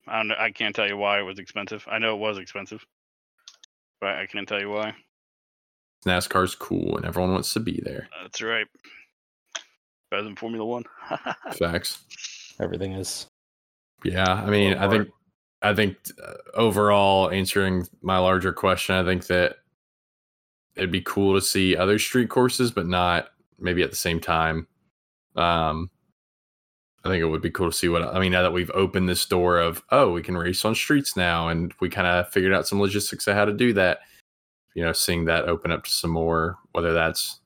I 0.06 0.16
don't 0.18 0.28
know. 0.28 0.34
I 0.38 0.50
can't 0.50 0.76
tell 0.76 0.86
you 0.86 0.96
why 0.96 1.20
it 1.20 1.22
was 1.22 1.38
expensive. 1.38 1.86
I 1.90 1.98
know 1.98 2.14
it 2.14 2.18
was 2.18 2.36
expensive, 2.36 2.84
but 4.00 4.10
I 4.10 4.26
can't 4.26 4.48
tell 4.48 4.60
you 4.60 4.70
why. 4.70 4.94
NASCAR's 6.06 6.54
cool 6.54 6.96
and 6.96 7.06
everyone 7.06 7.32
wants 7.32 7.52
to 7.54 7.60
be 7.60 7.80
there. 7.84 8.08
That's 8.22 8.42
right. 8.42 8.66
Better 10.10 10.22
than 10.22 10.36
Formula 10.36 10.64
One. 10.64 10.84
Facts. 11.58 12.04
Everything 12.60 12.92
is. 12.92 13.26
Yeah, 14.04 14.32
I 14.32 14.50
mean, 14.50 14.74
I 14.74 14.88
think, 14.88 15.08
I 15.62 15.74
think 15.74 15.96
uh, 16.22 16.34
overall, 16.52 17.30
answering 17.30 17.86
my 18.02 18.18
larger 18.18 18.52
question, 18.52 18.94
I 18.94 19.04
think 19.04 19.26
that 19.28 19.56
it'd 20.76 20.92
be 20.92 21.00
cool 21.00 21.34
to 21.34 21.40
see 21.40 21.76
other 21.76 21.98
street 21.98 22.28
courses, 22.28 22.70
but 22.70 22.86
not 22.86 23.28
maybe 23.58 23.82
at 23.82 23.90
the 23.90 23.96
same 23.96 24.20
time. 24.20 24.66
Um, 25.36 25.90
I 27.04 27.10
think 27.10 27.20
it 27.20 27.26
would 27.26 27.42
be 27.42 27.50
cool 27.50 27.70
to 27.70 27.76
see 27.76 27.88
what 27.88 28.02
I 28.02 28.18
mean 28.18 28.32
now 28.32 28.42
that 28.42 28.52
we've 28.52 28.70
opened 28.72 29.08
this 29.08 29.26
door 29.26 29.58
of 29.58 29.82
oh, 29.90 30.12
we 30.12 30.22
can 30.22 30.36
race 30.36 30.64
on 30.64 30.74
streets 30.74 31.16
now, 31.16 31.48
and 31.48 31.72
we 31.80 31.90
kind 31.90 32.06
of 32.06 32.30
figured 32.30 32.54
out 32.54 32.66
some 32.66 32.80
logistics 32.80 33.26
of 33.26 33.34
how 33.34 33.44
to 33.44 33.52
do 33.52 33.72
that. 33.74 34.00
You 34.74 34.84
know, 34.84 34.92
seeing 34.92 35.26
that 35.26 35.44
open 35.44 35.70
up 35.70 35.84
to 35.84 35.90
some 35.90 36.10
more, 36.10 36.58
whether 36.72 36.92
that's, 36.92 37.40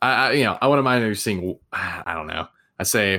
I, 0.00 0.12
I 0.12 0.32
you 0.32 0.44
know, 0.44 0.56
I 0.62 0.68
wouldn't 0.68 0.84
mind 0.84 1.18
seeing. 1.18 1.58
I 1.72 2.14
don't 2.14 2.28
know. 2.28 2.46
I 2.78 2.84
say 2.84 3.14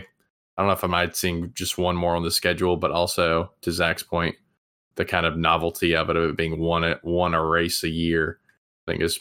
I 0.58 0.62
don't 0.62 0.68
know 0.68 0.74
if 0.74 0.84
I 0.84 0.88
might 0.88 1.16
seeing 1.16 1.52
just 1.54 1.78
one 1.78 1.96
more 1.96 2.16
on 2.16 2.24
the 2.24 2.32
schedule, 2.32 2.78
but 2.78 2.92
also 2.92 3.52
to 3.62 3.72
Zach's 3.72 4.04
point, 4.04 4.36
the 4.96 5.06
kind 5.06 5.26
of 5.26 5.38
novelty 5.38 5.96
of 5.96 6.10
it 6.10 6.16
of 6.16 6.30
it 6.30 6.38
being 6.38 6.60
one 6.60 6.96
one 7.02 7.34
a 7.34 7.44
race 7.44 7.84
a 7.84 7.90
year, 7.90 8.40
I 8.88 8.92
think 8.92 9.04
is 9.04 9.20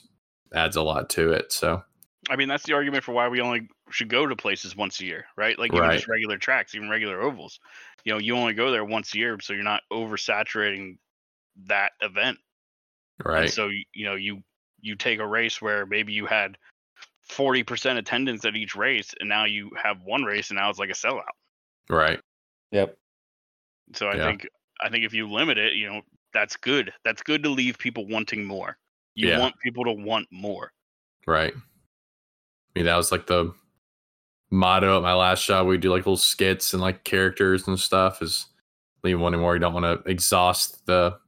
adds 0.54 0.76
a 0.76 0.82
lot 0.82 1.10
to 1.10 1.32
it. 1.32 1.52
So 1.52 1.82
I 2.30 2.36
mean, 2.36 2.48
that's 2.48 2.64
the 2.64 2.74
argument 2.74 3.02
for 3.02 3.12
why 3.12 3.28
we 3.28 3.40
only 3.40 3.68
should 3.90 4.08
go 4.08 4.26
to 4.26 4.36
places 4.36 4.76
once 4.76 5.00
a 5.00 5.04
year, 5.06 5.26
right? 5.36 5.58
Like 5.58 5.74
even 5.74 5.90
Right. 5.90 5.92
just 5.92 6.08
regular 6.08 6.38
tracks, 6.38 6.74
even 6.74 6.88
regular 6.90 7.20
ovals. 7.22 7.60
You 8.04 8.12
know, 8.12 8.18
you 8.18 8.36
only 8.36 8.54
go 8.54 8.70
there 8.70 8.84
once 8.84 9.14
a 9.14 9.18
year, 9.18 9.38
so 9.40 9.52
you're 9.52 9.62
not 9.62 9.82
oversaturating 9.92 10.98
that 11.66 11.92
event. 12.02 12.38
And 13.34 13.48
right, 13.48 13.50
so 13.50 13.68
you 13.94 14.04
know, 14.06 14.14
you 14.16 14.42
you 14.80 14.96
take 14.96 15.18
a 15.20 15.26
race 15.26 15.60
where 15.62 15.86
maybe 15.86 16.12
you 16.12 16.26
had 16.26 16.58
forty 17.22 17.64
percent 17.64 17.98
attendance 17.98 18.44
at 18.44 18.56
each 18.56 18.76
race, 18.76 19.14
and 19.20 19.28
now 19.28 19.44
you 19.46 19.70
have 19.82 20.02
one 20.02 20.24
race, 20.24 20.50
and 20.50 20.58
now 20.58 20.70
it's 20.70 20.78
like 20.80 20.90
a 20.90 20.94
sellout. 20.94 21.24
right, 21.88 22.20
Yep. 22.72 22.98
So 23.94 24.08
I 24.10 24.16
Yeah. 24.16 24.18
think 24.18 24.46
I 24.82 24.90
think 24.90 25.04
if 25.04 25.14
you 25.14 25.30
limit 25.30 25.56
it, 25.58 25.74
you 25.74 25.86
know, 25.88 26.02
that's 26.32 26.56
good. 26.56 26.92
That's 27.04 27.22
good 27.22 27.42
to 27.44 27.48
leave 27.50 27.78
people 27.78 28.06
wanting 28.06 28.44
more. 28.44 28.78
You 29.14 29.28
Yeah. 29.28 29.38
want 29.38 29.54
people 29.60 29.84
to 29.84 29.92
want 29.92 30.28
more. 30.30 30.72
right. 31.26 31.54
I 31.54 31.60
mean, 32.74 32.86
that 32.86 32.96
was 32.96 33.12
like 33.12 33.26
the 33.26 33.54
motto 34.54 34.96
at 34.96 35.02
my 35.02 35.14
last 35.14 35.44
job. 35.46 35.66
We 35.66 35.76
do 35.76 35.90
like 35.90 36.06
little 36.06 36.16
skits 36.16 36.72
and 36.72 36.80
like 36.80 37.04
characters 37.04 37.66
and 37.66 37.78
stuff. 37.78 38.22
Is 38.22 38.46
leave 39.02 39.20
one 39.20 39.38
more. 39.38 39.54
You 39.54 39.60
don't 39.60 39.74
want 39.74 39.84
to 39.84 40.10
exhaust 40.10 40.86
the 40.86 41.18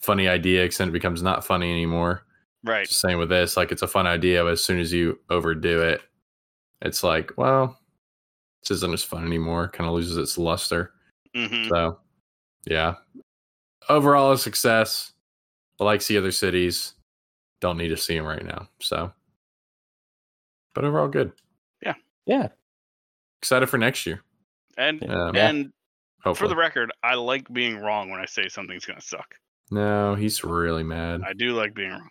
funny 0.00 0.28
idea 0.28 0.62
because 0.62 0.78
then 0.78 0.88
it 0.88 0.92
becomes 0.92 1.22
not 1.22 1.44
funny 1.44 1.70
anymore. 1.70 2.22
Right. 2.64 2.86
Just 2.86 3.00
same 3.00 3.18
with 3.18 3.28
this. 3.28 3.56
Like 3.56 3.72
it's 3.72 3.82
a 3.82 3.88
fun 3.88 4.06
idea, 4.06 4.42
but 4.42 4.52
as 4.52 4.64
soon 4.64 4.78
as 4.78 4.92
you 4.92 5.18
overdo 5.28 5.82
it, 5.82 6.02
it's 6.82 7.02
like, 7.02 7.32
well, 7.36 7.78
this 8.62 8.70
isn't 8.70 8.92
as 8.92 9.02
fun 9.02 9.26
anymore. 9.26 9.68
Kind 9.68 9.88
of 9.88 9.94
loses 9.94 10.16
its 10.16 10.38
luster. 10.38 10.92
hmm 11.34 11.68
So, 11.68 11.98
yeah. 12.66 12.94
Overall, 13.88 14.32
a 14.32 14.38
success. 14.38 15.12
I 15.80 15.84
like 15.84 16.02
see 16.02 16.16
other 16.18 16.32
cities. 16.32 16.94
Don't 17.60 17.78
need 17.78 17.88
to 17.88 17.96
see 17.96 18.16
them 18.16 18.26
right 18.26 18.44
now. 18.44 18.68
So, 18.80 19.12
but 20.74 20.84
overall, 20.84 21.08
good. 21.08 21.32
Yeah. 21.82 21.94
Yeah. 22.26 22.48
Excited 23.42 23.68
for 23.68 23.78
next 23.78 24.06
year. 24.06 24.22
And 24.76 25.02
Um, 25.08 25.36
and 25.36 25.72
for 26.34 26.46
the 26.48 26.56
record, 26.56 26.92
I 27.02 27.14
like 27.14 27.50
being 27.52 27.78
wrong 27.78 28.10
when 28.10 28.20
I 28.20 28.26
say 28.26 28.48
something's 28.48 28.84
gonna 28.84 29.00
suck. 29.00 29.34
no, 29.70 30.14
he's 30.14 30.44
really 30.44 30.82
mad. 30.82 31.22
I 31.26 31.32
do 31.32 31.54
like 31.54 31.74
being 31.74 31.90
wrong. 31.90 32.08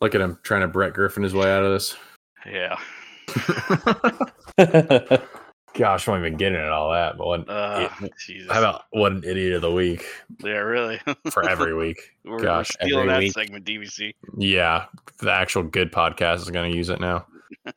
Look 0.00 0.14
at 0.14 0.20
him 0.20 0.38
trying 0.42 0.62
to 0.62 0.68
Brett 0.68 0.94
Griffin 0.94 1.22
his 1.22 1.34
way 1.34 1.50
out 1.52 1.62
of 1.64 1.72
this. 1.72 1.96
Yeah. 2.46 2.76
Gosh, 5.74 6.06
I 6.06 6.10
won't 6.10 6.26
even 6.26 6.36
get 6.36 6.52
into 6.52 6.70
all 6.70 6.92
that. 6.92 7.16
But 7.16 7.26
what, 7.26 7.48
Uh, 7.48 7.88
Yeah. 8.00 8.08
Jesus. 8.18 8.52
how 8.52 8.58
about 8.58 8.82
what 8.90 9.12
an 9.12 9.24
idiot 9.24 9.54
of 9.54 9.62
the 9.62 9.72
week 9.72 10.04
yeah, 10.44 10.50
really. 10.58 11.00
for 11.30 11.48
every 11.48 11.72
week? 11.78 11.98
we're, 12.24 12.32
we're 12.32 12.42
Gosh, 12.42 12.68
stealing 12.70 13.08
every 13.08 13.12
that 13.12 13.18
week. 13.20 13.32
segment, 13.32 13.64
DBC. 13.64 14.12
Yeah, 14.36 14.86
the 15.18 15.32
actual 15.32 15.62
good 15.62 15.90
podcast 15.92 16.36
is 16.38 16.50
going 16.50 16.70
to 16.70 16.76
use 16.76 16.90
it 16.90 17.00
now. 17.00 17.26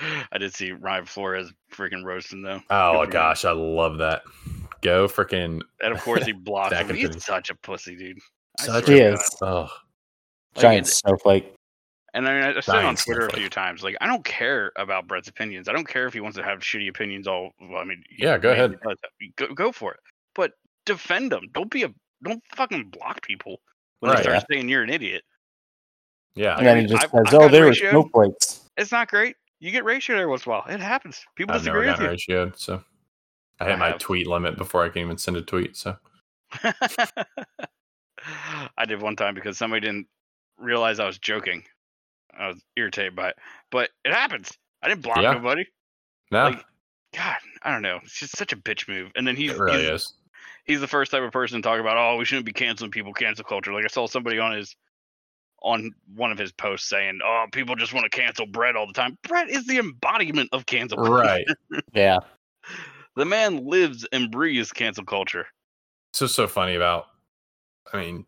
I 0.32 0.38
did 0.38 0.54
see 0.54 0.72
Ryan 0.72 1.06
Flores 1.06 1.52
freaking 1.72 2.04
roasting 2.04 2.42
though, 2.42 2.60
Oh 2.70 2.92
Good 2.92 2.98
for 2.98 3.04
him. 3.04 3.10
gosh, 3.10 3.44
I 3.44 3.52
love 3.52 3.98
that. 3.98 4.22
Go 4.82 5.06
freaking 5.08 5.62
and 5.82 5.92
of 5.94 6.00
course 6.02 6.24
he 6.24 6.32
blocked 6.44 6.70
Back 6.72 6.86
him. 6.86 6.96
He's 6.96 7.08
forth. 7.08 7.22
such 7.22 7.50
a 7.50 7.54
pussy, 7.54 7.96
dude. 7.96 8.18
Such 8.60 8.86
He 8.88 8.98
is. 8.98 9.20
Oh 9.42 9.62
Like, 10.54 10.62
Giant 10.62 10.86
it- 10.86 10.90
snowflake. 10.90 11.52
And 12.14 12.26
I 12.26 12.32
mean, 12.32 12.42
I- 12.44 12.56
I 12.56 12.60
said 12.60 12.76
on 12.76 12.82
Giant 12.82 12.98
Twitter 13.00 13.26
a 13.26 13.32
few 13.32 13.50
times. 13.50 13.82
Like, 13.82 13.94
I 14.00 14.06
don't 14.06 14.24
care 14.24 14.72
about 14.76 15.06
Brett's 15.06 15.28
opinions. 15.28 15.68
I 15.68 15.72
don't 15.72 15.86
care 15.86 16.06
if 16.06 16.14
he 16.14 16.20
wants 16.20 16.38
to 16.38 16.42
have 16.42 16.60
shitty 16.60 16.88
opinions. 16.88 17.26
All 17.26 17.50
well, 17.60 17.78
I 17.78 17.84
mean, 17.84 18.02
he 18.08 18.24
Yeah, 18.24 18.38
go 18.38 18.52
ahead. 18.52 18.74
Go, 19.36 19.52
go 19.54 19.70
for 19.72 19.92
it. 19.92 20.00
But 20.34 20.52
defend 20.86 21.30
them. 21.32 21.42
Don't 21.52 21.70
be 21.70 21.82
a. 21.82 21.88
Don't 22.24 22.42
fucking 22.54 22.88
block 22.88 23.20
people 23.20 23.60
when 24.00 24.10
Right, 24.12 24.16
they 24.18 24.22
start 24.22 24.36
yeah. 24.50 24.56
saying 24.56 24.68
you're 24.70 24.82
an 24.82 24.88
idiot. 24.88 25.24
yeah, 26.34 26.56
And 26.56 26.66
then 26.66 26.78
he 26.80 26.86
just 26.86 27.04
I've- 27.04 27.10
says, 27.10 27.24
I've 27.28 27.34
"Oh, 27.34 27.38
got 27.40 27.50
they 27.50 27.60
were 27.60 27.70
ratioed. 27.72 27.90
snowflakes." 27.90 28.60
It's 28.78 28.92
not 28.92 29.08
great. 29.08 29.36
You 29.60 29.70
get 29.70 29.84
ratioed 29.84 30.10
every 30.14 30.26
once 30.26 30.44
in 30.46 30.52
a 30.52 30.54
while. 30.54 30.64
It 30.68 30.80
happens. 30.80 31.24
People 31.34 31.54
I've 31.54 31.64
never 31.64 31.82
disagree 31.84 32.06
with 32.08 32.18
gotten 32.28 32.36
ratioed, 32.52 32.58
so 32.58 32.82
I 33.60 33.64
hit 33.64 33.72
I 33.74 33.76
my 33.76 33.88
have. 33.88 33.98
tweet 33.98 34.26
limit 34.26 34.56
before 34.58 34.84
I 34.84 34.88
can 34.90 35.02
even 35.02 35.16
send 35.18 35.36
a 35.36 35.42
tweet. 35.42 35.76
So. 35.76 35.96
I 38.76 38.84
did 38.86 39.00
one 39.00 39.16
time 39.16 39.34
because 39.34 39.56
somebody 39.58 39.80
didn't 39.86 40.06
realize 40.58 40.98
I 41.00 41.06
was 41.06 41.18
joking. 41.18 41.62
I 42.38 42.48
was 42.48 42.62
irritated 42.76 43.14
by 43.16 43.30
it, 43.30 43.36
but 43.70 43.90
it 44.04 44.12
happens. 44.12 44.52
I 44.82 44.88
didn't 44.88 45.02
block 45.02 45.18
Yeah. 45.22 45.32
nobody. 45.32 45.64
no, 46.30 46.44
Like, 46.50 46.64
God, 47.14 47.36
I 47.62 47.72
don't 47.72 47.82
know. 47.82 48.00
It's 48.02 48.18
just 48.18 48.36
such 48.36 48.52
a 48.52 48.56
bitch 48.56 48.88
move. 48.88 49.10
And 49.16 49.26
then 49.26 49.36
he's 49.36 49.52
it 49.52 49.58
really 49.58 49.82
he's, 49.82 49.90
is. 49.90 50.12
he's 50.64 50.80
the 50.80 50.86
first 50.88 51.10
type 51.12 51.22
of 51.22 51.32
person 51.32 51.62
to 51.62 51.66
talk 51.66 51.80
about, 51.80 51.96
oh, 51.96 52.16
we 52.16 52.24
shouldn't 52.24 52.44
be 52.46 52.52
canceling 52.52 52.90
people, 52.90 53.12
cancel 53.14 53.44
culture. 53.44 53.72
Like 53.72 53.84
I 53.84 53.88
saw 53.88 54.06
somebody 54.06 54.38
on 54.38 54.52
his 54.52 54.76
on 55.62 55.90
one 56.14 56.30
of 56.30 56.38
his 56.38 56.52
posts 56.52 56.88
saying, 56.88 57.18
oh, 57.24 57.46
people 57.52 57.74
just 57.74 57.92
want 57.92 58.04
to 58.10 58.16
cancel 58.16 58.46
Brett 58.46 58.76
all 58.76 58.86
the 58.86 58.92
time. 58.92 59.18
Brett 59.26 59.48
is 59.50 59.66
the 59.66 59.78
embodiment 59.78 60.48
of 60.52 60.66
cancel 60.66 60.98
culture. 60.98 61.12
Right. 61.12 61.46
Yeah. 61.94 62.18
The 63.16 63.24
man 63.24 63.66
lives 63.66 64.06
and 64.12 64.30
breathes 64.30 64.70
cancel 64.72 65.04
culture. 65.04 65.46
It's 66.12 66.18
just 66.20 66.34
so 66.34 66.46
funny 66.46 66.74
about. 66.74 67.06
I 67.92 67.98
mean, 67.98 68.26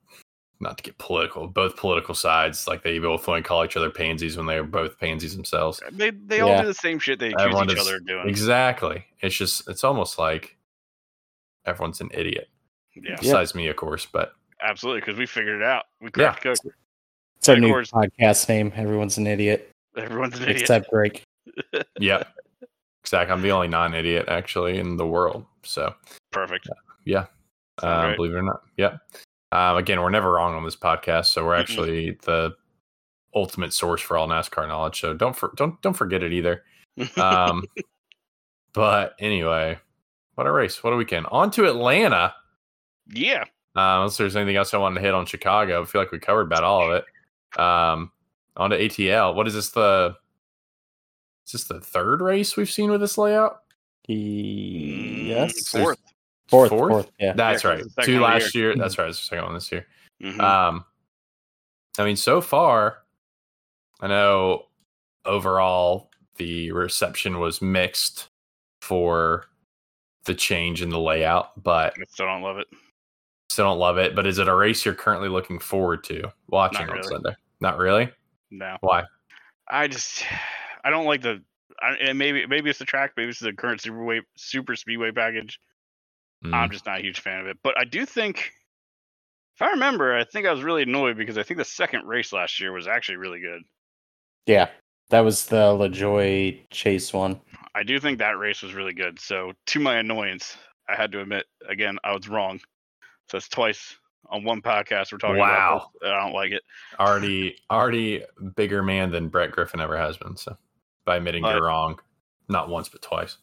not 0.61 0.79
to 0.79 0.83
get 0.83 0.97
political, 0.99 1.47
both 1.47 1.77
political 1.77 2.15
sides 2.15 2.67
like 2.67 2.83
they 2.83 2.99
both 2.99 3.29
want 3.29 3.45
to 3.45 3.49
call 3.49 3.65
each 3.65 3.77
other 3.77 3.91
pansies 3.91 4.37
when 4.37 4.47
they're 4.47 4.65
both 4.65 4.99
pansies 4.99 5.37
themselves. 5.37 5.83
They 5.93 6.11
they 6.11 6.41
all 6.41 6.61
do 6.61 6.67
the 6.67 6.75
same 6.75 6.99
shit 6.99 7.19
they 7.19 7.29
accuse 7.29 7.43
Everyone 7.43 7.71
each 7.71 7.77
is- 7.79 7.87
other 7.87 7.97
of 7.97 8.07
doing. 8.07 8.29
Exactly. 8.29 9.05
It's 9.21 9.37
just 9.37 9.69
it's 9.69 9.85
almost 9.85 10.19
like 10.19 10.57
everyone's 11.67 12.01
an 12.01 12.11
idiot. 12.15 12.49
Yeah, 12.95 13.17
Besides 13.21 13.55
me, 13.55 13.69
of 13.69 13.77
course, 13.77 14.07
but 14.11 14.33
absolutely, 14.63 15.01
because 15.03 15.19
we 15.19 15.27
figured 15.27 15.61
it 15.61 15.65
out. 15.67 15.85
We 16.01 16.07
Yeah. 16.17 16.33
cracked 16.35 16.43
code. 16.43 16.73
It's 17.49 17.55
our 17.55 17.61
new 17.61 17.69
course. 17.69 17.91
podcast 17.91 18.47
name. 18.51 18.73
Everyone's 18.77 19.17
an 19.17 19.27
idiot 19.27 19.71
Everyone's 19.97 20.37
an 20.37 20.43
idiot. 20.43 20.61
except 20.61 20.91
Greg. 20.91 21.23
yeah. 21.99 22.25
Exactly. 23.03 23.33
I'm 23.33 23.41
the 23.41 23.53
only 23.53 23.69
non 23.69 23.95
idiot 23.95 24.27
actually 24.29 24.79
in 24.79 24.99
the 24.99 25.07
world. 25.07 25.47
So 25.63 25.95
Perfect. 26.31 26.69
um, 27.83 27.89
right. 27.89 28.17
believe 28.17 28.33
it 28.33 28.37
or 28.37 28.43
not. 28.43 28.61
Yeah. 28.77 28.99
Um, 29.53 29.79
again, 29.79 30.03
we're 30.03 30.11
never 30.11 30.33
wrong 30.33 30.55
on 30.55 30.63
this 30.63 30.77
podcast, 30.77 31.27
so 31.27 31.47
we're 31.47 31.57
Mm-mm. 31.57 31.61
actually 31.61 32.19
the 32.25 32.55
ultimate 33.35 33.73
source 33.73 34.03
for 34.03 34.19
all 34.19 34.29
NASCAR 34.29 34.69
knowledge. 34.69 35.01
So 35.01 35.15
don't 35.15 35.35
for, 35.35 35.53
don't 35.57 35.81
don't 35.81 35.95
forget 35.95 36.23
it 36.23 36.33
either. 36.33 36.65
Um, 37.17 37.65
but 38.75 39.15
anyway, 39.21 39.79
what 40.35 40.47
a 40.47 40.53
race! 40.53 40.83
What 40.85 40.93
a 40.93 40.97
weekend! 40.97 41.27
On 41.31 41.51
to 41.53 41.65
Atlanta. 41.67 42.35
yeah. 43.07 43.45
Uh, 43.77 44.03
unless 44.03 44.17
there's 44.19 44.35
anything 44.37 44.57
else 44.57 44.75
I 44.75 44.79
wanted 44.79 44.97
to 44.97 45.01
hit 45.03 45.15
on 45.15 45.25
Chicago, 45.25 45.81
I 45.81 45.85
feel 45.87 46.01
like 46.01 46.11
we 46.11 46.19
covered 46.19 46.43
about 46.43 46.65
all 46.65 46.85
of 46.91 46.95
it. 46.97 47.05
Um, 47.57 48.13
on 48.57 48.71
to 48.71 48.79
ATL. 48.79 49.35
What 49.35 49.47
is 49.49 49.55
this? 49.55 49.71
The 49.71 50.15
is 51.47 51.53
this 51.53 51.65
the 51.65 51.81
third 51.81 52.21
race 52.21 52.57
we've 52.57 52.71
seen 52.71 52.91
with 52.91 53.01
this 53.01 53.17
layout? 53.17 53.63
Yes. 54.07 55.53
Mm, 55.73 55.81
Fourth. 55.83 55.99
Fourth, 56.49 56.69
Fourth? 56.71 56.91
fourth, 56.91 57.11
yeah. 57.21 57.33
That's 57.35 57.63
'cause 57.63 57.69
right. 57.71 57.79
it's 57.81 57.95
the 57.95 58.03
second 58.03 58.15
Two 58.15 58.21
one 58.21 58.33
of 58.33 58.39
the 58.39 58.45
last 58.45 58.55
year. 58.55 58.75
That's 58.75 58.99
right. 58.99 59.09
It's 59.09 59.19
the 59.21 59.25
second 59.27 59.45
one 59.45 59.55
this 59.55 59.71
year. 59.71 59.87
Mhm. 60.23 60.41
Um, 60.41 60.85
I 61.99 62.05
mean, 62.05 62.17
so 62.17 62.41
far, 62.41 63.03
I 64.01 64.07
know 64.09 64.67
overall 65.25 66.11
the 66.37 66.73
reception 66.73 67.39
was 67.39 67.61
mixed 67.61 68.29
for 68.81 69.47
the 70.25 70.35
change 70.35 70.81
in 70.83 70.89
the 70.91 70.99
layout, 70.99 71.63
but 71.63 71.95
I 72.01 72.05
still 72.09 72.27
don't 72.27 72.43
love 72.43 72.59
it. 72.59 72.67
Still 73.59 73.71
don't 73.71 73.81
love 73.81 73.99
it. 73.99 74.15
But 74.15 74.25
is 74.25 74.39
it 74.39 74.47
a 74.47 74.55
race 74.55 74.85
you're 74.85 74.95
currently 74.95 75.29
looking 75.29 75.59
forward 75.59 76.05
to 76.05 76.31
watching 76.47 76.87
Not 76.87 76.91
on 76.91 76.97
really. 76.99 77.09
Sunday? 77.09 77.37
Not 77.59 77.77
really. 77.77 78.09
No. 78.53 78.77
Why? 78.83 79.03
I 79.67 79.89
just 79.89 80.25
I 80.85 80.91
don't 80.91 81.07
like 81.07 81.23
the 81.23 81.43
I, 81.83 81.95
and 81.95 82.17
maybe 82.17 82.47
maybe 82.47 82.71
it's 82.71 82.79
the 82.79 82.85
track, 82.85 83.15
maybe 83.17 83.31
it's 83.31 83.41
the 83.41 83.53
current 83.53 83.81
superweight 83.81 84.21
super 84.37 84.77
speedway 84.77 85.11
package. 85.11 85.59
Mm, 86.45 86.55
I'm 86.55 86.71
just 86.71 86.87
not 86.87 87.01
a 87.01 87.03
huge 87.03 87.19
fan 87.19 87.41
of 87.41 87.49
it. 87.49 87.59
But 87.65 87.77
I 87.77 87.83
do 87.83 88.07
think 88.07 88.53
if 89.57 89.63
I 89.63 89.71
remember, 89.71 90.17
I 90.17 90.23
think 90.23 90.47
I 90.47 90.53
was 90.53 90.63
really 90.63 90.85
annoyed 90.85 91.17
because 91.17 91.37
I 91.37 91.43
think 91.43 91.59
the 91.59 91.65
second 91.65 92.07
race 92.07 92.33
last 92.33 92.61
year 92.61 92.71
was 92.71 92.87
actually 92.87 93.17
really 93.17 93.41
good. 93.41 93.63
Yeah. 94.47 94.69
That 95.11 95.25
was 95.25 95.47
the 95.47 95.57
LaJoie 95.57 96.71
Chase 96.71 97.13
one. 97.13 97.41
I 97.75 97.83
do 97.83 97.99
think 97.99 98.21
that 98.21 98.39
race 98.39 98.63
was 98.63 98.75
really 98.75 98.95
good. 98.95 99.19
So 99.19 99.53
to 99.67 99.81
my 99.81 99.97
annoyance, 99.97 100.57
I 100.89 100.95
had 100.95 101.11
to 101.11 101.21
admit 101.21 101.47
again 101.69 101.99
I 102.05 102.13
was 102.13 102.29
wrong. 102.29 102.61
So 103.31 103.37
it's 103.39 103.49
twice 103.49 103.97
on 104.31 104.45
one 104.45 104.61
podcast 104.63 105.13
we're 105.13 105.19
talking 105.19 105.39
Wow. 105.39 105.77
about. 105.77 105.93
This. 106.01 106.11
I 106.11 106.21
don't 106.23 106.33
like 106.33 106.53
it. 106.53 106.63
already 106.99 107.57
already 107.71 108.25
bigger 108.57 108.83
man 108.83 109.11
than 109.11 109.29
Brett 109.29 109.51
Griffin 109.53 109.81
ever 109.81 109.97
has 109.97 110.17
been. 110.17 110.37
So 110.37 110.57
by 111.05 111.17
admitting 111.17 111.43
But- 111.43 111.55
you're 111.57 111.65
wrong, 111.67 111.99
not 112.49 112.69
once 112.69 112.89
but 112.89 113.03
twice. 113.03 113.37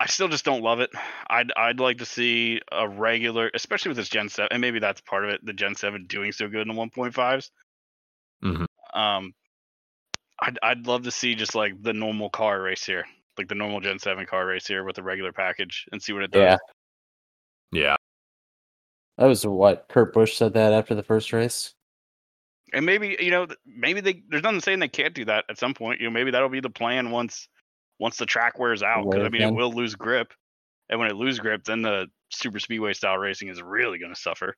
I 0.00 0.06
still 0.06 0.28
just 0.28 0.44
don't 0.44 0.62
love 0.62 0.78
it. 0.78 0.90
I'd 1.28 1.50
I'd 1.56 1.80
like 1.80 1.98
to 1.98 2.04
see 2.04 2.60
a 2.70 2.88
regular, 2.88 3.50
especially 3.54 3.88
with 3.88 3.96
this 3.96 4.08
Gen 4.08 4.28
Seven, 4.28 4.48
and 4.52 4.60
maybe 4.60 4.78
that's 4.78 5.00
part 5.00 5.24
of 5.24 5.30
it. 5.30 5.44
The 5.44 5.52
Gen 5.52 5.74
Seven 5.74 6.06
doing 6.06 6.30
so 6.30 6.46
good 6.48 6.62
in 6.62 6.68
the 6.68 6.74
1.5s. 6.74 7.50
Mhm. 8.44 8.66
Um, 8.94 9.34
I'd 10.40 10.56
I'd 10.62 10.86
love 10.86 11.02
to 11.02 11.10
see 11.10 11.34
just 11.34 11.56
like 11.56 11.82
the 11.82 11.92
normal 11.92 12.30
car 12.30 12.60
race 12.62 12.84
here, 12.84 13.06
like 13.36 13.48
the 13.48 13.56
normal 13.56 13.80
Gen 13.80 13.98
Seven 13.98 14.24
car 14.24 14.46
race 14.46 14.68
here 14.68 14.84
with 14.84 14.94
the 14.94 15.02
regular 15.02 15.32
package, 15.32 15.84
and 15.90 16.00
see 16.00 16.12
what 16.12 16.22
it 16.22 16.30
does. 16.30 16.60
Yeah. 17.72 17.80
Yeah, 17.80 17.96
That 19.18 19.26
was 19.26 19.44
what 19.44 19.86
Kurt 19.88 20.14
Busch 20.14 20.36
said 20.36 20.54
that 20.54 20.72
after 20.72 20.94
the 20.94 21.02
first 21.02 21.32
race. 21.32 21.74
And 22.72 22.86
maybe 22.86 23.16
you 23.18 23.30
know, 23.30 23.46
maybe 23.66 24.00
they 24.00 24.22
there's 24.28 24.42
nothing 24.42 24.60
saying 24.60 24.78
they 24.78 24.88
can't 24.88 25.14
do 25.14 25.24
that 25.24 25.44
at 25.48 25.58
some 25.58 25.74
point. 25.74 26.00
You 26.00 26.06
know, 26.06 26.12
maybe 26.12 26.30
that'll 26.30 26.48
be 26.48 26.60
the 26.60 26.70
plan 26.70 27.10
once 27.10 27.48
once 27.98 28.16
the 28.16 28.26
track 28.26 28.58
wears 28.58 28.82
out. 28.82 29.04
Because 29.04 29.20
I 29.20 29.22
Wear 29.22 29.30
mean, 29.30 29.42
it 29.42 29.52
will 29.54 29.72
lose 29.72 29.94
grip, 29.94 30.32
and 30.88 31.00
when 31.00 31.10
it 31.10 31.16
loses 31.16 31.40
grip, 31.40 31.64
then 31.64 31.82
the 31.82 32.08
super 32.30 32.58
speedway 32.58 32.92
style 32.92 33.16
racing 33.16 33.48
is 33.48 33.60
really 33.62 33.98
going 33.98 34.14
to 34.14 34.20
suffer. 34.20 34.54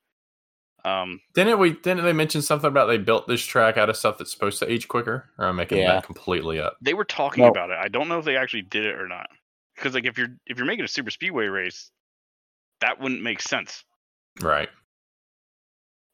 Um, 0.84 1.20
didn't 1.34 1.58
we? 1.58 1.72
Didn't 1.74 2.04
they 2.04 2.12
mention 2.12 2.42
something 2.42 2.68
about 2.68 2.86
they 2.86 2.98
built 2.98 3.28
this 3.28 3.44
track 3.44 3.76
out 3.76 3.88
of 3.88 3.96
stuff 3.96 4.18
that's 4.18 4.32
supposed 4.32 4.58
to 4.58 4.70
age 4.70 4.88
quicker? 4.88 5.30
Or 5.38 5.46
I'm 5.46 5.56
making 5.56 5.78
Yeah. 5.78 5.92
that 5.92 6.04
completely 6.04 6.58
up. 6.58 6.76
they 6.82 6.94
were 6.94 7.04
talking 7.04 7.44
No. 7.44 7.50
about 7.50 7.70
it. 7.70 7.78
I 7.80 7.88
don't 7.88 8.08
know 8.08 8.18
if 8.18 8.24
they 8.24 8.36
actually 8.36 8.62
did 8.62 8.84
it 8.86 8.96
or 8.96 9.06
not. 9.06 9.28
Because 9.76 9.94
like 9.94 10.04
if 10.04 10.18
you're 10.18 10.34
if 10.46 10.56
you're 10.58 10.66
making 10.66 10.84
a 10.84 10.88
super 10.88 11.10
speedway 11.10 11.46
race, 11.46 11.90
that 12.80 12.98
wouldn't 13.00 13.22
make 13.22 13.40
sense. 13.40 13.84
Right. 14.40 14.68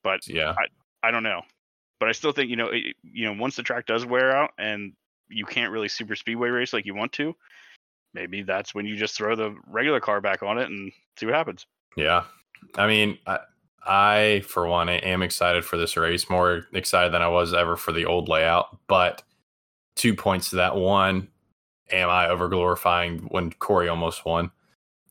But 0.03 0.27
Yeah. 0.29 0.55
I 0.59 1.09
I 1.09 1.11
don't 1.11 1.23
know. 1.23 1.43
But 1.99 2.09
I 2.09 2.13
still 2.13 2.33
think 2.33 2.51
you 2.51 2.57
know 2.57 2.69
it, 2.69 2.97
you 3.03 3.25
know 3.25 3.41
once 3.41 3.57
the 3.57 3.63
track 3.63 3.87
does 3.87 4.05
wear 4.05 4.37
out 4.37 4.51
and 4.59 4.93
you 5.29 5.45
can't 5.45 5.73
really 5.73 5.89
super 5.89 6.15
speedway 6.15 6.49
race 6.49 6.73
like 6.73 6.87
you 6.87 6.95
want 6.95 7.13
to, 7.13 7.35
maybe 8.15 8.43
that's 8.43 8.75
when 8.75 8.87
you 8.87 8.97
just 8.97 9.17
throw 9.17 9.35
the 9.35 9.55
regular 9.67 10.01
car 10.01 10.21
back 10.21 10.43
on 10.43 10.59
it 10.59 10.71
and 10.71 10.93
see 11.19 11.27
what 11.27 11.35
happens. 11.35 11.67
Yeah. 11.97 12.25
I 12.77 12.87
mean, 12.87 13.19
I, 13.27 13.41
I 13.85 14.43
for 14.47 14.67
one 14.67 14.89
am 14.89 15.23
excited 15.23 15.65
for 15.65 15.77
this 15.77 15.97
race, 15.97 16.29
more 16.31 16.67
excited 16.73 17.13
than 17.13 17.23
I 17.23 17.29
was 17.29 17.55
ever 17.55 17.77
for 17.77 17.93
the 17.93 18.07
old 18.07 18.29
layout. 18.29 18.79
But 18.89 19.23
two 19.97 20.15
points 20.15 20.51
to 20.51 20.57
that. 20.57 20.77
One, 20.77 21.29
am 21.91 22.09
I 22.09 22.29
over 22.29 22.49
glorifying 22.49 23.21
when 23.29 23.53
Corey 23.53 23.89
almost 23.89 24.25
won? 24.25 24.51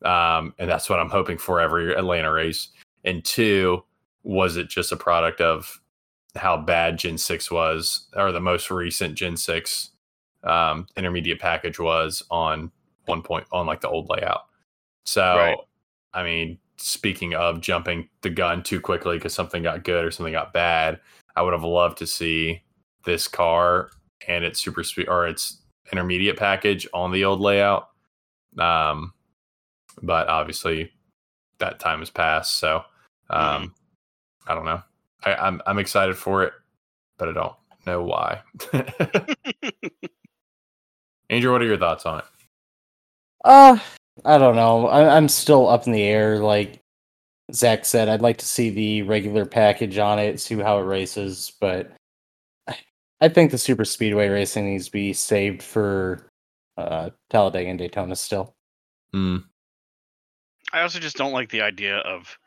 Um, 0.04 0.54
and 0.60 0.70
that's 0.70 0.90
what 0.90 1.00
I'm 1.00 1.10
hoping 1.10 1.38
for 1.38 1.60
every 1.60 1.96
Atlanta 1.96 2.32
race. 2.32 2.70
And 3.06 3.24
two, 3.24 3.84
was 4.24 4.58
it 4.58 4.68
just 4.68 4.92
a 4.92 4.98
product 4.98 5.40
of 5.40 5.80
how 6.36 6.58
bad 6.58 6.98
Gen 6.98 7.18
6 7.18 7.50
was, 7.52 8.08
or 8.16 8.32
the 8.32 8.42
most 8.42 8.70
recent 8.70 9.16
Gen 9.16 9.38
6 9.38 9.92
um, 10.44 10.88
intermediate 10.98 11.40
package 11.40 11.80
was 11.80 12.24
on 12.30 12.72
one 13.06 13.22
point 13.22 13.46
on 13.52 13.66
like 13.66 13.82
the 13.82 13.88
old 13.88 14.10
layout? 14.10 14.42
So, 15.06 15.22
Right. 15.22 15.58
I 16.14 16.24
mean, 16.24 16.58
speaking 16.78 17.36
of 17.36 17.62
jumping 17.62 18.10
the 18.22 18.30
gun 18.30 18.64
too 18.64 18.82
quickly 18.82 19.18
because 19.18 19.34
something 19.34 19.64
got 19.64 19.84
good 19.84 20.04
or 20.04 20.12
something 20.12 20.34
got 20.34 20.52
bad, 20.52 21.00
I 21.36 21.42
would 21.42 21.54
have 21.54 21.64
loved 21.64 22.00
to 22.00 22.08
see 22.08 22.64
this 23.06 23.28
car 23.28 23.90
and 24.28 24.44
its 24.44 24.60
super 24.60 24.84
speed 24.84 25.08
or 25.08 25.28
its 25.28 25.62
intermediate 25.92 26.38
package 26.38 26.88
on 26.94 27.12
the 27.12 27.24
old 27.24 27.40
layout. 27.40 27.90
Um, 28.58 29.14
but 30.02 30.28
obviously 30.28 30.92
that 31.60 31.80
time 31.80 32.00
has 32.00 32.10
passed. 32.10 32.58
So, 32.58 32.84
um, 33.30 33.74
I 34.48 34.54
don't 34.54 34.66
know. 34.66 34.82
I, 35.24 35.36
I'm 35.36 35.62
I'm 35.66 35.80
excited 35.80 36.18
for 36.18 36.44
it, 36.44 36.54
but 37.18 37.30
I 37.30 37.34
don't 37.34 37.56
know 37.86 38.04
why. 38.04 38.42
Andrew, 41.30 41.52
what 41.52 41.62
are 41.62 41.66
your 41.66 41.78
thoughts 41.78 42.06
on 42.06 42.20
it? 42.20 42.26
Uh, 43.44 43.78
I 44.24 44.38
don't 44.38 44.56
know. 44.56 44.88
I, 44.88 45.16
I'm 45.16 45.28
still 45.28 45.68
up 45.68 45.88
in 45.88 45.94
the 45.94 46.04
air. 46.04 46.40
Like 46.40 46.80
Zach 47.52 47.86
said, 47.86 48.10
I'd 48.10 48.22
like 48.22 48.38
to 48.38 48.46
see 48.46 48.70
the 48.70 49.02
regular 49.04 49.46
package 49.46 49.98
on 49.98 50.20
it, 50.20 50.40
see 50.40 50.56
how 50.56 50.80
it 50.80 50.84
races, 50.84 51.54
but 51.60 51.92
I- 52.68 52.78
I 53.22 53.30
think 53.30 53.52
the 53.52 53.58
super 53.58 53.86
speedway 53.86 54.28
racing 54.30 54.66
needs 54.66 54.86
to 54.86 54.92
be 54.92 55.14
saved 55.14 55.64
for 55.64 56.28
uh, 56.78 57.10
Talladega 57.30 57.70
and 57.70 57.80
Daytona 57.80 58.16
still. 58.16 58.54
Hmm. 59.14 59.38
I 60.74 60.82
also 60.82 61.00
just 61.00 61.18
don't 61.18 61.32
like 61.32 61.50
the 61.50 61.62
idea 61.62 61.98
of 62.00 62.38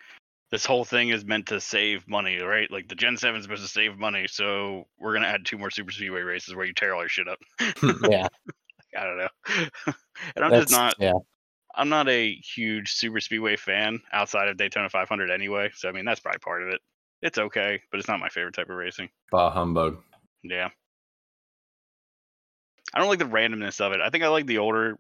this 0.51 0.65
whole 0.65 0.85
thing 0.85 1.11
is 1.11 1.25
meant 1.25 1.47
to 1.47 1.61
save 1.61 2.09
money, 2.09 2.39
right? 2.39 2.71
Like 2.71 2.89
the 2.89 2.95
Gen 2.95 3.17
7 3.17 3.37
is 3.37 3.45
supposed 3.45 3.63
to 3.63 3.69
save 3.69 3.99
money, 3.99 4.27
so 4.29 4.87
we're 4.99 5.13
gonna 5.15 5.27
add 5.27 5.45
two 5.45 5.59
more 5.59 5.71
super 5.71 5.91
speedway 5.91 6.23
races 6.23 6.55
where 6.55 6.65
you 6.65 6.73
tear 6.73 6.95
all 6.95 7.03
your 7.03 7.09
shit 7.09 7.29
up. 7.29 7.39
Yeah, 8.91 9.03
I 9.03 9.05
don't 9.05 9.19
know. 9.19 9.29
and 10.37 10.45
I'm 10.45 10.51
that's 10.51 10.71
just 10.71 10.73
not 10.73 10.95
yeah. 10.99 11.13
I'm 11.75 11.91
not 11.91 12.09
a 12.09 12.35
huge 12.35 12.93
super 12.93 13.21
speedway 13.21 13.57
fan 13.57 14.01
outside 14.13 14.49
of 14.49 14.57
Daytona 14.57 14.89
500 14.89 15.31
anyway. 15.31 15.71
So 15.75 15.89
I 15.89 15.93
mean 15.93 16.07
that's 16.07 16.21
probably 16.21 16.39
part 16.39 16.63
of 16.63 16.69
it. 16.69 16.81
It's 17.21 17.37
okay, 17.37 17.83
but 17.91 17.99
it's 17.99 18.09
not 18.09 18.19
my 18.19 18.31
favorite 18.31 18.55
type 18.55 18.71
of 18.71 18.77
racing. 18.77 19.11
Bah 19.31 19.51
humbug. 19.51 19.99
Yeah. 20.43 20.71
I 22.95 22.99
don't 22.99 23.09
like 23.09 23.19
the 23.19 23.27
randomness 23.27 23.83
of 23.83 23.93
it. 23.93 24.01
I 24.01 24.09
think 24.09 24.25
I 24.25 24.29
like 24.29 24.47
the 24.47 24.59
older 24.59 24.99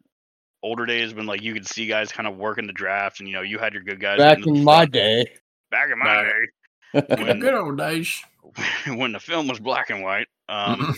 older 0.63 0.87
days 0.87 1.15
when 1.15 1.27
like 1.27 1.43
you 1.43 1.55
could 1.55 1.67
see 1.67 1.87
guys 1.87 2.11
kind 2.11 2.27
of 2.27 2.37
working 2.37 2.67
the 2.67 2.73
draft 2.73 3.21
and 3.21 3.29
you 3.29 3.35
know 3.35 3.43
you 3.43 3.59
had 3.59 3.73
your 3.73 3.83
good 3.83 4.01
guys 4.01 4.19
Back 4.19 4.39
getting 4.39 4.57
in 4.57 4.65
my 4.65 4.79
front. 4.81 4.93
day, 4.93 5.27
back 5.71 5.89
in 5.93 5.99
my 5.99 6.05
Back- 6.05 6.27
day 6.27 7.17
When- 7.25 7.39
Good 7.41 7.55
old 7.55 7.79
days. 7.79 8.21
when 8.87 9.13
the 9.13 9.21
film 9.21 9.47
was 9.49 9.61
black 9.61 9.91
and 9.91 10.03
white. 10.03 10.27
Um 10.49 10.95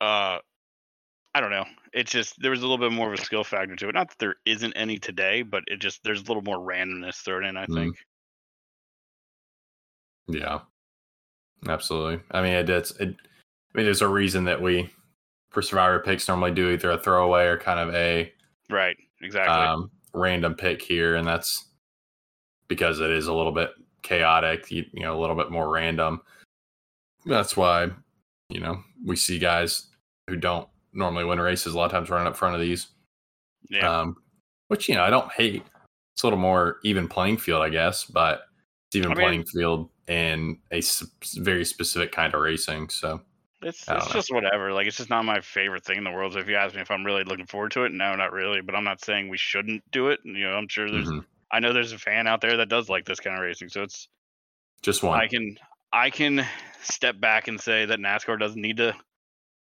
uh 0.00 0.38
I 1.32 1.40
don't 1.40 1.50
know. 1.50 1.64
It's 1.92 2.10
just 2.10 2.34
there 2.40 2.50
was 2.50 2.60
a 2.60 2.66
little 2.66 2.78
bit 2.78 2.92
more 2.92 3.12
of 3.12 3.18
a 3.18 3.22
skill 3.24 3.44
factor 3.44 3.76
to 3.76 3.88
it. 3.88 3.94
Not 3.94 4.08
that 4.10 4.18
there 4.18 4.34
isn't 4.44 4.72
any 4.74 4.98
today, 4.98 5.42
but 5.42 5.62
it 5.68 5.80
just 5.80 6.02
there's 6.04 6.20
a 6.20 6.24
little 6.24 6.42
more 6.42 6.58
randomness 6.58 7.16
thrown 7.24 7.44
in, 7.44 7.56
I 7.56 7.66
Mm. 7.66 7.74
think. 7.74 7.96
Yeah, 10.28 10.60
absolutely. 11.68 12.20
I 12.30 12.42
mean, 12.42 12.52
it, 12.52 12.68
it's. 12.70 12.90
It, 12.92 13.08
I 13.74 13.78
mean, 13.78 13.84
there's 13.86 14.02
a 14.02 14.08
reason 14.08 14.44
that 14.44 14.60
we, 14.60 14.92
for 15.50 15.62
survivor 15.62 15.98
picks, 16.00 16.28
normally 16.28 16.52
do 16.52 16.70
either 16.70 16.90
a 16.92 16.98
throwaway 16.98 17.44
or 17.46 17.58
kind 17.58 17.80
of 17.80 17.94
a 17.94 18.32
Right. 18.68 18.96
Exactly. 19.20 19.52
um, 19.54 19.90
random 20.14 20.54
pick 20.54 20.80
here, 20.80 21.16
and 21.16 21.26
that's 21.26 21.66
because 22.68 23.00
it 23.00 23.10
is 23.10 23.26
a 23.26 23.32
little 23.34 23.52
bit 23.52 23.70
chaotic, 24.02 24.70
you, 24.70 24.84
you 24.92 25.02
know, 25.02 25.18
a 25.18 25.20
little 25.20 25.36
bit 25.36 25.50
more 25.50 25.68
random. 25.68 26.20
That's 27.26 27.56
why, 27.56 27.90
you 28.48 28.60
know, 28.60 28.82
we 29.04 29.16
see 29.16 29.38
guys 29.38 29.88
who 30.28 30.36
don't 30.36 30.68
normally 30.92 31.24
win 31.24 31.40
races 31.40 31.74
a 31.74 31.76
lot 31.76 31.86
of 31.86 31.90
times 31.92 32.10
running 32.10 32.26
up 32.28 32.36
front 32.36 32.54
of 32.54 32.60
these. 32.60 32.88
Yeah. 33.68 34.00
Um, 34.00 34.16
which 34.68 34.88
you 34.88 34.94
know 34.94 35.02
I 35.02 35.10
don't 35.10 35.30
hate. 35.32 35.64
It's 36.14 36.22
a 36.22 36.26
little 36.26 36.38
more 36.38 36.78
even 36.84 37.08
playing 37.08 37.38
field, 37.38 37.62
I 37.62 37.68
guess, 37.68 38.04
but 38.04 38.42
it's 38.88 38.96
even 38.96 39.12
I 39.12 39.14
mean- 39.14 39.24
playing 39.26 39.44
field 39.44 39.90
in 40.08 40.58
a 40.72 40.80
very 41.36 41.64
specific 41.64 42.10
kind 42.12 42.32
of 42.34 42.40
racing. 42.40 42.88
So 42.88 43.20
It's 43.62 43.86
it's 43.88 43.88
know. 43.88 44.12
just 44.12 44.32
whatever. 44.32 44.72
Like 44.72 44.86
it's 44.86 44.96
just 44.96 45.10
not 45.10 45.24
my 45.24 45.40
favorite 45.40 45.84
thing 45.84 45.98
in 45.98 46.04
the 46.04 46.10
world. 46.10 46.32
So 46.32 46.38
if 46.38 46.48
you 46.48 46.56
ask 46.56 46.74
me 46.74 46.80
if 46.80 46.90
I'm 46.90 47.04
really 47.04 47.24
looking 47.24 47.46
forward 47.46 47.72
to 47.72 47.84
it, 47.84 47.92
no, 47.92 48.14
not 48.16 48.32
really. 48.32 48.60
But 48.62 48.74
I'm 48.74 48.84
not 48.84 49.04
saying 49.04 49.28
we 49.28 49.36
shouldn't 49.36 49.82
do 49.90 50.08
it. 50.08 50.20
You 50.24 50.48
know, 50.48 50.56
I'm 50.56 50.68
sure 50.68 50.90
there's 50.90 51.08
mhm. 51.08 51.24
I 51.50 51.60
know 51.60 51.72
there's 51.72 51.92
a 51.92 51.98
fan 51.98 52.26
out 52.26 52.40
there 52.40 52.56
that 52.58 52.68
does 52.68 52.88
like 52.88 53.04
this 53.04 53.20
kind 53.20 53.36
of 53.36 53.42
racing. 53.42 53.68
So 53.68 53.82
it's 53.82 54.08
just 54.82 55.02
one. 55.02 55.20
I 55.20 55.26
can 55.26 55.58
I 55.92 56.10
can 56.10 56.46
step 56.82 57.20
back 57.20 57.48
and 57.48 57.60
say 57.60 57.84
that 57.84 57.98
NASCAR 57.98 58.38
doesn't 58.38 58.60
need 58.60 58.78
to 58.78 58.94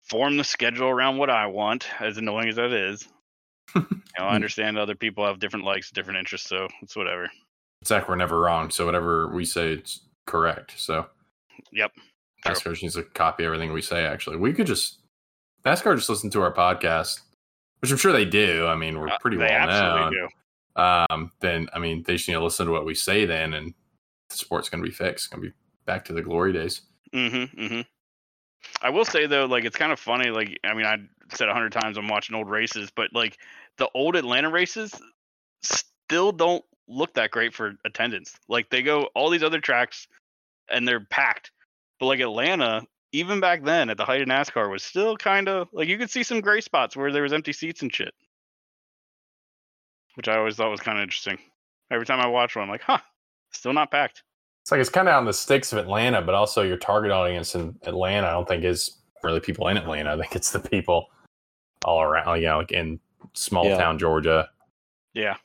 form 0.02 0.36
the 0.36 0.44
schedule 0.44 0.88
around 0.88 1.18
what 1.18 1.30
I 1.30 1.46
want, 1.46 1.86
as 2.00 2.18
annoying 2.18 2.48
as 2.48 2.56
that 2.56 2.72
is. 2.72 3.06
you 3.74 3.86
know, 4.18 4.24
I 4.24 4.34
understand 4.34 4.76
other 4.76 4.94
people 4.94 5.24
have 5.26 5.38
different 5.38 5.64
likes, 5.64 5.90
different 5.90 6.18
interests, 6.18 6.48
so 6.48 6.68
it's 6.82 6.96
whatever. 6.96 7.30
Zach, 7.86 8.08
we're 8.08 8.16
never 8.16 8.40
wrong. 8.40 8.70
So 8.70 8.86
whatever 8.86 9.28
we 9.28 9.44
say, 9.44 9.72
it's 9.72 10.00
correct. 10.26 10.74
So 10.76 11.06
Yep. 11.72 11.92
True. 12.44 12.54
NASCAR 12.54 12.82
needs 12.82 12.94
to 12.94 13.02
copy 13.02 13.44
everything 13.44 13.72
we 13.72 13.82
say. 13.82 14.04
Actually, 14.04 14.36
we 14.36 14.52
could 14.52 14.66
just 14.66 14.98
NASCAR 15.64 15.96
just 15.96 16.08
listen 16.08 16.30
to 16.30 16.42
our 16.42 16.52
podcast, 16.52 17.20
which 17.80 17.90
I'm 17.90 17.96
sure 17.96 18.12
they 18.12 18.24
do. 18.24 18.66
I 18.66 18.74
mean, 18.76 18.98
we're 18.98 19.08
Uh, 19.08 19.18
pretty 19.18 19.36
well 19.38 19.66
known. 19.66 20.12
do. 20.12 20.28
Um, 20.82 21.30
then 21.40 21.68
I 21.72 21.78
mean, 21.78 22.02
they 22.02 22.14
just 22.16 22.28
need 22.28 22.34
to 22.34 22.42
listen 22.44 22.66
to 22.66 22.72
what 22.72 22.84
we 22.84 22.94
say 22.94 23.24
then, 23.24 23.54
and 23.54 23.72
the 24.28 24.36
sport's 24.36 24.68
going 24.68 24.82
to 24.82 24.88
be 24.88 24.94
fixed. 24.94 25.26
It's 25.26 25.34
Going 25.34 25.42
to 25.42 25.48
be 25.50 25.54
back 25.86 26.04
to 26.06 26.12
the 26.12 26.22
glory 26.22 26.52
days. 26.52 26.82
Mm-hmm. 27.14 27.60
Mm-hmm. 27.60 27.80
I 28.82 28.90
will 28.90 29.04
say 29.04 29.26
though, 29.26 29.44
like 29.46 29.64
it's 29.64 29.76
kind 29.76 29.92
of 29.92 30.00
funny. 30.00 30.30
Like 30.30 30.58
I 30.64 30.74
mean, 30.74 30.86
I 30.86 30.96
said 31.34 31.48
a 31.48 31.52
hundred 31.52 31.72
times 31.72 31.96
I'm 31.96 32.08
watching 32.08 32.34
old 32.34 32.50
races, 32.50 32.90
but 32.94 33.10
like 33.12 33.38
the 33.78 33.88
old 33.94 34.16
Atlanta 34.16 34.50
races 34.50 34.92
still 35.62 36.32
don't 36.32 36.64
look 36.88 37.14
that 37.14 37.30
great 37.30 37.54
for 37.54 37.74
attendance. 37.84 38.34
Like 38.48 38.68
they 38.70 38.82
go 38.82 39.08
all 39.14 39.30
these 39.30 39.42
other 39.42 39.60
tracks 39.60 40.06
and 40.70 40.86
they're 40.88 41.00
packed, 41.00 41.50
but 42.04 42.08
like 42.08 42.20
Atlanta, 42.20 42.82
even 43.12 43.40
back 43.40 43.64
then 43.64 43.88
at 43.88 43.96
the 43.96 44.04
height 44.04 44.20
of 44.20 44.28
NASCAR, 44.28 44.70
was 44.70 44.82
still 44.82 45.16
kind 45.16 45.48
of 45.48 45.68
like 45.72 45.88
you 45.88 45.96
could 45.96 46.10
see 46.10 46.22
some 46.22 46.40
gray 46.42 46.60
spots 46.60 46.94
where 46.96 47.10
there 47.10 47.22
was 47.22 47.32
empty 47.32 47.52
seats 47.52 47.80
and 47.80 47.92
shit, 47.92 48.12
which 50.16 50.28
I 50.28 50.36
always 50.36 50.56
thought 50.56 50.70
was 50.70 50.80
kind 50.80 50.98
of 50.98 51.02
interesting. 51.02 51.38
Every 51.90 52.04
time 52.04 52.20
I 52.20 52.26
watch 52.26 52.56
one, 52.56 52.64
I'm 52.64 52.68
like, 52.70 52.82
huh, 52.82 52.98
still 53.52 53.72
not 53.72 53.90
packed. 53.90 54.22
It's 54.62 54.70
like 54.70 54.80
it's 54.80 54.90
kind 54.90 55.08
of 55.08 55.14
on 55.14 55.24
the 55.24 55.32
sticks 55.32 55.72
of 55.72 55.78
Atlanta, 55.78 56.20
but 56.20 56.34
also 56.34 56.62
your 56.62 56.76
target 56.76 57.10
audience 57.10 57.54
in 57.54 57.74
Atlanta. 57.84 58.26
I 58.26 58.32
don't 58.32 58.46
think 58.46 58.64
is 58.64 58.98
really 59.22 59.40
people 59.40 59.68
in 59.68 59.76
Atlanta. 59.78 60.12
I 60.12 60.18
think 60.18 60.36
it's 60.36 60.50
the 60.50 60.60
people 60.60 61.06
all 61.84 62.02
around. 62.02 62.40
You 62.40 62.48
know, 62.48 62.58
like 62.58 62.72
in 62.72 63.00
small 63.32 63.64
Yeah. 63.64 63.78
town 63.78 63.98
Georgia. 63.98 64.50
Yeah. 65.14 65.36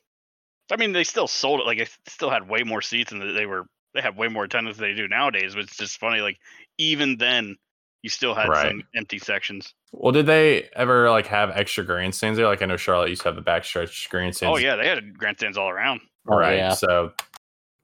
I 0.71 0.75
mean, 0.75 0.91
they 0.91 1.03
still 1.05 1.27
sold 1.27 1.61
it. 1.61 1.65
Like, 1.65 1.79
it 1.79 1.89
still 2.07 2.29
had 2.29 2.47
way 2.49 2.63
more 2.63 2.81
seats, 2.81 3.11
and 3.11 3.35
they 3.35 3.45
were 3.45 3.65
they 3.93 4.01
have 4.01 4.17
way 4.17 4.27
more 4.27 4.43
attendance 4.43 4.77
than 4.77 4.89
they 4.89 4.95
do 4.95 5.07
nowadays. 5.07 5.55
But 5.55 5.63
it's 5.63 5.77
just 5.77 5.99
funny. 5.99 6.21
Like, 6.21 6.37
even 6.77 7.17
then, 7.17 7.57
you 8.01 8.09
still 8.09 8.33
had 8.33 8.47
Right. 8.49 8.67
some 8.69 8.83
empty 8.95 9.17
sections. 9.19 9.73
Well, 9.91 10.11
did 10.11 10.25
they 10.25 10.69
ever 10.75 11.09
like 11.09 11.27
have 11.27 11.49
extra 11.51 11.83
grandstands 11.83 12.37
there? 12.37 12.45
Like 12.47 12.61
I 12.61 12.65
know 12.65 12.77
Charlotte 12.77 13.09
used 13.09 13.23
to 13.23 13.27
have 13.29 13.35
the 13.35 13.41
backstretch 13.41 14.09
grandstands. 14.09 14.53
Oh 14.57 14.57
yeah, 14.57 14.75
they 14.75 14.87
had 14.87 15.17
grandstands 15.17 15.57
all 15.57 15.69
around. 15.69 16.01
Oh, 16.27 16.37
right. 16.37 16.57
yeah. 16.57 16.73
So 16.73 17.11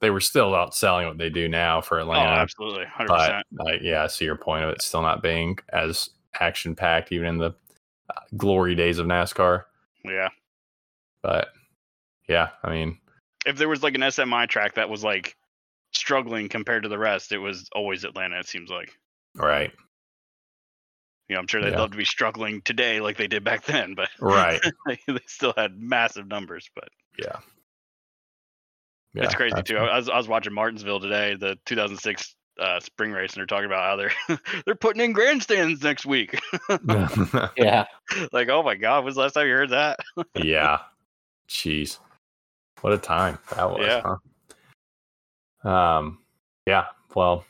they 0.02 0.10
were 0.12 0.20
still 0.22 0.52
outselling 0.52 1.08
what 1.08 1.18
they 1.18 1.30
do 1.30 1.48
now 1.50 1.82
for 1.82 1.98
Oh, 2.00 2.04
Atlanta. 2.04 2.30
absolutely, 2.42 2.86
hundred 2.86 3.08
but 3.10 3.18
percent. 3.20 3.46
like, 3.54 3.82
yeah, 3.82 4.04
I 4.04 4.08
see 4.08 4.26
your 4.26 4.36
point 4.36 4.64
of 4.64 4.70
it 4.70 4.82
still 4.82 5.02
not 5.02 5.24
being 5.24 5.58
as 5.74 6.10
action 6.40 6.76
packed, 6.76 7.12
even 7.12 7.28
in 7.28 7.38
the 7.40 7.56
uh, 8.10 8.20
glory 8.38 8.76
days 8.76 9.00
of 9.00 9.08
NASCAR. 9.08 9.64
Yeah. 10.04 10.30
But 11.24 11.50
yeah, 12.30 12.50
I 12.64 12.70
mean, 12.70 13.00
If 13.46 13.58
there 13.58 13.68
was 13.70 13.82
like 13.84 13.96
an 13.96 14.02
SMI 14.02 14.48
track 14.48 14.76
that 14.76 14.90
was 14.90 15.04
like 15.04 15.36
struggling 15.96 16.50
compared 16.50 16.84
to 16.84 16.90
the 16.90 16.98
rest, 17.00 17.32
it 17.32 17.38
was 17.38 17.68
always 17.74 18.04
Atlanta. 18.04 18.40
It 18.40 18.48
seems 18.48 18.70
like. 18.70 18.92
right, 19.36 19.72
You 21.30 21.36
know, 21.36 21.40
I'm 21.40 21.48
sure 21.48 21.62
they'd 21.62 21.72
Yeah. 21.72 21.80
love 21.80 21.92
to 21.92 21.98
be 21.98 22.06
struggling 22.06 22.62
today 22.62 23.00
like 23.02 23.18
they 23.18 23.28
did 23.28 23.44
back 23.44 23.66
then, 23.66 23.94
but 23.96 24.10
right, 24.20 24.62
they 24.86 24.98
still 25.28 25.54
had 25.58 25.80
massive 25.80 26.28
numbers. 26.28 26.70
But 26.76 26.90
yeah. 27.20 27.40
it's 29.16 29.36
crazy 29.36 29.62
too. 29.64 29.78
I 29.78 29.98
was, 29.98 30.10
I 30.10 30.18
was 30.18 30.28
watching 30.28 30.54
Martinsville 30.54 31.00
today, 31.00 31.36
the 31.36 31.58
2006 31.66 32.36
uh, 32.60 32.80
spring 32.80 33.12
race, 33.12 33.34
and 33.34 33.40
they're 33.42 33.46
talking 33.46 33.66
about 33.66 33.84
how 33.84 33.96
they're 33.98 34.40
they're 34.66 34.76
putting 34.76 35.04
in 35.04 35.12
grandstands 35.14 35.82
next 35.84 36.06
week. 36.06 36.40
Yeah. 37.58 37.86
like, 38.32 38.50
oh 38.50 38.64
my 38.64 38.76
god, 38.76 39.04
was 39.06 39.16
the 39.16 39.22
last 39.22 39.34
time 39.34 39.48
you 39.48 39.54
heard 39.54 39.72
that? 39.72 40.00
yeah. 40.42 40.80
Jeez. 41.50 42.00
What 42.82 42.94
a 42.94 42.98
time 42.98 43.40
that 43.56 43.70
was, 43.70 43.86
Yeah. 43.86 44.02
huh? 44.04 44.16
Um, 45.66 46.20
yeah. 46.66 46.86
Well, 47.16 47.44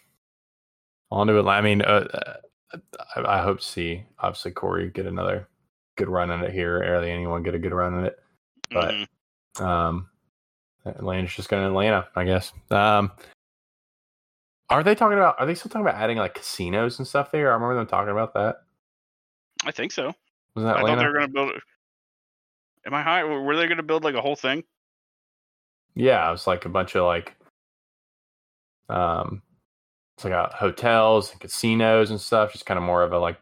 on 1.11 1.27
to 1.27 1.37
it. 1.37 1.45
I 1.45 1.61
mean, 1.61 1.81
uh, 1.81 2.07
uh, 2.73 2.77
I, 3.15 3.39
I 3.39 3.41
hope 3.43 3.59
to 3.59 3.65
see 3.65 4.03
obviously 4.19 4.51
Corey 4.51 4.89
get 4.89 5.05
another 5.05 5.47
good 5.97 6.09
run 6.09 6.31
in 6.31 6.41
it 6.41 6.51
here. 6.51 6.81
Early 6.83 7.11
anyone 7.11 7.43
get 7.43 7.55
a 7.55 7.59
good 7.59 7.73
run 7.73 7.99
in 7.99 8.05
it. 8.05 8.19
But- 8.71 8.93
Mhm. 8.93 9.07
Um, 9.65 10.09
Atlanta's 10.85 11.33
just 11.33 11.49
going 11.49 11.63
to 11.63 11.67
Atlanta, 11.69 12.07
I 12.15 12.25
guess. 12.25 12.51
Um, 12.69 13.11
are 14.69 14.83
they 14.83 14.95
talking 14.95 15.17
about? 15.17 15.39
Are 15.39 15.45
they 15.45 15.55
still 15.55 15.69
talking 15.69 15.87
about 15.87 15.99
adding 16.01 16.17
like 16.17 16.33
casinos 16.35 16.99
and 16.99 17.07
stuff 17.07 17.31
there? 17.31 17.51
I 17.51 17.53
remember 17.53 17.75
them 17.75 17.87
talking 17.87 18.11
about 18.11 18.33
that. 18.33 18.63
I 19.63 19.71
think 19.71 19.91
so. 19.91 20.13
Was 20.55 20.63
that 20.65 20.77
I 20.77 20.81
thought 20.81 20.89
Atlanta? 20.89 21.01
they 21.01 21.07
were 21.07 21.13
going 21.13 21.27
to 21.27 21.33
build. 21.33 21.51
Am 22.85 22.93
I 22.93 23.01
high? 23.01 23.23
Were 23.23 23.55
they 23.55 23.65
going 23.67 23.77
to 23.77 23.83
build 23.83 24.03
like 24.03 24.15
a 24.15 24.21
whole 24.21 24.35
thing? 24.35 24.63
Yeah, 25.95 26.27
it 26.27 26.31
was 26.31 26.47
like 26.47 26.65
a 26.65 26.69
bunch 26.69 26.95
of 26.95 27.05
like 27.05 27.35
um 28.89 29.41
it's 30.17 30.23
like 30.23 30.33
uh, 30.33 30.49
hotels 30.49 31.31
and 31.31 31.41
casinos 31.41 32.09
and 32.09 32.21
stuff, 32.21 32.53
just 32.53 32.65
kind 32.65 32.77
of 32.77 32.83
more 32.83 33.03
of 33.03 33.11
a 33.11 33.19
like 33.19 33.37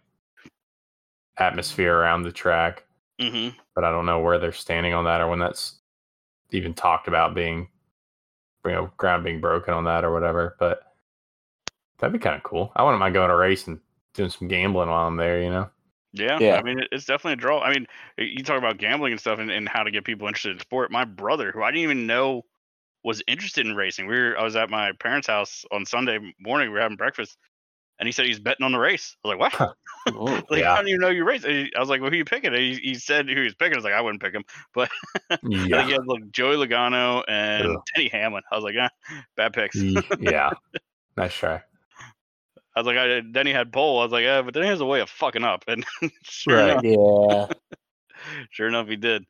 atmosphere 1.38 1.96
around 1.96 2.24
the 2.24 2.32
track. 2.32 2.84
Mm-hmm. 3.22 3.56
But 3.76 3.84
I 3.84 3.92
don't 3.92 4.08
know 4.08 4.20
where 4.22 4.40
they're 4.40 4.52
standing 4.52 4.94
on 4.94 5.06
that 5.06 5.22
or 5.22 5.28
when 5.28 5.40
that's 5.40 5.80
even 6.52 6.74
talked 6.74 7.08
about 7.08 7.36
being 7.36 7.68
you 8.66 8.72
know, 8.72 8.92
ground 8.98 9.24
being 9.24 9.42
broken 9.42 9.74
on 9.74 9.84
that 9.86 10.04
or 10.04 10.14
whatever. 10.14 10.56
But 10.60 10.84
that'd 12.00 12.14
be 12.14 12.20
kind 12.20 12.36
of 12.36 12.44
cool. 12.44 12.72
I 12.76 12.84
wouldn't 12.84 13.00
mind 13.00 13.14
going 13.14 13.30
to 13.30 13.36
a 13.36 13.38
race 13.38 13.68
and 13.68 13.80
doing 14.14 14.30
some 14.30 14.48
gambling 14.48 14.90
while 14.90 15.08
I'm 15.08 15.18
there, 15.18 15.42
you 15.42 15.50
know? 15.50 15.70
Yeah, 16.14 16.38
Yeah. 16.40 16.56
I 16.58 16.64
mean, 16.64 16.82
it's 16.92 17.06
definitely 17.06 17.34
a 17.34 17.38
draw. 17.38 17.62
I 17.62 17.74
mean, 17.74 17.88
you 18.18 18.44
talk 18.44 18.58
about 18.58 18.78
gambling 18.78 19.14
and 19.14 19.20
stuff, 19.20 19.40
and, 19.40 19.50
and 19.50 19.68
how 19.68 19.84
to 19.84 19.92
get 19.92 20.04
people 20.04 20.28
interested 20.28 20.52
in 20.52 20.60
sport. 20.60 20.92
My 20.92 21.06
brother, 21.06 21.52
who 21.52 21.64
I 21.64 21.72
didn't 21.72 21.84
even 21.84 22.08
know 22.08 22.46
was 23.04 23.22
interested 23.28 23.66
in 23.66 23.76
racing, 23.76 24.08
we 24.08 24.20
were 24.20 24.38
I 24.38 24.44
was 24.44 24.56
at 24.56 24.70
my 24.70 24.92
parents' 25.00 25.28
house 25.28 25.66
on 25.72 25.86
Sunday 25.86 26.20
morning. 26.40 26.70
We 26.70 26.76
were 26.76 26.82
having 26.82 26.98
breakfast, 26.98 27.38
and 28.00 28.08
he 28.08 28.12
said 28.12 28.26
he's 28.26 28.40
betting 28.40 28.64
on 28.66 28.72
the 28.72 28.80
race. 28.80 29.16
I 29.24 29.28
was 29.28 29.38
like, 29.38 29.54
what? 29.54 29.76
Ooh. 30.16 30.26
like, 30.50 30.62
Yeah. 30.62 30.74
I 30.74 30.78
don't 30.78 30.88
even 30.88 31.02
know 31.02 31.10
you 31.10 31.24
race. 31.26 31.44
I 31.46 31.70
was 31.80 31.90
like, 31.90 32.02
well, 32.02 32.10
who 32.10 32.18
you 32.18 32.26
picking? 32.26 32.54
And 32.54 32.62
he, 32.62 32.76
he 32.76 32.96
said 32.96 33.28
who 33.28 33.36
he 33.36 33.42
was 33.42 33.56
picking. 33.56 33.74
I 33.76 33.78
was 33.78 33.84
like, 33.86 33.94
I 33.94 34.02
wouldn't 34.02 34.22
pick 34.22 34.34
him. 34.34 34.44
but 34.74 34.90
Yeah. 35.44 35.86
he 35.86 35.92
had 35.92 36.06
like 36.08 36.32
Joey 36.32 36.56
Logano 36.56 37.24
and 37.28 37.68
Ugh. 37.68 37.84
Denny 37.96 38.10
Hamlin. 38.10 38.44
I 38.52 38.56
was 38.56 38.64
like, 38.64 38.76
ah, 38.80 38.90
bad 39.38 39.54
picks. 39.54 39.76
Yeah. 40.20 40.50
Nice 41.16 41.36
try. 41.36 41.62
I 42.76 42.80
was 42.80 42.88
like, 42.88 42.98
I, 42.98 43.20
Denny 43.20 43.52
had 43.52 43.72
pole. 43.72 44.00
I 44.00 44.04
was 44.04 44.12
like, 44.12 44.24
yeah, 44.24 44.42
but 44.42 44.56
Denny 44.56 44.66
has 44.66 44.82
a 44.82 44.86
way 44.86 45.00
of 45.00 45.10
fucking 45.12 45.44
up, 45.44 45.64
and 45.68 45.86
sure 46.24 46.58
Right. 46.58 46.84
enough, 46.84 47.52
Yeah. 47.52 47.78
sure 48.50 48.68
enough, 48.68 48.88
he 48.88 48.96
did. 48.96 49.26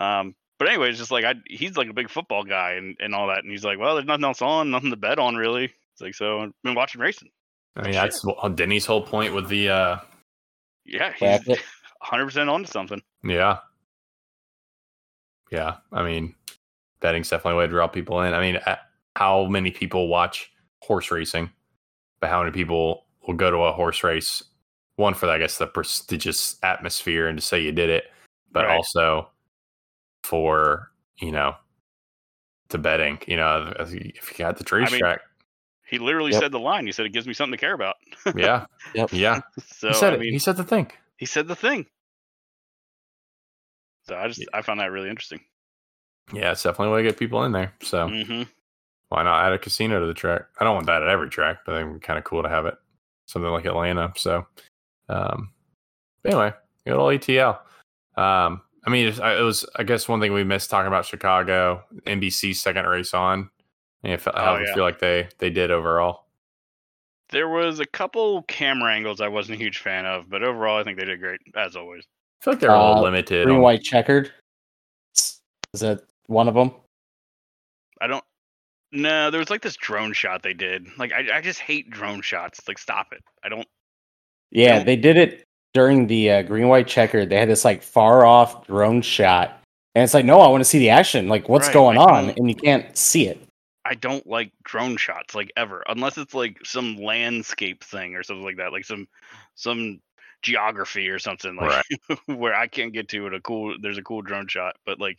Um, 0.00 0.34
but 0.58 0.68
anyway, 0.68 0.90
it's 0.90 0.98
just 0.98 1.10
like 1.10 1.24
I, 1.24 1.34
he's 1.46 1.76
like 1.76 1.88
a 1.88 1.92
big 1.94 2.08
football 2.10 2.44
guy 2.44 2.72
and, 2.72 2.96
and 3.00 3.14
all 3.14 3.28
that, 3.28 3.38
and 3.38 3.50
he's 3.50 3.64
like, 3.64 3.78
well, 3.78 3.94
there's 3.94 4.06
nothing 4.06 4.24
else 4.24 4.42
on, 4.42 4.70
nothing 4.70 4.90
to 4.90 4.96
bet 4.96 5.18
on, 5.18 5.36
really. 5.36 5.64
It's 5.92 6.00
like, 6.00 6.14
so 6.14 6.40
I've 6.40 6.52
been 6.62 6.74
watching 6.74 7.00
racing. 7.00 7.30
I 7.76 7.82
mean, 7.82 7.92
that's 7.92 8.24
what- 8.24 8.56
Denny's 8.56 8.86
whole 8.86 9.02
point 9.02 9.34
with 9.34 9.48
the 9.48 9.68
uh 9.68 9.98
Yeah, 10.84 11.12
he's 11.12 11.46
100 11.46 12.24
percent 12.26 12.50
onto 12.50 12.66
something. 12.70 13.02
Yeah. 13.24 13.58
Yeah. 15.50 15.76
I 15.92 16.02
mean, 16.04 16.34
betting's 17.00 17.28
definitely 17.30 17.54
a 17.54 17.56
way 17.58 17.66
to 17.66 17.72
draw 17.72 17.86
people 17.88 18.20
in. 18.22 18.34
I 18.34 18.40
mean, 18.40 18.56
uh, 18.66 18.76
how 19.16 19.44
many 19.46 19.70
people 19.70 20.08
watch 20.08 20.50
horse 20.82 21.10
racing, 21.10 21.50
but 22.20 22.30
how 22.30 22.40
many 22.40 22.52
people 22.52 23.04
will 23.26 23.34
go 23.34 23.50
to 23.50 23.58
a 23.58 23.72
horse 23.72 24.02
race? 24.02 24.42
One 24.96 25.14
for, 25.14 25.28
I 25.28 25.38
guess, 25.38 25.58
the 25.58 25.66
prestigious 25.66 26.56
atmosphere 26.62 27.26
and 27.28 27.38
to 27.38 27.44
say 27.44 27.60
you 27.60 27.72
did 27.72 27.90
it, 27.90 28.04
but 28.52 28.66
Right. 28.66 28.76
also 28.76 29.28
for, 30.24 30.90
you 31.18 31.30
know, 31.30 31.54
to 32.70 32.78
betting. 32.78 33.18
You 33.26 33.36
know, 33.36 33.72
if 33.78 33.92
you 33.92 34.12
if 34.14 34.30
you 34.32 34.44
got 34.44 34.56
the 34.56 34.64
mean, 34.74 34.80
racetrack. 34.80 35.20
He 35.86 35.98
literally 35.98 36.32
Yep. 36.32 36.42
said 36.42 36.52
the 36.52 36.58
line. 36.58 36.86
He 36.86 36.92
said 36.92 37.06
it 37.06 37.12
gives 37.12 37.26
me 37.26 37.34
something 37.34 37.52
to 37.52 37.58
care 37.58 37.74
about. 37.74 37.96
yeah. 38.34 38.66
Yep. 38.94 39.12
Yeah. 39.12 39.40
So 39.76 39.88
he 39.88 39.94
said 39.94 40.14
I 40.14 40.16
it. 40.16 40.20
mean, 40.20 40.32
he 40.32 40.38
said 40.38 40.56
the 40.56 40.64
thing. 40.64 40.90
he 41.18 41.26
said 41.26 41.46
the 41.46 41.54
thing. 41.56 41.86
So 44.08 44.16
I 44.16 44.28
just 44.28 44.42
I 44.54 44.62
found 44.62 44.80
that 44.80 44.90
really 44.90 45.10
interesting. 45.10 45.40
Yeah, 46.32 46.52
it's 46.52 46.62
definitely 46.62 46.88
a 46.88 46.94
way 46.94 47.02
to 47.02 47.08
get 47.10 47.18
people 47.18 47.44
in 47.44 47.52
there. 47.52 47.74
So 47.82 48.08
hmm 48.08 48.42
why 49.10 49.22
not 49.22 49.44
add 49.44 49.52
a 49.52 49.58
casino 49.58 50.00
to 50.00 50.06
the 50.06 50.14
track? 50.14 50.42
I 50.58 50.64
don't 50.64 50.74
want 50.74 50.86
that 50.86 51.02
at 51.02 51.08
every 51.08 51.28
track, 51.28 51.58
but 51.66 51.74
I 51.74 51.78
think 51.78 51.90
it'd 51.90 52.00
be 52.00 52.06
kind 52.06 52.18
of 52.18 52.24
cool 52.24 52.42
to 52.42 52.48
have 52.48 52.66
it 52.66 52.74
something 53.26 53.50
like 53.50 53.64
Atlanta. 53.66 54.12
So, 54.16 54.46
um, 55.08 55.50
anyway, 56.24 56.52
good 56.86 56.96
old 56.96 57.12
ATL. 57.14 57.58
Um, 58.16 58.62
I 58.86 58.90
mean, 58.90 59.06
it 59.08 59.42
was 59.42 59.64
I 59.76 59.82
guess 59.82 60.08
one 60.08 60.20
thing 60.20 60.32
we 60.32 60.44
missed 60.44 60.68
talking 60.70 60.88
about 60.88 61.06
Chicago 61.06 61.82
NBC 62.06 62.54
second 62.54 62.86
race 62.86 63.14
on. 63.14 63.50
And 64.02 64.12
if, 64.12 64.24
how 64.24 64.32
Oh, 64.34 64.56
do 64.56 64.62
you 64.62 64.68
yeah. 64.68 64.74
feel 64.74 64.84
like 64.84 64.98
they 64.98 65.28
they 65.38 65.50
did 65.50 65.70
overall? 65.70 66.26
There 67.30 67.48
was 67.48 67.80
a 67.80 67.86
couple 67.86 68.42
camera 68.42 68.92
angles 68.94 69.20
I 69.22 69.28
wasn't 69.28 69.58
a 69.58 69.62
huge 69.62 69.78
fan 69.78 70.04
of, 70.04 70.28
but 70.28 70.42
overall, 70.42 70.78
I 70.78 70.84
think 70.84 70.98
they 70.98 71.06
did 71.06 71.20
great 71.20 71.40
as 71.56 71.74
always. 71.74 72.04
I 72.40 72.44
feel 72.44 72.52
like 72.52 72.60
they're 72.60 72.70
a 72.70 72.78
little 72.78 72.96
Uh, 72.98 73.02
limited. 73.02 73.44
Green 73.46 73.56
on- 73.56 73.62
white 73.62 73.82
checkered. 73.82 74.30
Is 75.14 75.80
that 75.80 76.02
one 76.26 76.46
of 76.48 76.54
them? 76.54 76.72
I 78.00 78.06
don't. 78.06 78.24
No, 78.92 79.30
there 79.30 79.40
was 79.40 79.50
like 79.50 79.62
this 79.62 79.76
drone 79.76 80.12
shot 80.12 80.42
they 80.42 80.52
did. 80.54 80.86
Like 80.98 81.12
I, 81.12 81.38
I 81.38 81.40
just 81.40 81.58
hate 81.60 81.90
drone 81.90 82.20
shots. 82.20 82.60
Like 82.68 82.78
stop 82.78 83.08
it. 83.12 83.22
I 83.42 83.48
don't. 83.48 83.66
Yeah, 84.50 84.76
Don't- 84.76 84.86
they 84.86 84.96
did 84.96 85.16
it 85.16 85.43
during 85.74 86.06
the 86.06 86.30
uh, 86.30 86.42
green 86.42 86.68
white 86.68 86.86
checkered. 86.86 87.28
They 87.28 87.38
had 87.38 87.48
this 87.48 87.64
like 87.64 87.82
far 87.82 88.24
off 88.24 88.66
drone 88.66 89.02
shot, 89.02 89.60
and 89.94 90.02
it's 90.04 90.14
like, 90.14 90.24
no, 90.24 90.40
I 90.40 90.48
want 90.48 90.60
to 90.62 90.68
see 90.68 90.78
the 90.78 90.90
action. 90.90 91.28
Like, 91.28 91.48
what's 91.48 91.66
Right, 91.66 91.74
going 91.74 91.96
like, 91.98 92.08
on? 92.08 92.26
don't- 92.28 92.38
And 92.38 92.48
you 92.48 92.54
can't 92.56 92.96
see 92.96 93.26
it. 93.26 93.40
I 93.86 93.94
don't 93.94 94.26
like 94.26 94.50
drone 94.62 94.96
shots 94.96 95.34
like 95.34 95.52
ever, 95.58 95.84
unless 95.88 96.16
it's 96.16 96.32
like 96.32 96.58
some 96.64 96.96
landscape 96.96 97.84
thing 97.84 98.14
or 98.14 98.22
something 98.22 98.42
like 98.44 98.56
that, 98.56 98.72
like 98.72 98.86
some 98.86 99.06
some 99.56 100.00
geography 100.40 101.08
or 101.10 101.18
something 101.18 101.56
like 101.56 101.84
where 102.26 102.54
I 102.54 102.66
can't 102.66 102.94
get 102.94 103.08
to 103.10 103.26
it. 103.26 103.34
A 103.34 103.40
cool, 103.42 103.76
there's 103.82 103.98
a 103.98 104.02
cool 104.02 104.22
drone 104.22 104.48
shot, 104.48 104.76
but 104.86 104.98
like 105.00 105.18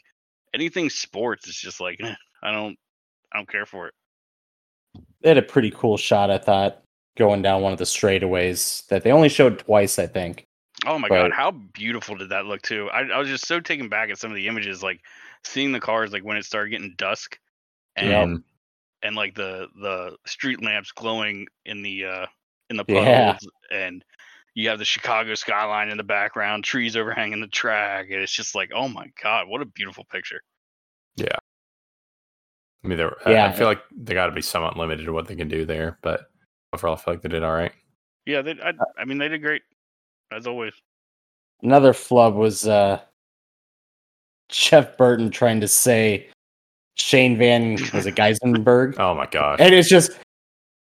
anything 0.55 0.89
sports, 0.89 1.47
it's 1.47 1.59
just 1.61 1.79
like 1.79 1.99
eh, 2.01 2.15
I 2.41 2.51
don't, 2.51 2.75
I 3.31 3.37
don't 3.37 3.47
care 3.47 3.67
for 3.67 3.87
it. 3.87 3.93
They 5.21 5.29
had 5.29 5.37
a 5.37 5.43
pretty 5.43 5.69
cool 5.69 5.97
shot, 5.97 6.31
I 6.31 6.39
thought, 6.39 6.81
going 7.17 7.43
down 7.43 7.61
one 7.61 7.71
of 7.71 7.77
the 7.77 7.85
straightaways 7.85 8.87
that 8.87 9.03
they 9.03 9.11
only 9.11 9.29
showed 9.29 9.59
twice, 9.59 9.99
I 9.99 10.07
think. 10.07 10.44
Oh 10.85 10.99
my 10.99 11.07
But- 11.09 11.15
god, 11.23 11.31
how 11.31 11.51
beautiful 11.51 12.15
did 12.15 12.29
that 12.29 12.45
look 12.45 12.61
too? 12.61 12.89
I, 12.91 13.01
I 13.01 13.17
was 13.17 13.27
just 13.27 13.47
so 13.47 13.59
taken 13.59 13.89
back 13.89 14.09
at 14.09 14.17
some 14.17 14.31
of 14.31 14.35
the 14.35 14.47
images, 14.47 14.83
like 14.83 15.01
seeing 15.43 15.71
the 15.71 15.79
cars, 15.79 16.11
like 16.11 16.23
when 16.23 16.37
it 16.37 16.45
started 16.45 16.69
getting 16.69 16.93
dusk, 16.97 17.39
and 17.95 18.31
Yep. 18.31 18.41
and 19.03 19.15
like 19.15 19.35
the 19.35 19.67
the 19.81 20.17
street 20.25 20.63
lamps 20.63 20.91
glowing 20.91 21.47
in 21.65 21.81
the 21.81 22.05
uh 22.05 22.25
in 22.69 22.77
the 22.77 22.85
puddles, 22.85 23.05
Yeah. 23.07 23.37
and 23.77 24.03
you 24.55 24.69
have 24.69 24.79
the 24.79 24.85
Chicago 24.85 25.35
skyline 25.35 25.89
in 25.89 25.97
the 25.97 26.03
background, 26.03 26.63
trees 26.63 26.95
overhanging 26.95 27.41
the 27.41 27.47
track, 27.47 28.07
and 28.09 28.21
it's 28.21 28.31
just 28.31 28.55
like, 28.55 28.71
oh 28.73 28.87
my 28.87 29.11
god, 29.21 29.47
what 29.47 29.61
a 29.61 29.65
beautiful 29.65 30.05
picture. 30.05 30.41
Yeah, 31.17 31.35
I 32.83 32.87
mean, 32.87 32.97
they're, 32.97 33.15
I- 33.27 33.47
I 33.47 33.51
feel 33.51 33.67
like 33.67 33.81
they 33.95 34.13
got 34.13 34.27
to 34.27 34.31
be 34.31 34.41
somewhat 34.41 34.77
limited 34.77 35.05
to 35.05 35.13
what 35.13 35.27
they 35.27 35.35
can 35.35 35.47
do 35.47 35.65
there, 35.65 35.97
but 36.01 36.29
overall, 36.73 36.95
I 36.95 36.99
feel 36.99 37.13
like 37.15 37.21
they 37.21 37.29
did 37.29 37.43
all 37.43 37.51
right. 37.53 37.71
Yeah, 38.25 38.41
they, 38.41 38.51
I, 38.53 38.73
I 38.97 39.05
mean, 39.05 39.17
they 39.19 39.27
did 39.27 39.41
great 39.41 39.61
as 40.31 40.47
always. 40.47 40.73
Another 41.61 41.93
flub 41.93 42.35
was 42.35 42.67
uh 42.67 42.99
Jeff 44.49 44.97
Burton 44.97 45.31
trying 45.31 45.59
to 45.61 45.67
say 45.67 46.27
Shane 46.95 47.37
Van 47.37 47.73
was 47.93 48.05
it 48.05 48.15
Geisenberg? 48.15 48.95
Oh 48.99 49.15
my 49.15 49.25
gosh! 49.25 49.59
and 49.59 49.73
it's 49.73 49.89
just 49.89 50.11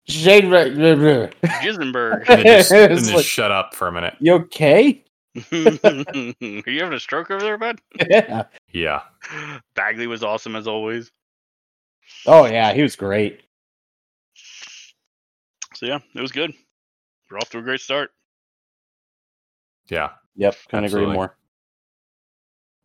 Shane 0.09 0.51
Van- 0.51 0.75
Gisenberg, 1.63 2.25
And 2.29 2.43
just, 2.45 2.73
and 2.73 2.99
just 2.99 3.13
like- 3.15 3.25
shut 3.25 3.51
up 3.53 3.75
for 3.75 3.87
a 3.89 3.93
minute. 3.93 4.15
You 4.19 4.35
okay? 4.35 5.05
are 5.37 5.41
you 5.51 6.35
having 6.81 6.93
a 6.93 7.01
stroke 7.01 7.31
over 7.31 7.43
there, 7.43 7.57
bud? 7.57 7.81
Yeah. 8.11 8.45
Yeah, 8.73 9.03
Bagley 9.75 10.07
was 10.07 10.23
awesome 10.25 10.57
as 10.57 10.67
always. 10.67 11.11
Oh 12.27 12.47
yeah, 12.47 12.73
he 12.75 12.83
was 12.83 12.97
great. 12.97 13.43
So 15.75 15.87
yeah, 15.87 16.01
it 16.15 16.21
was 16.21 16.33
good. 16.33 16.53
We're 17.31 17.39
off 17.39 17.51
to 17.51 17.59
a 17.59 17.63
great 17.63 17.81
start. 17.81 18.11
Yeah, 19.89 20.11
Yep, 20.37 20.57
couldn't 20.69 20.85
Absolutely. 20.85 21.05
agree 21.11 21.15
more. 21.17 21.37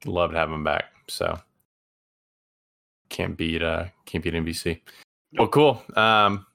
loved 0.05 0.33
having 0.33 0.55
him 0.55 0.63
back. 0.63 0.85
So 1.07 1.39
can't 3.09 3.37
beat 3.37 3.61
uh 3.63 3.85
can't 4.05 4.23
beat 4.23 4.33
NBC. 4.33 4.81
Well, 5.37 5.47
cool. 5.47 5.81
Um, 5.95 6.45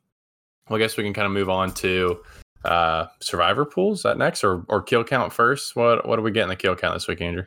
well, 0.69 0.77
I 0.77 0.79
guess 0.79 0.97
we 0.97 1.05
can 1.05 1.15
kind 1.15 1.27
of 1.27 1.33
move 1.33 1.49
on 1.51 1.73
to 1.75 2.23
uh 2.65 3.07
survivor 3.21 3.65
pools. 3.65 3.99
Is 4.01 4.03
that 4.05 4.19
next 4.19 4.45
or 4.45 4.65
or 4.69 4.83
kill 4.83 5.05
count 5.05 5.33
first? 5.33 5.75
What 5.77 6.07
what 6.07 6.17
do 6.17 6.23
we 6.23 6.31
get 6.31 6.43
in 6.45 6.49
the 6.49 6.57
kill 6.57 6.77
count 6.77 6.95
this 6.95 7.09
week, 7.09 7.21
Andrew? 7.21 7.45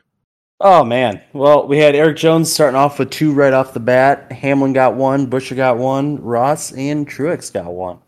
Oh 0.60 0.84
man. 0.84 1.22
Well, 1.34 1.66
we 1.68 1.78
had 1.78 1.94
Erik 1.94 2.16
Jones 2.16 2.50
starting 2.52 2.76
off 2.76 2.98
with 2.98 3.10
two 3.10 3.32
right 3.32 3.52
off 3.52 3.74
the 3.74 3.80
bat. 3.80 4.32
Hamlin 4.32 4.72
got 4.72 4.94
one, 4.94 5.28
Buescher 5.28 5.54
got 5.54 5.76
one, 5.78 6.16
Ross 6.22 6.72
and 6.72 7.06
Truex 7.08 7.52
got 7.52 7.72
one. 7.72 7.98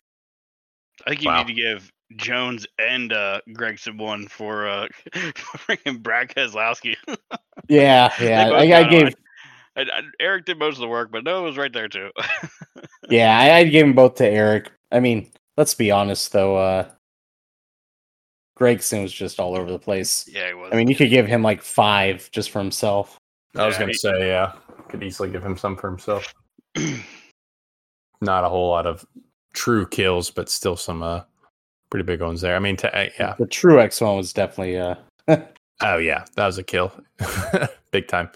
I 1.06 1.10
think 1.10 1.22
you 1.22 1.28
Wow. 1.30 1.42
need 1.42 1.48
to 1.48 1.52
give 1.54 1.92
Jones 2.16 2.66
and 2.78 3.12
uh, 3.12 3.40
Gragson 3.50 3.98
one 3.98 4.28
for 4.28 4.68
uh, 4.68 4.88
bringing 5.66 6.00
Brad 6.02 6.28
Keselowski. 6.28 6.96
Yeah, 7.68 8.10
yeah. 8.22 8.50
I, 8.50 8.60
I 8.60 8.90
gave 8.90 9.14
And, 9.76 9.90
and 9.90 10.06
Erik 10.20 10.46
did 10.46 10.58
most 10.58 10.76
of 10.76 10.80
the 10.80 10.88
work, 10.88 11.10
but 11.12 11.22
Noah 11.22 11.42
was 11.42 11.58
right 11.58 11.72
there 11.72 11.88
too. 11.88 12.10
yeah, 13.10 13.38
I, 13.38 13.58
I 13.58 13.64
gave 13.64 13.84
them 13.84 13.92
both 13.92 14.14
to 14.16 14.26
Erik. 14.26 14.72
I 14.90 15.00
mean, 15.00 15.30
let's 15.58 15.74
be 15.74 15.90
honest 15.90 16.32
though, 16.32 16.56
uh 16.56 16.88
Gragson 18.58 19.02
was 19.02 19.12
just 19.12 19.38
all 19.38 19.54
over 19.54 19.70
the 19.70 19.78
place. 19.78 20.28
yeah, 20.32 20.48
he 20.48 20.54
was. 20.54 20.72
I 20.72 20.76
mean, 20.76 20.88
you 20.88 20.96
could 20.96 21.10
give 21.10 21.26
him 21.26 21.42
like 21.42 21.62
five 21.62 22.28
just 22.32 22.50
for 22.50 22.58
himself. 22.58 23.18
I 23.54 23.66
was 23.66 23.74
Yeah, 23.74 23.80
gonna 23.80 23.92
he- 23.92 23.98
say, 23.98 24.28
yeah, 24.28 24.52
could 24.88 25.02
easily 25.02 25.30
give 25.30 25.44
him 25.44 25.56
some 25.56 25.76
for 25.76 25.88
himself. 25.88 26.32
Not 28.20 28.44
a 28.44 28.48
whole 28.48 28.70
lot 28.70 28.86
of 28.86 29.04
true 29.52 29.86
kills, 29.86 30.30
but 30.30 30.48
still 30.48 30.76
some 30.76 31.02
uh 31.02 31.22
pretty 31.90 32.04
big 32.04 32.20
ones 32.20 32.40
there. 32.40 32.56
I 32.56 32.58
mean, 32.58 32.76
to, 32.78 32.94
uh, 32.96 33.08
yeah. 33.18 33.34
The 33.38 33.46
Truex 33.46 34.00
one 34.00 34.16
was 34.16 34.32
definitely 34.32 34.78
uh 34.78 34.94
Oh 35.80 35.98
yeah, 35.98 36.24
that 36.34 36.46
was 36.46 36.58
a 36.58 36.62
kill, 36.64 36.92
big 37.92 38.08
time. 38.08 38.30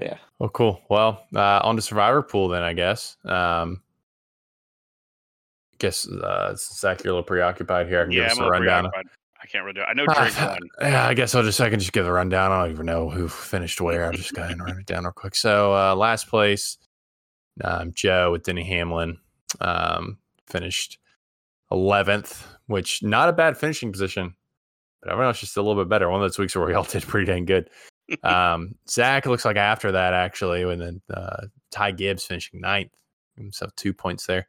yeah. 0.00 0.18
Well, 0.40 0.48
cool. 0.50 0.82
Well, 0.90 1.24
uh, 1.34 1.60
on 1.62 1.76
to 1.76 1.82
Survivor 1.82 2.22
Pool 2.22 2.48
then, 2.48 2.62
I 2.62 2.72
guess. 2.72 3.16
Um, 3.24 3.80
guess 5.78 6.08
uh, 6.08 6.54
Zach, 6.56 7.02
you're 7.04 7.12
a 7.12 7.14
little 7.14 7.22
preoccupied 7.26 7.88
here. 7.88 8.00
I 8.00 8.04
can 8.04 8.12
yeah, 8.12 8.22
give 8.24 8.32
us 8.32 8.38
I'm 8.38 8.44
a 8.44 8.46
a 8.46 8.50
rundown. 8.50 8.82
preoccupied. 8.90 9.06
I 9.42 9.46
can't 9.46 9.64
really 9.64 9.74
do 9.74 9.80
it. 9.80 9.86
I 9.88 9.92
know 9.94 10.06
Drake 10.14 10.40
Uh, 10.42 10.56
won. 10.80 10.90
yeah, 10.92 11.06
I 11.06 11.14
guess 11.14 11.34
I'll 11.34 11.42
just 11.42 11.60
I 11.60 11.70
can 11.70 11.78
just 11.80 11.92
give 11.92 12.04
the 12.04 12.12
rundown. 12.12 12.52
I 12.52 12.62
don't 12.64 12.72
even 12.72 12.86
know 12.86 13.08
who 13.10 13.28
finished 13.28 13.80
where. 13.80 14.04
I'll 14.06 14.12
just 14.12 14.32
go 14.34 14.42
ahead 14.42 14.52
and 14.52 14.62
run 14.64 14.78
it 14.78 14.86
down 14.86 15.04
real 15.04 15.12
quick. 15.12 15.34
So 15.34 15.74
uh, 15.74 15.94
last 15.94 16.28
place, 16.28 16.78
um, 17.62 17.92
Joe 17.92 18.32
with 18.32 18.44
Denny 18.44 18.64
Hamlin 18.64 19.18
um, 19.60 20.18
finished 20.48 20.98
eleventh, 21.70 22.46
which 22.72 23.02
not 23.02 23.28
a 23.28 23.32
bad 23.32 23.56
finishing 23.56 23.92
position, 23.92 24.34
but 25.00 25.10
everyone 25.12 25.28
else 25.28 25.40
just 25.40 25.56
a 25.56 25.62
little 25.62 25.80
bit 25.80 25.88
better. 25.88 26.08
One 26.10 26.20
of 26.20 26.24
those 26.28 26.38
weeks 26.38 26.56
where 26.56 26.66
we 26.66 26.74
all 26.74 26.82
did 26.90 27.02
pretty 27.04 27.26
dang 27.26 27.44
good. 27.44 27.70
Um, 28.24 28.74
Zach 28.90 29.24
looks 29.24 29.44
like 29.44 29.56
after 29.56 29.92
that 29.92 30.12
actually, 30.12 30.62
and 30.64 30.80
then 30.82 31.00
uh, 31.14 31.46
Ty 31.70 31.92
Gibbs 31.92 32.24
finishing 32.26 32.60
ninth, 32.60 32.90
himself 33.36 33.74
two 33.76 33.94
points 33.94 34.26
there. 34.26 34.48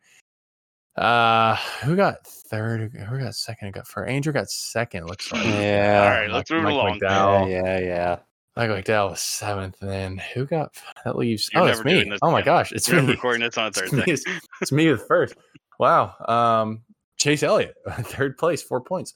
Uh, 0.97 1.55
who 1.84 1.95
got 1.95 2.26
third? 2.28 2.91
Who 2.91 3.19
got 3.19 3.36
second? 3.36 3.67
Who 3.67 3.71
got 3.71 3.88
first? 3.88 4.09
Andrew 4.09 4.34
got 4.34 4.49
second. 4.49 5.07
Looks 5.07 5.32
like. 5.32 5.45
Yeah. 5.45 6.01
All 6.03 6.09
right, 6.09 6.30
let's 6.32 6.51
move 6.51 6.65
along. 6.65 6.99
McDowell. 6.99 7.49
Yeah, 7.49 7.80
yeah, 7.80 7.86
yeah. 7.86 8.19
Mike 8.57 8.69
McDowell 8.86 9.11
was 9.11 9.21
seventh, 9.21 9.78
and 9.82 9.89
then 9.89 10.21
who 10.34 10.45
got 10.45 10.76
that 11.05 11.15
leaves? 11.15 11.49
You're 11.53 11.63
oh, 11.63 11.65
it's 11.67 11.84
me. 11.86 12.03
this 12.03 12.19
Oh 12.21 12.32
my 12.32 12.39
again. 12.41 12.53
gosh, 12.53 12.71
it's 12.74 12.91
We're 12.91 13.01
me. 13.01 13.11
recording 13.13 13.41
this 13.41 13.57
on 13.57 13.65
a 13.65 13.67
It's 13.76 13.80
me, 13.93 13.99
Thursday. 14.01 14.11
it's, 14.11 14.24
it's 14.61 14.71
me 14.71 14.91
with 14.91 15.07
first. 15.07 15.36
Wow. 15.80 16.15
Um, 16.28 16.82
Chase 17.24 17.41
Elliott, 17.41 17.76
third 18.01 18.38
place, 18.38 18.61
four 18.61 18.82
points. 18.82 19.13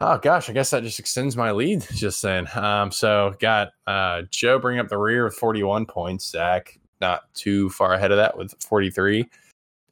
Oh 0.00 0.16
gosh, 0.16 0.48
I 0.48 0.52
guess 0.52 0.70
that 0.70 0.84
just 0.84 1.00
extends 1.00 1.36
my 1.36 1.50
lead. 1.50 1.84
Just 1.92 2.20
saying. 2.20 2.46
Um, 2.54 2.92
so 2.92 3.34
got 3.40 3.70
uh 3.88 4.22
Joe 4.30 4.60
bring 4.60 4.78
up 4.78 4.88
the 4.88 4.96
rear 4.96 5.24
with 5.24 5.34
forty-one 5.34 5.86
points. 5.86 6.30
Zach 6.30 6.78
not 7.00 7.22
too 7.34 7.68
far 7.70 7.94
ahead 7.94 8.12
of 8.12 8.16
that 8.18 8.38
with 8.38 8.54
forty-three. 8.62 9.28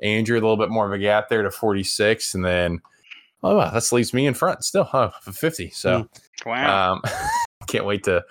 Andrew 0.00 0.36
a 0.36 0.40
little 0.40 0.56
bit 0.56 0.70
more 0.70 0.86
of 0.86 0.92
a 0.92 0.98
gap 0.98 1.28
there 1.28 1.42
to 1.42 1.50
forty-six, 1.50 2.36
and 2.36 2.44
then 2.44 2.80
oh 3.42 3.56
wow, 3.56 3.70
that 3.70 3.92
leaves 3.92 4.14
me 4.14 4.28
in 4.28 4.34
front 4.34 4.62
still, 4.62 4.84
huh? 4.84 5.10
For 5.20 5.32
fifty. 5.32 5.70
So. 5.70 6.08
Wow. 6.46 6.92
Um, 6.92 7.02
can't 7.66 7.84
wait 7.84 8.04
to 8.04 8.24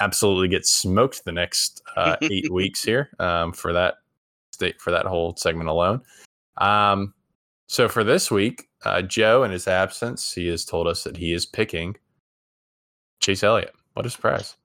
absolutely 0.00 0.48
get 0.48 0.66
smoked 0.66 1.26
the 1.26 1.32
next 1.32 1.82
uh, 1.94 2.16
eight 2.22 2.50
weeks 2.50 2.82
here 2.82 3.10
um, 3.18 3.52
for 3.52 3.74
that 3.74 3.96
state 4.52 4.80
for 4.80 4.90
that 4.92 5.04
whole 5.04 5.36
segment 5.36 5.68
alone. 5.68 6.00
Um, 6.56 7.12
so 7.70 7.88
for 7.88 8.02
this 8.02 8.32
week, 8.32 8.68
uh, 8.84 9.00
Joe, 9.00 9.44
in 9.44 9.52
his 9.52 9.68
absence, 9.68 10.32
he 10.32 10.48
has 10.48 10.64
told 10.64 10.88
us 10.88 11.04
that 11.04 11.16
he 11.18 11.32
is 11.32 11.46
picking 11.46 11.96
Chase 13.20 13.44
Elliott. 13.44 13.72
What 13.94 14.06
a 14.06 14.10
surprise! 14.10 14.56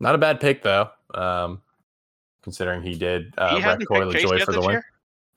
Not 0.00 0.16
a 0.16 0.18
bad 0.18 0.40
pick 0.40 0.62
though, 0.62 0.90
um, 1.14 1.62
considering 2.42 2.82
he 2.82 2.94
did 2.96 3.32
uh, 3.38 3.56
he 3.56 3.64
wreck 3.64 3.78
Corey 3.86 4.12
picked 4.12 4.24
LaJoie 4.26 4.44
for 4.44 4.52
the 4.52 4.60
win. 4.60 4.70
year? 4.70 4.84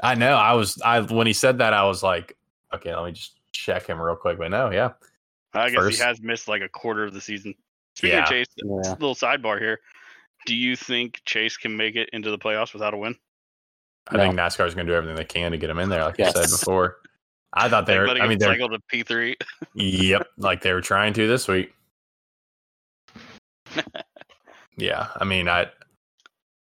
I 0.02 0.16
know. 0.16 0.34
I 0.34 0.54
was. 0.54 0.82
I 0.82 1.02
when 1.02 1.28
he 1.28 1.34
said 1.34 1.60
that, 1.60 1.74
I 1.74 1.84
was 1.84 2.02
like, 2.02 2.36
okay, 2.74 2.96
let 2.96 3.06
me 3.06 3.12
just 3.12 3.36
check 3.52 3.86
him 3.86 4.02
real 4.02 4.16
quick. 4.16 4.40
But 4.40 4.50
no, 4.50 4.72
yeah, 4.72 4.94
I 5.54 5.70
guess 5.70 5.76
First. 5.78 5.98
he 6.00 6.04
has 6.04 6.22
missed 6.22 6.48
like 6.48 6.64
a 6.64 6.70
quarter 6.70 7.04
of 7.04 7.14
the 7.14 7.22
season. 7.22 7.54
Speaking 7.96 8.18
Yeah. 8.18 8.24
of 8.24 8.30
Chase, 8.30 8.48
Yeah. 8.58 8.92
little 8.94 9.14
sidebar 9.14 9.60
here. 9.60 9.80
Do 10.48 10.56
you 10.56 10.76
think 10.76 11.22
Chase 11.26 11.56
can 11.58 11.78
make 11.78 11.96
it 11.96 12.10
into 12.14 12.32
the 12.32 12.40
playoffs 12.40 12.74
without 12.74 12.96
a 12.96 12.98
win? 12.98 13.16
I 14.08 14.18
think 14.18 14.36
NASCAR 14.36 14.68
is 14.68 14.74
going 14.76 14.88
to 14.88 14.92
do 14.92 14.96
everything 14.98 15.16
they 15.16 15.24
can 15.24 15.52
to 15.52 15.58
get 15.58 15.70
him 15.70 15.80
in 15.80 15.90
there, 15.90 16.04
like 16.04 16.18
Yes. 16.18 16.36
I 16.36 16.42
said 16.42 16.50
before. 16.50 16.98
I 17.54 17.70
thought 17.70 17.86
they 17.86 17.94
Like 17.94 18.02
were. 18.02 18.08
letting 18.08 18.22
I 18.22 18.26
him 18.26 18.30
mean, 18.30 18.40
they're 18.40 18.54
cycle 18.54 18.70
to 18.70 18.80
P 18.88 19.04
three. 19.04 19.36
yep, 19.76 20.28
like 20.38 20.62
they 20.62 20.74
were 20.74 20.82
trying 20.82 21.14
to 21.14 21.28
this 21.28 21.48
week. 21.48 21.74
yeah, 24.78 25.10
I 25.18 25.24
mean, 25.26 25.48
I, 25.48 25.68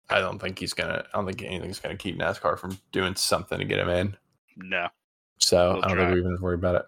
I 0.10 0.20
don't 0.20 0.40
think 0.40 0.60
he's 0.60 0.74
gonna. 0.74 1.04
I 1.14 1.18
don't 1.18 1.26
think 1.26 1.42
anything's 1.44 1.80
gonna 1.80 1.98
keep 1.98 2.18
NASCAR 2.18 2.58
from 2.60 2.78
doing 2.92 3.16
something 3.16 3.58
to 3.60 3.66
get 3.66 3.80
him 3.80 3.90
in. 3.90 4.16
No. 4.58 4.88
So 5.40 5.74
We'll 5.76 5.86
I 5.86 5.88
don't 5.88 5.98
try. 5.98 6.06
think 6.06 6.14
we 6.16 6.20
even 6.22 6.42
worry 6.42 6.56
about 6.56 6.86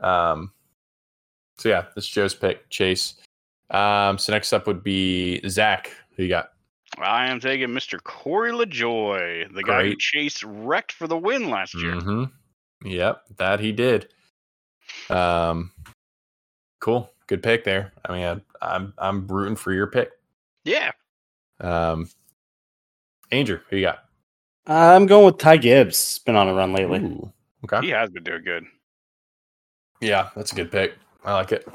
it. 0.00 0.04
Um. 0.04 0.52
So 1.58 1.68
yeah, 1.68 1.84
this 1.94 2.04
is 2.04 2.10
Joe's 2.10 2.34
pick, 2.34 2.68
Chase. 2.70 3.14
Um. 3.70 4.18
So 4.18 4.32
next 4.32 4.52
up 4.52 4.66
would 4.66 4.82
be 4.82 5.46
Zach. 5.48 5.90
Who 6.16 6.22
you 6.24 6.28
got? 6.28 6.51
I 6.98 7.26
am 7.30 7.40
taking 7.40 7.68
Mr. 7.68 8.02
Corey 8.02 8.52
LaJoie, 8.52 9.52
the 9.54 9.62
guy 9.62 9.82
who 9.82 9.88
Great. 9.90 9.98
Chase 9.98 10.44
wrecked 10.44 10.92
for 10.92 11.06
the 11.06 11.16
win 11.16 11.50
last 11.50 11.74
year. 11.74 11.94
hmm 11.94 12.24
Yep, 12.84 13.22
that 13.36 13.60
he 13.60 13.72
did. 13.72 14.08
Um, 15.08 15.70
cool, 16.80 17.10
good 17.28 17.42
pick 17.42 17.64
there. 17.64 17.92
I 18.04 18.12
mean, 18.12 18.42
I, 18.60 18.74
I'm 18.74 18.92
I'm 18.98 19.26
rooting 19.28 19.56
for 19.56 19.72
your 19.72 19.86
pick. 19.86 20.10
Yeah. 20.64 20.90
Um, 21.60 22.08
Andrew, 23.30 23.60
who 23.70 23.76
you 23.76 23.82
got? 23.86 24.04
I'm 24.66 25.06
going 25.06 25.24
with 25.26 25.38
Ty 25.38 25.58
Gibbs. 25.58 26.18
Been 26.20 26.36
on 26.36 26.48
a 26.48 26.54
run 26.54 26.72
lately. 26.72 26.98
Ooh, 27.00 27.32
okay, 27.64 27.86
He 27.86 27.90
has 27.92 28.10
been 28.10 28.24
doing 28.24 28.42
good. 28.44 28.64
yeah, 30.00 30.30
that's 30.36 30.52
a 30.52 30.56
good 30.56 30.70
pick. 30.72 30.94
I 31.24 31.34
like 31.34 31.52
it. 31.52 31.66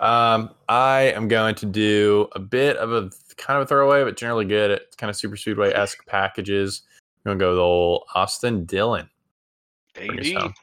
Um, 0.00 0.50
I 0.68 1.12
am 1.14 1.28
going 1.28 1.54
to 1.56 1.66
do 1.66 2.28
a 2.32 2.38
bit 2.38 2.76
of 2.78 2.92
a 2.92 3.10
kind 3.38 3.56
of 3.58 3.62
a 3.64 3.66
throwaway, 3.66 4.04
but 4.04 4.16
generally 4.16 4.44
good 4.44 4.70
at 4.70 4.96
kind 4.98 5.08
of 5.08 5.16
super 5.16 5.36
speedway 5.36 5.72
esque 5.72 6.04
packages. 6.06 6.82
I'm 7.24 7.30
gonna 7.30 7.38
go 7.38 7.50
with 7.50 7.58
old 7.58 8.04
Austin 8.14 8.64
Dillon. 8.64 9.08
Bring 9.94 10.10
us 10.20 10.26
Baby. 10.26 10.34
home. 10.34 10.54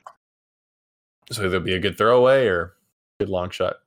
Be 1.63 1.73
a 1.73 1.79
good 1.79 1.97
throwaway 1.97 2.45
or 2.47 2.75
good 3.19 3.29
long 3.29 3.49
shot. 3.49 3.77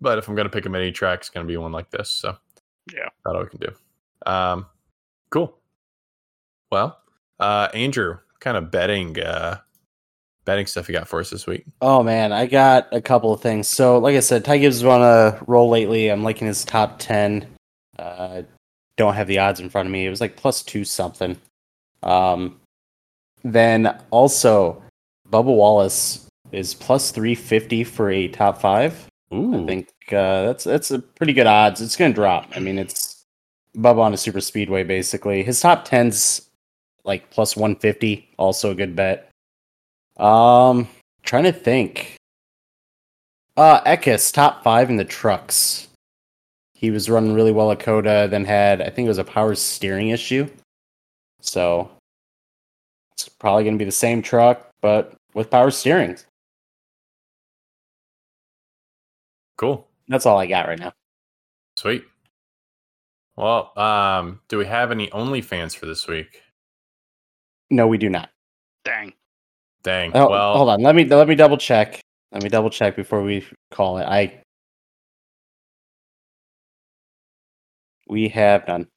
But 0.00 0.18
if 0.18 0.28
I'm 0.28 0.34
gonna 0.34 0.48
pick 0.48 0.66
a 0.66 0.68
mini 0.68 0.90
track, 0.92 1.20
it's 1.20 1.30
gonna 1.30 1.46
be 1.46 1.56
one 1.56 1.72
like 1.72 1.90
this. 1.90 2.10
So 2.10 2.36
Yeah. 2.92 3.04
that's 3.24 3.34
all 3.34 3.40
we 3.42 3.48
can 3.48 3.60
do. 3.60 3.72
Um, 4.26 4.66
cool. 5.30 5.56
Well, 6.72 6.98
uh, 7.40 7.68
Andrew, 7.74 8.18
kind 8.40 8.56
of 8.56 8.70
betting 8.70 9.18
uh 9.20 9.58
betting 10.44 10.66
stuff 10.66 10.88
you 10.88 10.94
got 10.94 11.06
for 11.06 11.20
us 11.20 11.28
this 11.30 11.46
week? 11.46 11.64
Oh 11.82 12.02
man, 12.02 12.32
I 12.32 12.46
got 12.46 12.88
a 12.92 13.00
couple 13.02 13.32
of 13.32 13.40
things. 13.42 13.68
So, 13.68 13.98
like 13.98 14.16
I 14.16 14.20
said, 14.20 14.44
Ty 14.44 14.58
Gibbs 14.58 14.76
is 14.76 14.84
on 14.84 15.02
a 15.02 15.38
roll 15.46 15.68
lately. 15.68 16.08
I'm 16.08 16.24
liking 16.24 16.46
his 16.46 16.64
top 16.64 16.98
ten. 16.98 17.46
Uh, 17.98 18.42
don't 18.96 19.14
have 19.14 19.26
the 19.26 19.38
odds 19.38 19.60
in 19.60 19.68
front 19.68 19.86
of 19.86 19.92
me. 19.92 20.06
It 20.06 20.10
was 20.10 20.20
like 20.20 20.36
plus 20.36 20.62
two 20.62 20.84
something. 20.84 21.36
Um, 22.02 22.60
then 23.42 23.98
also, 24.10 24.82
Bubba 25.30 25.44
Wallace 25.44 26.26
is 26.52 26.74
plus 26.74 27.10
three 27.10 27.34
fifty 27.34 27.84
for 27.84 28.10
a 28.10 28.28
top 28.28 28.60
five. 28.60 29.06
Ooh, 29.32 29.62
I 29.62 29.66
think 29.66 29.88
uh, 30.08 30.42
that's 30.46 30.64
that's 30.64 30.90
a 30.90 30.98
pretty 30.98 31.32
good 31.32 31.46
odds. 31.46 31.80
It's 31.80 31.96
going 31.96 32.12
to 32.12 32.14
drop. 32.14 32.48
I 32.54 32.60
mean, 32.60 32.78
it's 32.78 33.24
Bubba 33.76 33.98
on 33.98 34.14
a 34.14 34.16
super 34.16 34.40
speedway 34.40 34.84
basically. 34.84 35.42
His 35.42 35.60
top 35.60 35.84
tens 35.84 36.48
like 37.04 37.30
plus 37.30 37.56
one 37.56 37.76
fifty. 37.76 38.28
Also 38.38 38.70
a 38.70 38.74
good 38.74 38.96
bet. 38.96 39.28
Um, 40.16 40.88
trying 41.22 41.44
to 41.44 41.52
think. 41.52 42.16
Uh, 43.56 43.80
Ekis 43.82 44.32
top 44.32 44.62
five 44.62 44.88
in 44.88 44.96
the 44.96 45.04
trucks. 45.04 45.87
He 46.78 46.92
was 46.92 47.10
running 47.10 47.34
really 47.34 47.50
well 47.50 47.72
at 47.72 47.80
COTA. 47.80 48.28
Then 48.30 48.44
had 48.44 48.80
I 48.80 48.88
think 48.88 49.06
it 49.06 49.08
was 49.08 49.18
a 49.18 49.24
power 49.24 49.56
steering 49.56 50.10
issue. 50.10 50.48
So 51.40 51.90
it's 53.12 53.28
probably 53.28 53.64
going 53.64 53.74
to 53.74 53.78
be 53.82 53.84
the 53.84 53.90
same 53.90 54.22
truck, 54.22 54.70
but 54.80 55.12
with 55.34 55.50
power 55.50 55.72
steering. 55.72 56.16
cool, 59.56 59.88
That's 60.06 60.24
all 60.24 60.38
I 60.38 60.46
got 60.46 60.68
right 60.68 60.78
now. 60.78 60.92
sweet. 61.76 62.04
Well, 63.34 63.72
um, 63.76 64.40
do 64.48 64.56
we 64.58 64.66
have 64.66 64.92
any 64.92 65.08
OnlyFans 65.08 65.76
for 65.76 65.86
this 65.86 66.06
week? 66.06 66.42
No, 67.70 67.88
we 67.88 67.98
do 67.98 68.08
not. 68.08 68.30
Dang. 68.84 69.12
Dang. 69.82 70.12
Oh, 70.14 70.30
well, 70.30 70.56
hold 70.56 70.68
on. 70.68 70.80
Let 70.80 70.94
me 70.94 71.04
let 71.04 71.26
me 71.26 71.34
double 71.34 71.56
check. 71.56 72.00
Let 72.30 72.44
me 72.44 72.48
double 72.48 72.70
check 72.70 72.94
before 72.94 73.22
we 73.22 73.44
call 73.72 73.98
it. 73.98 74.04
I 74.04 74.42
we 78.08 78.28
have 78.28 78.66
none. 78.66 78.88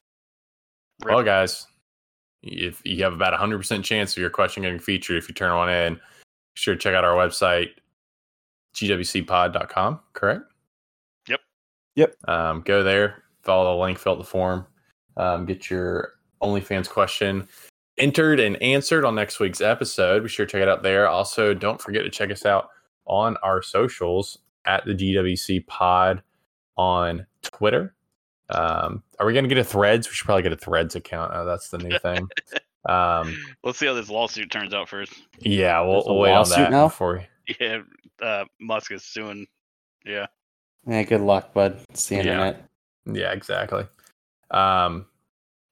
Well, 1.04 1.22
guys, 1.22 1.66
if 2.42 2.80
you 2.84 3.02
have 3.04 3.12
about 3.12 3.34
a 3.34 3.36
hundred 3.36 3.58
percent 3.58 3.84
chance 3.84 4.12
of 4.12 4.18
your 4.18 4.30
question 4.30 4.62
getting 4.62 4.78
featured 4.78 5.16
if 5.16 5.28
you 5.28 5.34
turn 5.34 5.54
one 5.54 5.68
in, 5.68 5.94
be 5.94 6.00
sure 6.54 6.74
to 6.74 6.80
check 6.80 6.94
out 6.94 7.04
our 7.04 7.14
website, 7.14 7.70
gwcpod.com, 8.74 10.00
correct? 10.12 10.42
Yep. 11.28 11.40
Yep. 11.96 12.14
Um, 12.28 12.62
go 12.62 12.82
there, 12.82 13.24
follow 13.42 13.76
the 13.76 13.82
link, 13.82 13.98
fill 13.98 14.12
out 14.12 14.18
the 14.18 14.24
form, 14.24 14.66
um, 15.16 15.46
get 15.46 15.70
your 15.70 16.12
OnlyFans 16.42 16.88
question 16.88 17.48
entered 17.98 18.40
and 18.40 18.60
answered 18.62 19.04
on 19.04 19.14
next 19.14 19.38
week's 19.38 19.60
episode. 19.60 20.22
Be 20.22 20.28
sure 20.28 20.46
to 20.46 20.52
check 20.52 20.62
it 20.62 20.68
out 20.68 20.82
there. 20.82 21.08
Also, 21.08 21.54
don't 21.54 21.80
forget 21.80 22.04
to 22.04 22.10
check 22.10 22.30
us 22.30 22.46
out 22.46 22.68
on 23.06 23.36
our 23.42 23.62
socials 23.62 24.38
at 24.64 24.84
the 24.84 24.94
GWC 24.94 25.66
Pod 25.66 26.22
on 26.76 27.26
Twitter. 27.42 27.94
Um, 28.52 29.02
are 29.18 29.26
we 29.26 29.32
going 29.32 29.44
to 29.44 29.48
get 29.48 29.58
a 29.58 29.64
Threads? 29.64 30.08
We 30.08 30.14
should 30.14 30.24
probably 30.26 30.42
get 30.42 30.52
a 30.52 30.56
Threads 30.56 30.94
account. 30.94 31.32
Oh, 31.34 31.44
that's 31.44 31.68
the 31.70 31.78
new 31.78 31.98
thing. 31.98 32.28
Um, 32.88 33.36
Let's 33.64 33.78
see 33.78 33.86
how 33.86 33.94
this 33.94 34.10
lawsuit 34.10 34.50
turns 34.50 34.74
out 34.74 34.88
first. 34.88 35.12
yeah, 35.40 35.80
we'll, 35.80 35.92
There's 35.94 36.06
a 36.06 36.12
we'll 36.12 36.20
wait 36.22 36.30
on 36.30 36.36
lawsuit 36.38 36.56
that 36.56 36.70
now? 36.70 36.86
before. 36.88 37.24
Yeah, 37.60 37.78
uh, 38.20 38.44
Musk 38.60 38.92
is 38.92 39.02
suing. 39.04 39.46
Yeah. 40.06 40.26
Yeah, 40.86 41.02
good 41.02 41.20
luck, 41.20 41.52
bud. 41.52 41.78
It's 41.90 42.06
the 42.08 42.14
Yeah. 42.16 42.20
internet. 42.20 42.68
Yeah, 43.06 43.32
exactly. 43.32 43.84
Um, 44.50 45.06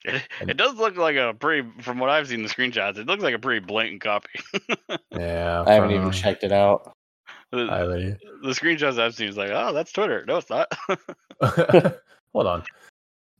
It, 0.04 0.22
it 0.40 0.56
does 0.56 0.74
look 0.74 0.96
like 0.96 1.16
a 1.16 1.32
pretty, 1.34 1.68
from 1.82 1.98
what 2.00 2.10
I've 2.10 2.26
seen 2.26 2.42
the 2.42 2.48
screenshots, 2.48 2.96
it 2.98 3.06
looks 3.06 3.22
like 3.22 3.34
a 3.34 3.38
pretty 3.38 3.64
blatant 3.64 4.00
copy. 4.00 4.30
yeah, 5.12 5.62
I 5.66 5.74
haven't 5.74 5.92
even 5.92 6.10
checked 6.10 6.42
it 6.42 6.52
out. 6.52 6.96
the, 7.52 8.16
the 8.42 8.48
screenshots 8.50 8.98
I've 8.98 9.14
seen 9.14 9.28
is 9.28 9.36
like, 9.36 9.50
oh, 9.50 9.72
that's 9.72 9.92
Twitter. 9.92 10.24
No, 10.26 10.38
it's 10.38 10.50
not. 10.50 10.68
Either. 12.34 12.46
Hold 12.48 12.64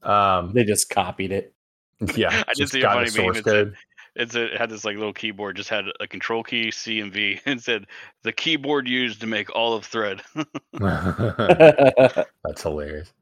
on. 0.02 0.38
Um, 0.38 0.52
They 0.52 0.64
just 0.64 0.90
copied 0.90 1.32
it. 1.32 1.54
yeah, 2.16 2.44
I 2.48 2.52
just 2.56 2.72
see 2.72 2.78
a 2.78 2.82
got 2.82 2.94
funny 2.94 3.10
the 3.10 3.18
meme. 3.18 3.26
source 3.26 3.38
It 3.38 3.44
code. 3.44 3.74
it's 4.16 4.34
a, 4.34 4.54
it 4.54 4.58
had 4.58 4.70
this 4.70 4.84
like 4.86 4.96
little 4.96 5.12
keyboard, 5.12 5.56
just 5.56 5.68
had 5.68 5.84
a 6.00 6.06
control 6.06 6.42
key, 6.42 6.70
C 6.70 7.00
and 7.00 7.12
V, 7.12 7.38
and 7.46 7.60
said 7.62 7.86
the 8.22 8.32
keyboard 8.32 8.88
used 8.88 9.20
to 9.20 9.26
make 9.26 9.54
all 9.54 9.74
of 9.74 9.84
Thread. 9.84 10.22
That's 10.72 12.62
hilarious. 12.62 13.12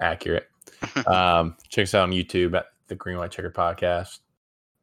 Accurate. 0.00 0.46
Um, 1.06 1.56
check 1.70 1.84
us 1.84 1.94
out 1.94 2.02
on 2.04 2.10
YouTube 2.12 2.54
at 2.56 2.66
the 2.88 2.94
Green 2.94 3.16
White 3.18 3.30
Checker 3.30 3.50
Podcast. 3.50 4.18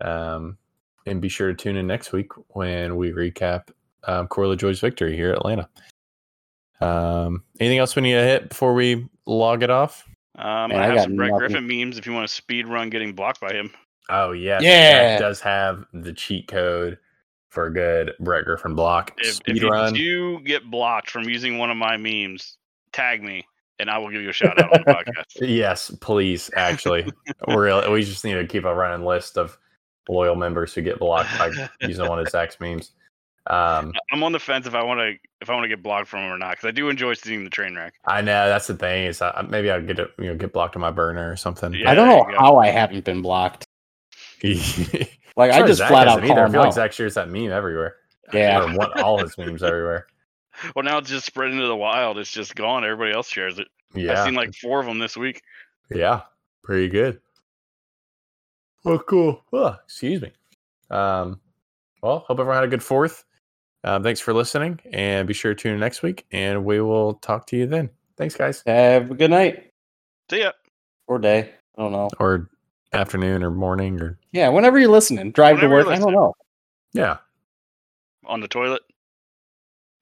Um, 0.02 0.58
and 1.06 1.22
be 1.22 1.30
sure 1.30 1.48
to 1.50 1.54
tune 1.54 1.78
in 1.78 1.86
next 1.88 2.12
week 2.12 2.32
when 2.50 2.96
we 2.98 3.12
recap 3.12 3.70
um, 4.06 4.28
Corey 4.28 4.48
LaJoie's 4.48 4.80
victory 4.80 5.16
here 5.16 5.30
at 5.32 5.38
Atlanta. 5.38 5.70
Um, 6.82 7.44
anything 7.60 7.78
else 7.78 7.96
we 7.96 8.02
need 8.02 8.14
to 8.14 8.24
hit 8.24 8.50
before 8.50 8.74
we 8.74 9.08
log 9.26 9.64
it 9.64 9.70
off? 9.70 10.04
Um, 10.38 10.70
Man, 10.70 10.80
I 10.80 10.84
I 10.84 10.86
have 10.88 10.96
got 10.96 11.04
some 11.04 11.16
Brett 11.16 11.32
nothing. 11.32 11.48
Griffin 11.48 11.68
memes 11.68 11.98
if 11.98 12.06
you 12.06 12.14
want 12.14 12.28
to 12.28 12.34
speed 12.34 12.68
run 12.68 12.90
getting 12.90 13.14
blocked 13.14 13.40
by 13.40 13.54
him. 13.54 13.72
Oh, 14.10 14.32
yes. 14.32 14.62
Yeah. 14.62 15.14
Jack 15.14 15.20
does 15.20 15.42
have 15.42 15.86
the 15.94 16.14
cheat 16.14 16.48
code 16.48 16.98
for 17.50 17.68
a 17.68 17.74
good 17.74 18.14
Brett 18.20 18.46
Griffin 18.46 18.76
block. 18.76 19.14
If, 19.18 19.36
Speed 19.36 19.58
if 19.58 19.64
you 19.64 19.70
run. 19.70 19.94
do 19.94 20.40
get 20.42 20.70
blocked 20.70 21.10
from 21.10 21.24
using 21.24 21.58
one 21.58 21.72
of 21.72 21.78
my 21.78 21.98
memes, 21.98 22.58
tag 22.92 23.24
me 23.24 23.46
and 23.80 23.90
I 23.90 23.98
will 23.98 24.10
give 24.10 24.22
you 24.22 24.30
a 24.30 24.34
shout 24.34 24.62
out 24.62 24.72
on 24.72 24.84
the 24.86 24.94
podcast. 24.94 25.26
Yes, 25.48 25.92
please. 26.02 26.50
Actually, 26.56 27.12
we're 27.48 27.90
we 27.92 28.04
just 28.04 28.24
need 28.24 28.36
to 28.36 28.46
keep 28.48 28.66
a 28.66 28.74
running 28.74 29.06
list 29.06 29.38
of 29.38 29.58
loyal 30.08 30.36
members 30.36 30.74
who 30.74 30.82
get 30.82 31.00
blocked 31.00 31.30
by 31.38 31.52
using 31.82 32.08
one 32.08 32.20
of 32.20 32.30
Zach's 32.30 32.60
memes. 32.60 32.92
Um, 33.48 33.94
I'm 34.12 34.24
on 34.24 34.32
the 34.32 34.40
fence 34.40 34.66
if 34.66 34.74
I 34.74 34.84
want 34.84 35.00
to 35.00 35.14
if 35.42 35.50
I 35.50 35.54
want 35.54 35.66
to 35.66 35.70
get 35.70 35.84
blocked 35.84 36.08
from 36.08 36.22
him 36.22 36.32
or 36.32 36.38
not 36.38 36.52
because 36.52 36.68
I 36.68 36.72
do 36.72 36.90
enjoy 36.90 37.14
seeing 37.14 37.44
the 37.44 37.50
train 37.50 37.76
wreck. 37.76 37.94
I 38.08 38.22
know 38.22 38.48
that's 38.50 38.66
the 38.68 38.76
thing 38.76 39.06
is 39.06 39.22
I, 39.22 39.46
maybe 39.48 39.70
I'll 39.70 39.82
get 39.84 40.00
it, 40.00 40.12
you 40.18 40.26
know, 40.26 40.36
get 40.36 40.52
blocked 40.52 40.76
on 40.76 40.82
my 40.82 40.90
burner 40.92 41.32
or 41.32 41.36
something. 41.36 41.74
Yeah, 41.74 41.92
I 41.92 41.94
don't 41.96 42.08
know 42.08 42.26
you 42.28 42.34
go. 42.34 42.40
how 42.40 42.58
I 42.58 42.68
haven't 42.68 43.06
been 43.06 43.22
blocked. 43.22 43.68
Like 45.38 45.52
I 45.52 45.68
just 45.68 45.80
Zach 45.80 45.90
flat 45.90 46.08
out 46.08 46.20
either. 46.24 46.28
call 46.30 46.40
I 46.40 46.46
him 46.46 46.52
feel 46.54 46.62
like 46.62 46.68
out. 46.70 46.74
Zach 46.76 46.94
shares 46.94 47.16
that 47.16 47.30
meme 47.30 47.52
everywhere. 47.52 47.98
Yeah. 48.34 48.62
or 48.64 48.78
want 48.78 48.98
all 49.02 49.18
his 49.20 49.38
memes 49.38 49.64
everywhere. 49.64 50.08
Well, 50.74 50.86
now 50.86 51.00
it's 51.00 51.10
just 51.10 51.26
spread 51.26 51.52
into 51.52 51.68
the 51.68 51.76
wild. 51.76 52.18
It's 52.18 52.32
just 52.32 52.56
gone. 52.56 52.86
Everybody 52.86 53.14
else 53.14 53.28
shares 53.28 53.60
it. 53.60 53.68
Yeah, 53.94 54.14
I've 54.14 54.24
seen 54.26 54.36
like 54.36 54.56
four 54.56 54.80
of 54.80 54.86
them 54.86 55.00
this 55.00 55.18
week. 55.18 55.42
yeah, 55.94 56.22
pretty 56.64 56.88
good. 56.88 57.20
Well, 58.86 59.00
cool. 59.00 59.44
Oh, 59.52 59.76
excuse 59.84 60.22
me. 60.22 60.32
Um, 60.90 61.42
well, 62.02 62.20
hope 62.20 62.40
everyone 62.40 62.56
had 62.56 62.64
a 62.64 62.70
good 62.70 62.82
fourth. 62.82 63.26
Um, 63.86 64.02
thanks 64.04 64.20
for 64.20 64.34
listening, 64.34 64.80
and 64.92 65.28
be 65.28 65.34
sure 65.36 65.54
to 65.54 65.62
tune 65.62 65.76
in 65.76 65.80
next 65.80 66.02
week, 66.02 66.26
and 66.32 66.66
we 66.66 66.82
will 66.82 67.14
talk 67.16 67.46
to 67.48 67.56
you 67.58 67.68
then. 67.68 67.90
Thanks, 68.18 68.36
guys. 68.36 68.64
Have 68.66 69.12
a 69.12 69.14
good 69.14 69.30
night. 69.30 69.72
See 70.30 70.40
ya. 70.42 70.52
or 71.08 71.20
day. 71.20 71.52
I 71.78 71.82
don't 71.82 71.92
know. 71.92 72.10
or 72.20 72.50
afternoon 72.94 73.44
or 73.44 73.52
morning 73.52 74.02
or 74.02 74.18
Yeah, 74.32 74.50
whenever 74.50 74.80
you're 74.80 74.90
listening, 74.90 75.32
drive 75.32 75.58
Whenever 75.58 75.84
to 75.84 75.90
work. 75.90 75.96
I 75.96 76.00
don't 76.02 76.14
know. 76.14 76.34
yeah. 76.94 77.18
On 78.26 78.40
the 78.40 78.48
toilet. 78.48 78.82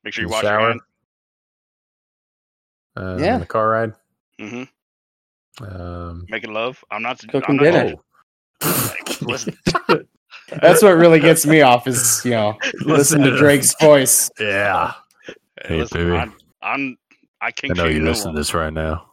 Make 0.06 0.14
sure 0.14 0.22
you 0.22 0.28
in 0.28 0.30
the 0.30 0.36
wash 0.36 0.44
your 0.44 0.52
shower. 0.52 0.70
hands. 0.70 0.82
Uh, 2.96 3.18
Yeah. 3.20 3.34
in 3.36 3.40
the 3.42 3.46
car 3.46 3.68
ride. 3.70 3.94
Mm-hmm. 4.40 5.66
Um, 5.66 6.26
Making 6.30 6.54
love. 6.54 6.84
I'm 6.90 7.02
not 7.02 7.20
Cooking 7.20 7.44
I'm 7.48 7.56
not 7.58 7.64
dinner. 7.64 7.96
Listen, 9.22 9.58
That's 10.62 10.82
what 10.84 10.92
really 10.98 11.20
gets 11.20 11.46
me 11.46 11.62
off 11.62 11.88
is 11.88 12.22
you 12.24 12.32
know 12.32 12.58
listen 12.86 13.22
to 13.22 13.38
Drake's 13.38 13.76
voice. 13.80 14.30
Yeah, 14.40 14.94
Hey, 15.66 15.78
listen, 15.80 15.98
baby. 16.00 16.18
I'm, 16.18 16.34
I'm 16.62 16.98
I 17.42 17.52
I 17.64 17.68
know 17.74 17.86
you 17.86 18.02
listen 18.04 18.34
to 18.34 18.38
this 18.40 18.54
right 18.54 18.74
now. 18.74 19.10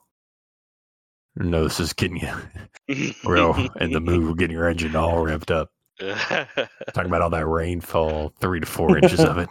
No, 1.37 1.65
this 1.65 1.81
is 1.81 1.93
getting 1.93 2.19
you 2.19 3.13
real 3.25 3.55
in 3.81 3.93
the 3.93 4.01
mood, 4.01 4.27
We're 4.29 4.35
getting 4.35 4.57
your 4.57 4.69
engine 4.69 4.97
all 4.97 5.17
revved 5.25 5.51
up. 5.51 5.71
Talking 6.01 7.07
about 7.11 7.23
all 7.23 7.31
that 7.31 7.47
rainfall, 7.47 8.33
three 8.41 8.61
to 8.61 8.67
four 8.67 8.99
inches 8.99 9.21
of 9.21 9.39
it. 9.39 9.49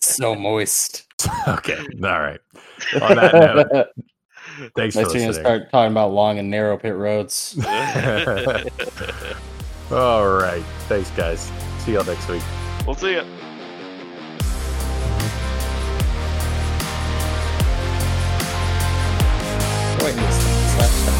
So 0.00 0.34
moist. 0.34 1.06
okay, 1.48 1.78
all 2.02 2.20
right. 2.20 2.40
On 3.02 3.16
that 3.16 3.34
note, 3.34 3.88
thanks 4.76 4.94
Next 4.94 5.08
for 5.08 5.12
thing 5.12 5.22
you 5.22 5.28
listening. 5.28 5.32
start 5.44 5.70
talking 5.70 5.92
about 5.92 6.12
long 6.12 6.38
and 6.38 6.48
narrow 6.50 6.78
pit 6.78 6.94
roads. 6.94 7.56
All 9.90 10.28
right, 10.28 10.62
thanks, 10.88 11.10
guys. 11.10 11.50
See 11.78 11.94
y'all 11.94 12.04
next 12.04 12.28
week. 12.28 12.42
we'll 12.86 12.94
see 12.94 13.14
ya. 13.14 13.24
Wait, 20.00 21.17